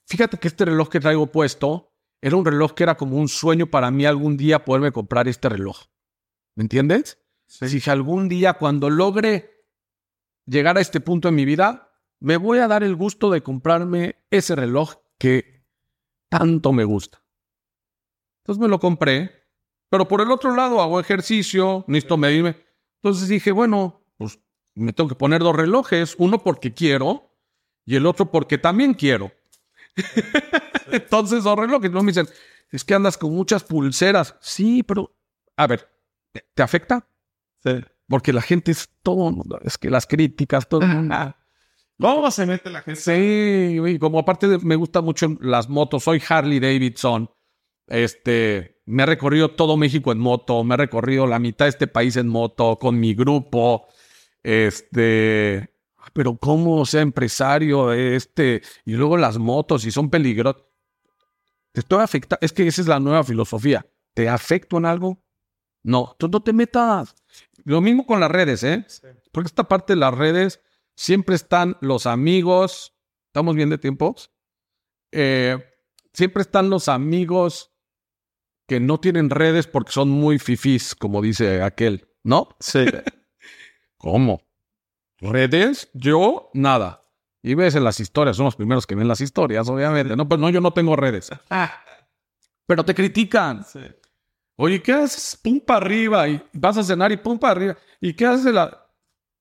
Fíjate 0.08 0.40
que 0.40 0.50
este 0.50 0.66
reloj 0.66 0.90
que 0.90 1.00
traigo 1.00 1.28
puesto 1.28 1.96
era 2.20 2.36
un 2.36 2.44
reloj 2.44 2.74
que 2.74 2.84
era 2.84 2.98
como 2.98 3.16
un 3.16 3.30
sueño 3.30 3.68
para 3.68 3.92
mí 3.92 4.06
algún 4.06 4.36
día 4.36 4.66
poderme 4.66 4.92
comprar 4.92 5.30
este 5.30 5.48
reloj. 5.48 5.86
¿Me 6.58 6.64
entiendes? 6.64 7.18
Dije, 7.62 7.92
algún 7.92 8.30
día 8.30 8.54
cuando 8.54 8.90
logre 8.90 9.66
llegar 10.46 10.78
a 10.78 10.82
este 10.82 11.00
punto 11.00 11.30
en 11.30 11.36
mi 11.36 11.46
vida, 11.46 11.92
me 12.20 12.38
voy 12.38 12.60
a 12.60 12.68
dar 12.68 12.84
el 12.84 12.96
gusto 12.96 13.30
de 13.32 13.42
comprarme 13.42 14.18
ese 14.30 14.56
reloj 14.56 14.96
que 15.18 15.66
tanto 16.30 16.74
me 16.74 16.84
gusta. 16.84 17.22
Entonces 18.44 18.62
me 18.62 18.68
lo 18.68 18.80
compré, 18.80 19.48
pero 19.90 20.08
por 20.08 20.22
el 20.22 20.32
otro 20.32 20.56
lado 20.56 20.82
hago 20.82 21.00
ejercicio, 21.00 21.86
necesito 21.88 22.18
medirme. 22.18 22.56
Entonces 23.02 23.28
dije, 23.30 23.52
bueno, 23.52 24.04
pues 24.18 24.40
me 24.76 24.94
tengo 24.94 25.10
que 25.10 25.16
poner 25.16 25.42
dos 25.42 25.56
relojes, 25.56 26.16
uno 26.20 26.44
porque 26.44 26.74
quiero 26.74 27.36
y 27.86 27.96
el 27.96 28.06
otro 28.06 28.32
porque 28.32 28.58
también 28.58 28.94
quiero. 28.94 29.32
Entonces 30.92 31.44
dos 31.44 31.58
relojes, 31.58 31.92
no 31.92 32.04
me 32.04 32.12
dicen, 32.12 32.28
es 32.72 32.84
que 32.84 32.94
andas 32.94 33.18
con 33.18 33.34
muchas 33.34 33.64
pulseras. 33.64 34.36
Sí, 34.42 34.84
pero, 34.84 35.16
a 35.56 35.68
ver, 35.68 35.90
¿te- 36.32 36.46
¿te 36.54 36.64
afecta? 36.64 37.08
Sí. 37.64 37.72
Porque 38.08 38.34
la 38.34 38.42
gente 38.42 38.72
es 38.72 38.90
todo, 39.04 39.32
es 39.64 39.78
que 39.78 39.90
las 39.90 40.08
críticas, 40.08 40.68
todo. 40.68 40.82
¿Cómo 42.00 42.32
se 42.32 42.46
mete 42.46 42.70
la 42.70 42.82
gente? 42.82 43.00
Sí, 43.00 43.78
güey, 43.78 44.00
como 44.00 44.20
aparte 44.20 44.48
de- 44.48 44.60
me 44.60 44.76
gustan 44.76 45.04
mucho 45.04 45.28
las 45.42 45.68
motos, 45.70 46.04
soy 46.04 46.22
Harley 46.28 46.60
Davidson. 46.60 47.30
Este, 47.88 48.82
me 48.86 49.04
he 49.04 49.06
recorrido 49.06 49.52
todo 49.52 49.76
México 49.76 50.12
en 50.12 50.20
moto, 50.20 50.64
me 50.64 50.76
he 50.76 50.78
recorrido 50.78 51.28
la 51.28 51.40
mitad 51.40 51.66
de 51.66 51.70
este 51.70 51.88
país 51.88 52.16
en 52.16 52.28
moto 52.28 52.78
con 52.80 53.00
mi 53.00 53.14
grupo. 53.14 53.88
Este, 54.42 55.70
pero 56.14 56.38
cómo 56.38 56.86
sea 56.86 57.02
empresario, 57.02 57.92
este, 57.92 58.62
y 58.86 58.94
luego 58.94 59.18
las 59.18 59.38
motos 59.38 59.86
y 59.86 59.92
son 59.92 60.10
peligrosas. 60.10 60.64
Te 61.72 61.82
estoy 61.82 62.02
afectando, 62.02 62.40
es 62.42 62.52
que 62.54 62.66
esa 62.68 62.82
es 62.82 62.88
la 62.88 63.00
nueva 63.00 63.24
filosofía. 63.24 63.86
¿Te 64.14 64.28
afecto 64.30 64.78
en 64.78 64.86
algo? 64.86 65.22
No, 65.84 66.16
tú 66.18 66.28
no 66.28 66.40
te 66.42 66.52
metas. 66.54 67.16
Lo 67.66 67.82
mismo 67.82 68.06
con 68.06 68.20
las 68.20 68.32
redes, 68.32 68.64
¿eh? 68.64 68.86
Porque 69.32 69.48
esta 69.48 69.68
parte 69.68 69.94
de 69.94 70.00
las 70.00 70.14
redes 70.14 70.62
siempre 70.96 71.36
están 71.36 71.78
los 71.82 72.06
amigos. 72.06 72.96
¿Estamos 73.28 73.56
bien 73.56 73.70
de 73.70 73.78
tiempos? 73.78 74.32
Eh, 75.12 75.58
siempre 76.14 76.42
están 76.42 76.70
los 76.70 76.88
amigos 76.88 77.72
que 78.68 78.80
no 78.80 79.00
tienen 79.00 79.30
redes 79.30 79.68
porque 79.68 79.92
son 79.92 80.10
muy 80.10 80.40
fifís, 80.40 80.94
como 80.96 81.22
dice 81.22 81.64
aquel, 81.64 82.08
¿no? 82.24 82.50
Sí. 82.60 82.86
¿Cómo? 83.98 84.42
¿Redes? 85.20 85.90
Yo, 85.94 86.50
nada. 86.54 87.06
Y 87.42 87.56
ves 87.56 87.76
en 87.76 87.84
las 87.84 88.00
historias, 88.00 88.38
son 88.38 88.46
los 88.46 88.56
primeros 88.56 88.86
que 88.86 88.96
ven 88.96 89.08
las 89.08 89.22
historias, 89.22 89.68
obviamente. 89.70 90.16
No, 90.16 90.28
pues 90.28 90.40
no, 90.40 90.50
yo 90.50 90.62
no 90.62 90.72
tengo 90.72 90.96
redes. 90.96 91.30
Pero 92.66 92.86
te 92.86 92.94
critican. 92.94 93.64
sí. 93.64 93.80
Oye, 94.62 94.82
¿qué 94.82 94.92
haces? 94.92 95.40
Pum 95.42 95.62
para 95.62 95.86
arriba 95.86 96.28
y 96.28 96.44
vas 96.52 96.78
a 96.78 96.84
cenar 96.84 97.14
y 97.14 97.18
pum 97.18 97.40
para 97.40 97.52
arriba. 97.52 97.78
¿Y 98.02 98.14
qué 98.14 98.26
haces? 98.26 98.54
La... 98.54 98.86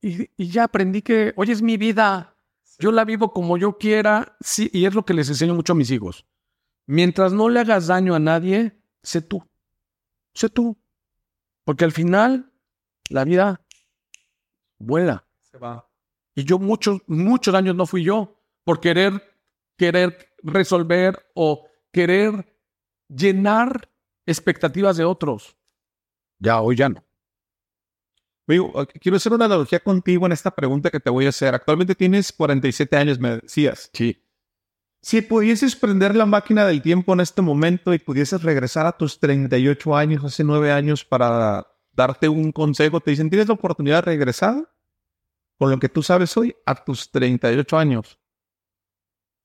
Y, 0.01 0.31
y 0.37 0.49
ya 0.49 0.63
aprendí 0.63 1.03
que, 1.03 1.33
oye, 1.35 1.53
es 1.53 1.61
mi 1.61 1.77
vida. 1.77 2.37
Yo 2.79 2.93
la 2.93 3.05
vivo 3.05 3.33
como 3.33 3.59
yo 3.59 3.79
quiera. 3.79 4.37
Sí, 4.41 4.71
y 4.73 4.87
es 4.87 4.95
lo 4.95 5.05
que 5.05 5.15
les 5.15 5.29
enseño 5.29 5.57
mucho 5.57 5.73
a 5.73 5.77
mis 5.77 5.91
hijos. 5.91 6.25
Mientras 6.87 7.33
no 7.33 7.49
le 7.49 7.59
hagas 7.59 7.89
daño 7.89 8.15
a 8.15 8.21
nadie, 8.21 8.81
sé 9.03 9.21
tú. 9.21 9.43
Sé 10.35 10.51
tú. 10.51 10.79
Porque 11.65 11.85
al 11.85 11.91
final, 11.91 12.53
la 13.11 13.25
vida 13.25 13.61
vuela. 14.79 15.27
Se 15.41 15.59
va. 15.59 15.91
Y 16.37 16.45
yo 16.45 16.61
muchos, 16.61 17.03
muchos 17.09 17.57
años 17.57 17.75
no 17.75 17.87
fui 17.87 18.05
yo 18.05 18.41
por 18.63 18.79
querer, 18.79 19.21
querer 19.77 20.33
resolver 20.45 21.29
o 21.35 21.67
querer 21.91 22.57
llenar 23.09 23.89
expectativas 24.29 24.97
de 24.97 25.05
otros. 25.05 25.57
Ya, 26.39 26.61
hoy 26.61 26.77
ya 26.77 26.89
no. 26.89 27.05
Digo, 28.47 28.73
quiero 29.01 29.17
hacer 29.17 29.33
una 29.33 29.45
analogía 29.45 29.81
contigo 29.81 30.27
en 30.27 30.33
esta 30.33 30.51
pregunta 30.51 30.91
que 30.91 31.01
te 31.01 31.11
voy 31.11 31.27
a 31.27 31.31
hacer. 31.31 31.55
Actualmente 31.55 31.95
tienes 31.95 32.33
47 32.33 32.97
años, 32.97 33.19
me 33.19 33.41
decías. 33.41 33.91
Sí. 33.93 34.25
Si 35.03 35.23
pudieses 35.23 35.77
prender 35.77 36.17
la 36.17 36.27
máquina 36.27 36.67
del 36.67 36.83
tiempo 36.83 37.13
en 37.13 37.21
este 37.21 37.43
momento 37.43 37.93
y 37.93 37.99
pudieses 37.99 38.43
regresar 38.43 38.87
a 38.87 38.97
tus 38.97 39.21
38 39.21 39.97
años, 39.97 40.25
hace 40.25 40.45
9 40.45 40.73
años, 40.73 41.05
para 41.05 41.67
darte 41.93 42.29
un 42.29 42.53
consejo, 42.53 43.01
te 43.01 43.11
dicen, 43.11 43.29
tienes 43.29 43.49
la 43.49 43.55
oportunidad 43.55 43.97
de 43.97 44.11
regresar 44.13 44.69
con 45.59 45.71
lo 45.71 45.79
que 45.79 45.89
tú 45.89 46.03
sabes 46.03 46.37
hoy 46.37 46.55
a 46.65 46.75
tus 46.75 47.11
38 47.11 47.79
años. 47.79 48.19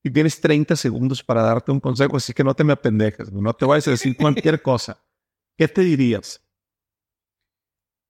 Y 0.06 0.10
tienes 0.10 0.38
30 0.38 0.76
segundos 0.76 1.22
para 1.24 1.40
darte 1.40 1.72
un 1.72 1.80
consejo, 1.80 2.18
así 2.18 2.34
que 2.34 2.44
no 2.44 2.54
te 2.54 2.62
me 2.62 2.74
apendejes, 2.74 3.32
no 3.32 3.54
te 3.54 3.64
vayas 3.64 3.88
a 3.88 3.92
decir 3.92 4.14
cualquier 4.18 4.60
cosa. 4.60 5.02
¿Qué 5.56 5.66
te 5.66 5.80
dirías? 5.80 6.42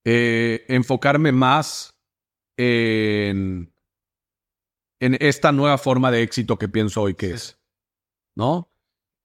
Eh, 0.05 0.64
enfocarme 0.68 1.30
más 1.30 1.95
en, 2.57 3.72
en 4.99 5.16
esta 5.20 5.53
nueva 5.53 5.78
forma 5.78 6.11
de 6.11 6.22
éxito 6.22 6.59
que 6.59 6.68
pienso 6.68 7.01
hoy 7.01 7.14
que 7.14 7.30
es, 7.30 7.59
¿no? 8.34 8.68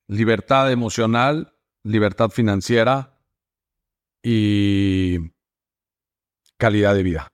Libertad 0.07 0.71
emocional, 0.71 1.57
libertad 1.81 2.29
financiera 2.29 3.19
y 4.21 5.17
calidad 6.57 6.93
de 6.93 7.01
vida, 7.01 7.33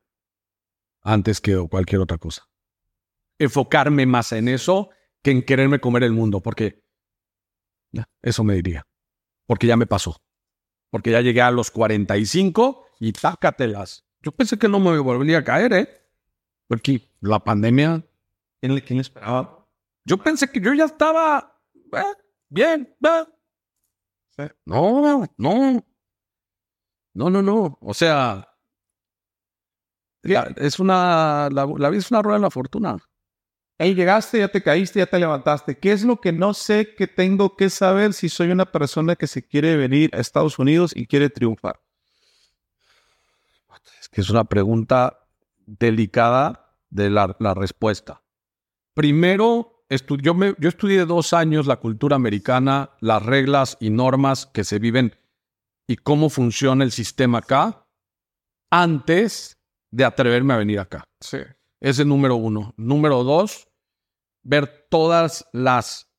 antes 1.01 1.41
que 1.41 1.57
cualquier 1.69 1.99
otra 1.99 2.19
cosa. 2.19 2.47
Enfocarme 3.37 4.05
más 4.05 4.31
en 4.31 4.47
eso 4.47 4.91
que 5.25 5.31
en 5.31 5.41
quererme 5.43 5.79
comer 5.79 6.03
el 6.03 6.11
mundo, 6.11 6.39
porque 6.39 6.85
eso 8.21 8.43
me 8.43 8.53
diría, 8.53 8.85
porque 9.47 9.65
ya 9.65 9.75
me 9.75 9.87
pasó, 9.87 10.21
porque 10.91 11.09
ya 11.09 11.21
llegué 11.21 11.41
a 11.41 11.49
los 11.49 11.71
45 11.71 12.85
y 12.99 13.11
tácatelas. 13.11 14.05
Yo 14.21 14.31
pensé 14.33 14.59
que 14.59 14.67
no 14.69 14.79
me 14.79 14.95
volvería 14.99 15.39
a 15.39 15.43
caer, 15.43 15.73
¿eh? 15.73 15.89
Porque 16.67 17.09
la 17.21 17.43
pandemia 17.43 18.05
¿Quién 18.61 18.75
le, 18.75 18.83
quién 18.83 18.99
esperaba? 18.99 19.67
Yo 20.05 20.17
pensé 20.19 20.51
que 20.51 20.59
yo 20.61 20.75
ya 20.75 20.85
estaba 20.85 21.59
eh, 21.93 22.03
bien. 22.49 22.95
eh. 23.03 24.49
No, 24.65 25.25
no. 25.37 25.83
No, 27.15 27.29
no, 27.31 27.41
no. 27.41 27.77
O 27.81 27.93
sea, 27.95 28.47
la- 30.21 30.53
es 30.57 30.79
una. 30.79 31.49
La, 31.51 31.65
la 31.65 31.89
vida 31.89 31.99
es 31.99 32.11
una 32.11 32.21
rueda 32.21 32.37
de 32.37 32.41
la 32.43 32.49
fortuna. 32.51 32.97
Ahí 33.77 33.93
llegaste, 33.93 34.39
ya 34.39 34.47
te 34.47 34.63
caíste, 34.63 34.99
ya 34.99 35.05
te 35.05 35.19
levantaste. 35.19 35.77
¿Qué 35.77 35.91
es 35.91 36.03
lo 36.03 36.21
que 36.21 36.31
no 36.31 36.53
sé 36.53 36.95
que 36.95 37.07
tengo 37.07 37.57
que 37.57 37.69
saber 37.69 38.13
si 38.13 38.29
soy 38.29 38.51
una 38.51 38.65
persona 38.71 39.15
que 39.17 39.27
se 39.27 39.45
quiere 39.45 39.75
venir 39.75 40.09
a 40.13 40.19
Estados 40.19 40.59
Unidos 40.59 40.93
y 40.95 41.07
quiere 41.07 41.29
triunfar? 41.29 41.81
Es 43.99 44.07
que 44.09 44.21
es 44.21 44.29
una 44.29 44.45
pregunta 44.45 45.19
delicada 45.65 46.73
de 46.89 47.09
la, 47.09 47.35
la 47.39 47.53
respuesta. 47.53 48.21
Primero, 48.93 49.83
estu- 49.89 50.21
yo, 50.21 50.33
me- 50.33 50.55
yo 50.57 50.69
estudié 50.69 51.05
dos 51.05 51.33
años 51.33 51.67
la 51.67 51.75
cultura 51.77 52.15
americana, 52.15 52.91
las 53.01 53.23
reglas 53.23 53.75
y 53.81 53.89
normas 53.89 54.45
que 54.45 54.63
se 54.63 54.79
viven 54.79 55.15
y 55.87 55.97
cómo 55.97 56.29
funciona 56.29 56.83
el 56.85 56.91
sistema 56.91 57.39
acá, 57.39 57.85
antes 58.71 59.57
de 59.91 60.05
atreverme 60.05 60.53
a 60.53 60.57
venir 60.57 60.79
acá. 60.79 61.03
Sí. 61.19 61.39
Ese 61.85 62.01
es 62.01 62.07
número 62.07 62.35
uno. 62.35 62.73
Número 62.77 63.23
dos, 63.23 63.67
ver 64.41 64.87
todas 64.89 65.47
las 65.53 66.11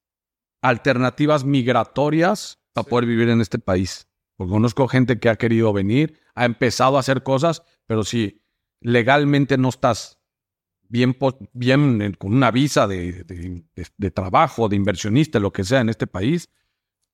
alternativas 0.63 1.45
migratorias 1.45 2.61
para 2.73 2.87
poder 2.89 3.07
vivir 3.07 3.29
en 3.31 3.41
este 3.41 3.59
país. 3.59 4.09
Porque 4.37 4.53
conozco 4.53 4.87
gente 4.87 5.19
que 5.19 5.29
ha 5.29 5.35
querido 5.35 5.73
venir, 5.73 6.21
ha 6.37 6.45
empezado 6.45 6.97
a 6.97 7.01
hacer 7.01 7.25
cosas, 7.25 7.65
pero 7.87 8.05
si 8.05 8.45
legalmente 8.81 9.59
no 9.59 9.71
estás 9.71 10.21
bien, 10.89 11.17
bien 11.53 12.01
en- 12.01 12.13
con 12.15 12.33
una 12.33 12.53
visa 12.53 12.87
de, 12.87 13.25
de- 13.25 13.65
de- 13.75 13.87
de 13.97 14.11
trabajo, 14.13 14.69
de 14.69 14.77
inversionista, 14.77 15.41
lo 15.41 15.53
que 15.53 15.65
sea 15.65 15.81
en 15.81 15.89
este 15.89 16.07
país, 16.07 16.49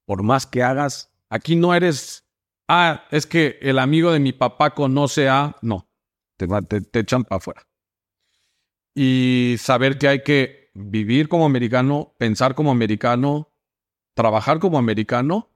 por 0.04 0.22
más 0.22 0.46
que 0.46 0.62
hagas, 0.62 1.10
aquí 1.30 1.56
no 1.56 1.72
eres, 1.74 2.26
ah, 2.68 3.04
es 3.10 3.26
que 3.26 3.58
el 3.62 3.78
amigo 3.78 4.12
de 4.12 4.20
mi 4.20 4.34
papá 4.34 4.74
conoce 4.74 5.30
a, 5.30 5.56
no, 5.62 5.88
te, 6.36 6.46
te, 6.68 6.82
te 6.82 6.98
echan 6.98 7.24
para 7.24 7.38
afuera. 7.38 7.66
Y 8.94 9.56
saber 9.58 9.98
que 9.98 10.08
hay 10.08 10.22
que 10.22 10.70
vivir 10.74 11.28
como 11.28 11.46
americano, 11.46 12.14
pensar 12.18 12.54
como 12.54 12.70
americano, 12.70 13.50
trabajar 14.14 14.58
como 14.58 14.78
americano 14.78 15.50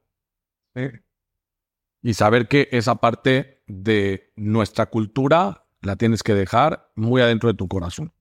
y 2.02 2.14
saber 2.14 2.48
que 2.48 2.68
esa 2.72 2.96
parte 2.96 3.62
de 3.66 4.32
nuestra 4.36 4.86
cultura 4.86 5.66
la 5.80 5.96
tienes 5.96 6.22
que 6.22 6.34
dejar 6.34 6.90
muy 6.94 7.20
adentro 7.22 7.48
de 7.50 7.56
tu 7.56 7.68
corazón. 7.68 8.12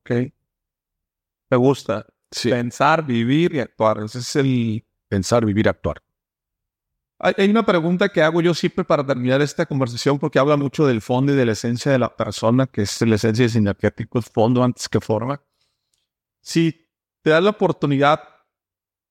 Ok. 0.00 0.10
Me 1.50 1.56
gusta. 1.56 2.06
Sí. 2.30 2.50
Pensar, 2.50 3.06
vivir 3.06 3.54
y 3.54 3.60
actuar. 3.60 4.02
Ese 4.02 4.18
es 4.18 4.36
el... 4.36 4.84
Pensar, 5.08 5.44
vivir, 5.44 5.68
actuar. 5.68 6.02
Hay, 7.18 7.48
una 7.48 7.64
pregunta 7.64 8.08
que 8.08 8.22
hago 8.22 8.40
yo 8.42 8.54
siempre 8.54 8.84
para 8.84 9.06
terminar 9.06 9.40
esta 9.40 9.66
conversación 9.66 10.18
porque 10.18 10.38
habla 10.38 10.56
mucho 10.56 10.84
del 10.84 11.00
fondo 11.00 11.32
y 11.32 11.36
de 11.36 11.46
la 11.46 11.52
esencia 11.52 11.92
de 11.92 11.98
la 11.98 12.14
persona, 12.14 12.66
que 12.66 12.82
es 12.82 13.00
la 13.02 13.14
esencia 13.14 13.44
de 13.44 13.48
sinergético, 13.50 14.18
es 14.18 14.28
fondo 14.28 14.64
antes 14.64 14.88
que 14.88 15.00
forma. 15.00 15.40
Si 16.40 16.88
te 17.22 17.30
das 17.30 17.42
la 17.42 17.50
oportunidad 17.50 18.20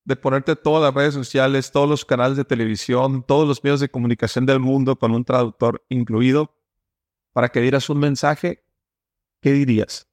de 0.03 0.15
ponerte 0.17 0.55
todas 0.55 0.83
las 0.83 0.93
redes 0.93 1.13
sociales, 1.13 1.71
todos 1.71 1.89
los 1.89 2.03
canales 2.03 2.37
de 2.37 2.43
televisión, 2.43 3.23
todos 3.23 3.47
los 3.47 3.63
medios 3.63 3.79
de 3.79 3.89
comunicación 3.89 4.45
del 4.45 4.59
mundo 4.59 4.97
con 4.97 5.11
un 5.11 5.23
traductor 5.23 5.83
incluido, 5.89 6.53
para 7.31 7.49
que 7.49 7.61
dieras 7.61 7.89
un 7.89 7.99
mensaje, 7.99 8.63
¿qué 9.41 9.53
dirías? 9.53 10.07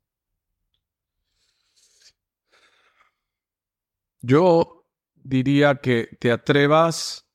Yo 4.22 4.86
diría 5.14 5.76
que 5.76 6.16
te 6.18 6.30
atrevas 6.30 7.29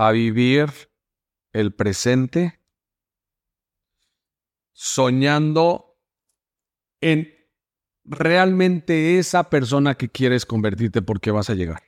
a 0.00 0.12
vivir 0.12 0.70
el 1.52 1.74
presente 1.74 2.58
soñando 4.72 6.00
en 7.02 7.28
realmente 8.04 9.18
esa 9.18 9.50
persona 9.50 9.96
que 9.96 10.08
quieres 10.08 10.46
convertirte 10.46 11.02
porque 11.02 11.30
vas 11.30 11.50
a 11.50 11.54
llegar, 11.54 11.82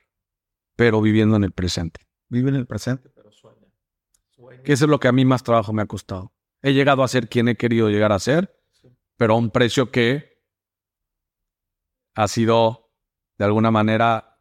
pero 0.75 1.01
viviendo 1.01 1.37
en 1.37 1.43
el 1.43 1.53
presente. 1.53 2.01
Vive 2.29 2.49
en 2.49 2.55
el 2.55 2.67
presente, 2.67 3.09
pero 3.09 3.31
sueña. 3.31 3.67
Que 4.63 4.73
eso 4.73 4.85
es 4.85 4.91
lo 4.91 4.99
que 4.99 5.07
a 5.07 5.11
mí 5.11 5.25
más 5.25 5.41
trabajo 5.41 5.73
me 5.73 5.81
ha 5.81 5.87
costado. 5.87 6.35
He 6.61 6.73
llegado 6.73 7.01
a 7.01 7.07
ser 7.07 7.29
quien 7.29 7.47
he 7.47 7.55
querido 7.55 7.89
llegar 7.89 8.11
a 8.11 8.19
ser, 8.19 8.63
pero 9.17 9.33
a 9.33 9.37
un 9.37 9.49
precio 9.49 9.89
que 9.89 10.39
ha 12.13 12.27
sido, 12.27 12.91
de 13.39 13.45
alguna 13.45 13.71
manera, 13.71 14.39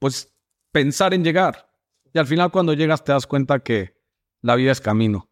pues 0.00 0.36
pensar 0.72 1.14
en 1.14 1.22
llegar. 1.22 1.69
Y 2.12 2.18
al 2.18 2.26
final 2.26 2.50
cuando 2.50 2.74
llegas 2.74 3.04
te 3.04 3.12
das 3.12 3.26
cuenta 3.26 3.60
que 3.60 3.96
la 4.42 4.56
vida 4.56 4.72
es 4.72 4.80
camino. 4.80 5.28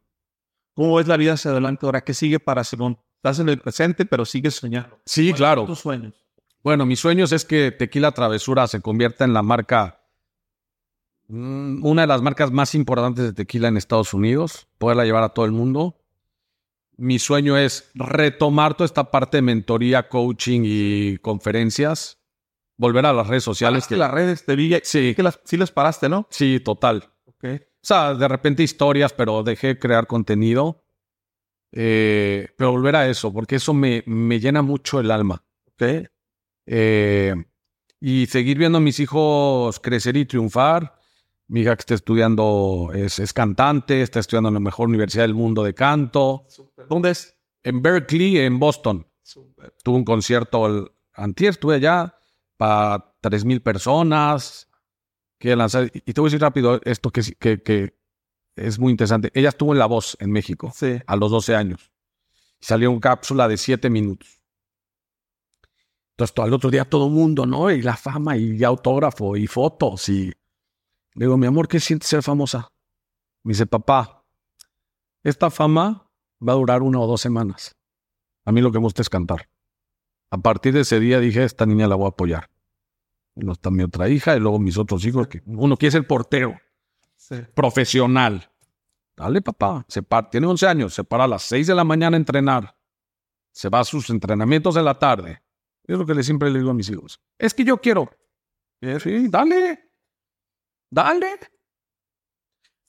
¿Cómo 0.74 0.96
ves 0.96 1.08
la 1.08 1.16
vida 1.16 1.32
hacia 1.32 1.50
adelante 1.50 1.86
ahora? 1.86 2.02
¿Qué 2.02 2.14
sigue 2.14 2.38
para 2.38 2.62
Simón? 2.62 2.98
Estás 3.16 3.40
en 3.40 3.48
el 3.48 3.58
presente, 3.58 4.06
pero 4.06 4.24
sigues 4.24 4.54
soñando. 4.54 5.00
Sí, 5.04 5.32
claro. 5.32 5.64
Tus 5.66 5.80
sueños. 5.80 6.14
Bueno, 6.62 6.86
mis 6.86 7.00
sueños 7.00 7.32
es 7.32 7.44
que 7.44 7.72
Tequila 7.72 8.12
Travesura 8.12 8.66
se 8.66 8.80
convierta 8.80 9.24
en 9.24 9.32
la 9.32 9.42
marca, 9.42 10.02
mm, 11.28 11.84
una 11.84 12.02
de 12.02 12.08
las 12.08 12.22
marcas 12.22 12.52
más 12.52 12.74
importantes 12.74 13.24
de 13.24 13.32
tequila 13.32 13.68
en 13.68 13.76
Estados 13.76 14.14
Unidos, 14.14 14.68
poderla 14.78 15.04
llevar 15.04 15.22
a 15.22 15.30
todo 15.30 15.46
el 15.46 15.52
mundo. 15.52 15.96
Mi 16.96 17.18
sueño 17.18 17.56
es 17.56 17.90
retomar 17.94 18.74
toda 18.74 18.86
esta 18.86 19.10
parte 19.10 19.38
de 19.38 19.42
mentoría, 19.42 20.08
coaching 20.08 20.62
y 20.64 21.18
conferencias, 21.18 22.17
volver 22.78 23.04
a 23.04 23.12
las 23.12 23.26
redes 23.26 23.44
sociales. 23.44 23.80
Paraste 23.84 23.96
las 23.98 24.10
redes, 24.10 24.44
te 24.46 24.56
vi. 24.56 24.74
Sí, 24.82 25.14
Que 25.14 25.22
las, 25.22 25.38
sí 25.44 25.58
las 25.58 25.70
paraste, 25.70 26.08
¿no? 26.08 26.26
sí, 26.30 26.60
total. 26.60 27.12
Ok. 27.26 27.44
O 27.44 27.86
sea, 27.88 28.14
de 28.14 28.26
repente 28.26 28.62
historias, 28.62 29.12
pero 29.12 29.42
dejé 29.42 29.68
de 29.68 29.78
crear 29.78 30.06
contenido. 30.06 30.84
Eh, 31.72 32.48
pero 32.56 32.72
volver 32.72 32.96
a 32.96 33.08
eso, 33.08 33.32
porque 33.32 33.56
eso 33.56 33.74
me, 33.74 34.02
me 34.06 34.40
llena 34.40 34.62
mucho 34.62 35.00
el 35.00 35.10
alma. 35.10 35.44
Ok. 35.72 36.08
Eh, 36.66 37.34
y 38.00 38.26
seguir 38.26 38.58
viendo 38.58 38.78
a 38.78 38.80
mis 38.80 39.00
hijos 39.00 39.78
crecer 39.80 40.16
y 40.16 40.24
triunfar. 40.24 40.94
Mi 41.48 41.60
hija 41.60 41.74
que 41.76 41.80
está 41.80 41.94
estudiando 41.94 42.90
es, 42.94 43.18
es 43.18 43.32
cantante, 43.32 44.02
está 44.02 44.20
estudiando 44.20 44.48
en 44.48 44.54
la 44.54 44.60
mejor 44.60 44.88
universidad 44.88 45.24
del 45.24 45.34
mundo 45.34 45.64
de 45.64 45.74
canto. 45.74 46.46
¿Dónde 46.88 47.10
es? 47.10 47.36
En 47.62 47.80
Berkeley, 47.80 48.38
en 48.38 48.58
Boston. 48.58 49.06
Tuve 49.82 49.96
un 49.96 50.04
concierto 50.04 50.66
el 50.66 50.90
antier, 51.14 51.50
estuve 51.50 51.76
allá 51.76 52.17
para 52.58 53.14
3.000 53.22 53.62
personas. 53.62 54.68
Que 55.38 55.54
lanzar, 55.56 55.90
y 55.94 56.12
te 56.12 56.20
voy 56.20 56.28
a 56.28 56.30
decir 56.30 56.40
rápido 56.42 56.80
esto 56.84 57.10
que, 57.10 57.22
que 57.62 57.94
es 58.56 58.78
muy 58.78 58.90
interesante. 58.90 59.30
Ella 59.34 59.50
estuvo 59.50 59.72
en 59.72 59.78
La 59.78 59.86
Voz 59.86 60.16
en 60.20 60.30
México 60.32 60.72
Sí. 60.74 60.98
a 61.06 61.16
los 61.16 61.30
12 61.30 61.54
años. 61.54 61.90
Y 62.60 62.64
salió 62.66 62.90
una 62.90 63.00
cápsula 63.00 63.46
de 63.48 63.56
7 63.56 63.88
minutos. 63.88 64.42
Entonces, 66.12 66.34
todo- 66.34 66.44
al 66.46 66.52
otro 66.52 66.70
día 66.70 66.84
todo 66.84 67.06
el 67.06 67.12
mundo, 67.12 67.46
¿no? 67.46 67.70
Y 67.70 67.82
la 67.82 67.96
fama 67.96 68.36
y 68.36 68.62
autógrafo 68.64 69.36
y 69.36 69.46
fotos. 69.46 70.08
Y 70.08 70.26
le 71.14 71.24
digo, 71.26 71.36
mi 71.36 71.46
amor, 71.46 71.68
¿qué 71.68 71.78
sientes 71.78 72.08
ser 72.08 72.22
famosa? 72.24 72.72
Me 73.44 73.52
dice, 73.52 73.66
papá, 73.66 74.24
esta 75.22 75.50
fama 75.50 76.10
va 76.46 76.52
a 76.52 76.56
durar 76.56 76.82
una 76.82 76.98
o 76.98 77.06
dos 77.06 77.20
semanas. 77.20 77.76
A 78.44 78.50
mí 78.50 78.60
lo 78.60 78.72
que 78.72 78.78
me 78.78 78.84
gusta 78.84 79.02
es 79.02 79.08
cantar. 79.08 79.48
A 80.30 80.38
partir 80.38 80.74
de 80.74 80.80
ese 80.80 81.00
día 81.00 81.20
dije, 81.20 81.44
esta 81.44 81.66
niña 81.66 81.88
la 81.88 81.94
voy 81.94 82.06
a 82.06 82.08
apoyar. 82.10 82.50
No 83.34 83.52
está 83.52 83.70
mi 83.70 83.82
otra 83.82 84.08
hija 84.08 84.36
y 84.36 84.40
luego 84.40 84.58
mis 84.58 84.76
otros 84.76 85.04
hijos, 85.04 85.28
que 85.28 85.42
uno 85.46 85.76
quiere 85.76 85.92
ser 85.92 86.06
portero, 86.06 86.58
profesional. 87.54 88.50
Dale, 89.16 89.42
papá. 89.42 89.84
Se 89.88 90.02
para, 90.02 90.28
tiene 90.28 90.46
11 90.46 90.66
años, 90.66 90.94
se 90.94 91.04
para 91.04 91.24
a 91.24 91.28
las 91.28 91.42
6 91.42 91.66
de 91.66 91.74
la 91.74 91.84
mañana 91.84 92.16
a 92.16 92.20
entrenar. 92.20 92.76
Se 93.52 93.68
va 93.68 93.80
a 93.80 93.84
sus 93.84 94.10
entrenamientos 94.10 94.74
de 94.74 94.82
la 94.82 94.98
tarde. 94.98 95.42
Es 95.84 95.98
lo 95.98 96.04
que 96.04 96.14
le 96.14 96.22
siempre 96.22 96.50
le 96.50 96.58
digo 96.58 96.70
a 96.70 96.74
mis 96.74 96.90
hijos. 96.90 97.20
Es 97.38 97.54
que 97.54 97.64
yo 97.64 97.80
quiero. 97.80 98.10
Sí, 98.80 99.28
dale. 99.28 99.90
Dale. 100.90 101.38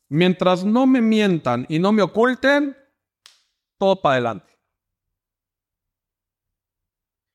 Mientras 0.09 0.63
no 0.63 0.85
me 0.85 1.01
mientan 1.01 1.65
y 1.69 1.79
no 1.79 1.91
me 1.91 2.01
oculten, 2.01 2.75
todo 3.77 4.01
para 4.01 4.13
adelante. 4.13 4.49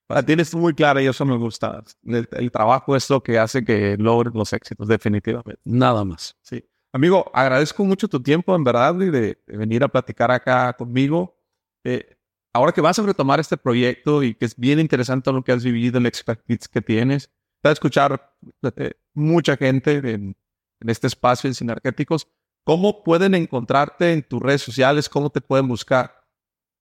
La 0.09 0.23
tienes 0.23 0.55
muy 0.55 0.75
clara 0.75 1.03
y 1.03 1.07
eso 1.07 1.25
me 1.25 1.37
gusta. 1.37 1.83
El, 2.05 2.29
el 2.33 2.51
trabajo 2.51 2.95
es 2.95 3.09
lo 3.09 3.23
que 3.23 3.39
hace 3.39 3.65
que 3.65 3.97
logres 3.99 4.35
los 4.35 4.53
éxitos, 4.53 4.87
definitivamente. 4.87 5.61
Nada 5.65 6.05
más. 6.05 6.37
Sí. 6.43 6.63
Amigo, 6.93 7.31
agradezco 7.35 7.85
mucho 7.85 8.07
tu 8.07 8.23
tiempo, 8.23 8.55
en 8.55 8.63
verdad, 8.63 8.95
y 9.01 9.11
de, 9.11 9.43
de 9.47 9.57
venir 9.57 9.83
a 9.83 9.89
platicar 9.89 10.31
acá 10.31 10.75
conmigo. 10.75 11.41
Eh, 11.85 12.17
ahora 12.53 12.73
que 12.73 12.81
vas 12.81 12.99
a 12.99 13.03
retomar 13.03 13.41
este 13.41 13.57
proyecto 13.57 14.23
y 14.23 14.35
que 14.35 14.45
es 14.45 14.57
bien 14.57 14.79
interesante 14.79 15.33
lo 15.33 15.43
que 15.43 15.53
has 15.53 15.65
vivido, 15.65 15.99
el 15.99 16.07
expertise 16.07 16.69
que 16.69 16.83
tienes, 16.83 17.29
te 17.63 17.69
va 17.69 17.71
a 17.71 17.73
escuchar 17.73 18.37
eh, 18.77 18.93
mucha 19.15 19.57
gente 19.57 19.97
en, 19.97 20.37
en 20.81 20.89
este 20.89 21.07
espacio 21.07 21.49
en 21.49 21.55
Sinergéticos. 21.55 22.29
¿Cómo 22.65 23.03
pueden 23.03 23.35
encontrarte 23.35 24.13
en 24.13 24.23
tus 24.23 24.41
redes 24.41 24.63
sociales? 24.63 25.09
¿Cómo 25.09 25.31
te 25.31 25.41
pueden 25.41 25.67
buscar? 25.67 26.24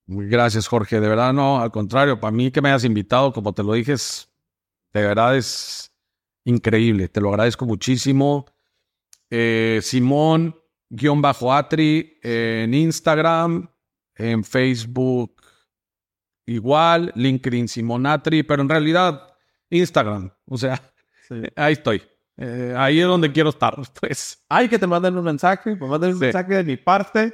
Gracias, 0.08 0.68
Jorge. 0.68 1.00
De 1.00 1.08
verdad, 1.08 1.34
no, 1.34 1.60
al 1.62 1.72
contrario, 1.72 2.20
para 2.20 2.32
mí 2.32 2.52
que 2.52 2.62
me 2.62 2.70
hayas 2.70 2.84
invitado, 2.84 3.32
como 3.34 3.54
te 3.54 3.64
lo 3.64 3.74
dije, 3.74 3.94
es- 3.94 4.30
de 4.94 5.02
verdad 5.02 5.36
es 5.38 5.92
increíble. 6.46 7.08
Te 7.08 7.22
lo 7.22 7.30
agradezco 7.30 7.66
muchísimo. 7.66 8.46
Eh, 9.30 9.80
Simón, 9.82 10.56
guion 10.90 11.22
bajo 11.22 11.54
Atri, 11.54 12.20
en 12.22 12.74
Instagram, 12.74 13.70
en 14.16 14.44
Facebook, 14.44 15.42
igual, 16.46 17.12
LinkedIn 17.16 17.68
Simón 17.68 18.06
Atri, 18.06 18.44
pero 18.44 18.62
en 18.62 18.70
realidad, 18.70 19.28
Instagram. 19.70 20.32
O 20.48 20.58
sea, 20.58 20.80
ahí 21.56 21.74
estoy. 21.74 22.02
Eh, 22.38 22.74
ahí 22.78 23.00
es 23.00 23.08
donde 23.08 23.32
quiero 23.32 23.50
estar, 23.50 23.76
pues. 24.02 24.44
Hay 24.50 24.68
que 24.68 24.78
te 24.78 24.86
manden 24.88 25.18
un 25.18 25.24
mensaje, 25.24 25.76
me 25.76 25.88
manden 25.88 26.12
un 26.12 26.16
Sí. 26.20 26.26
mensaje 26.26 26.56
de 26.56 26.64
mi 26.64 26.78
parte. 26.78 27.34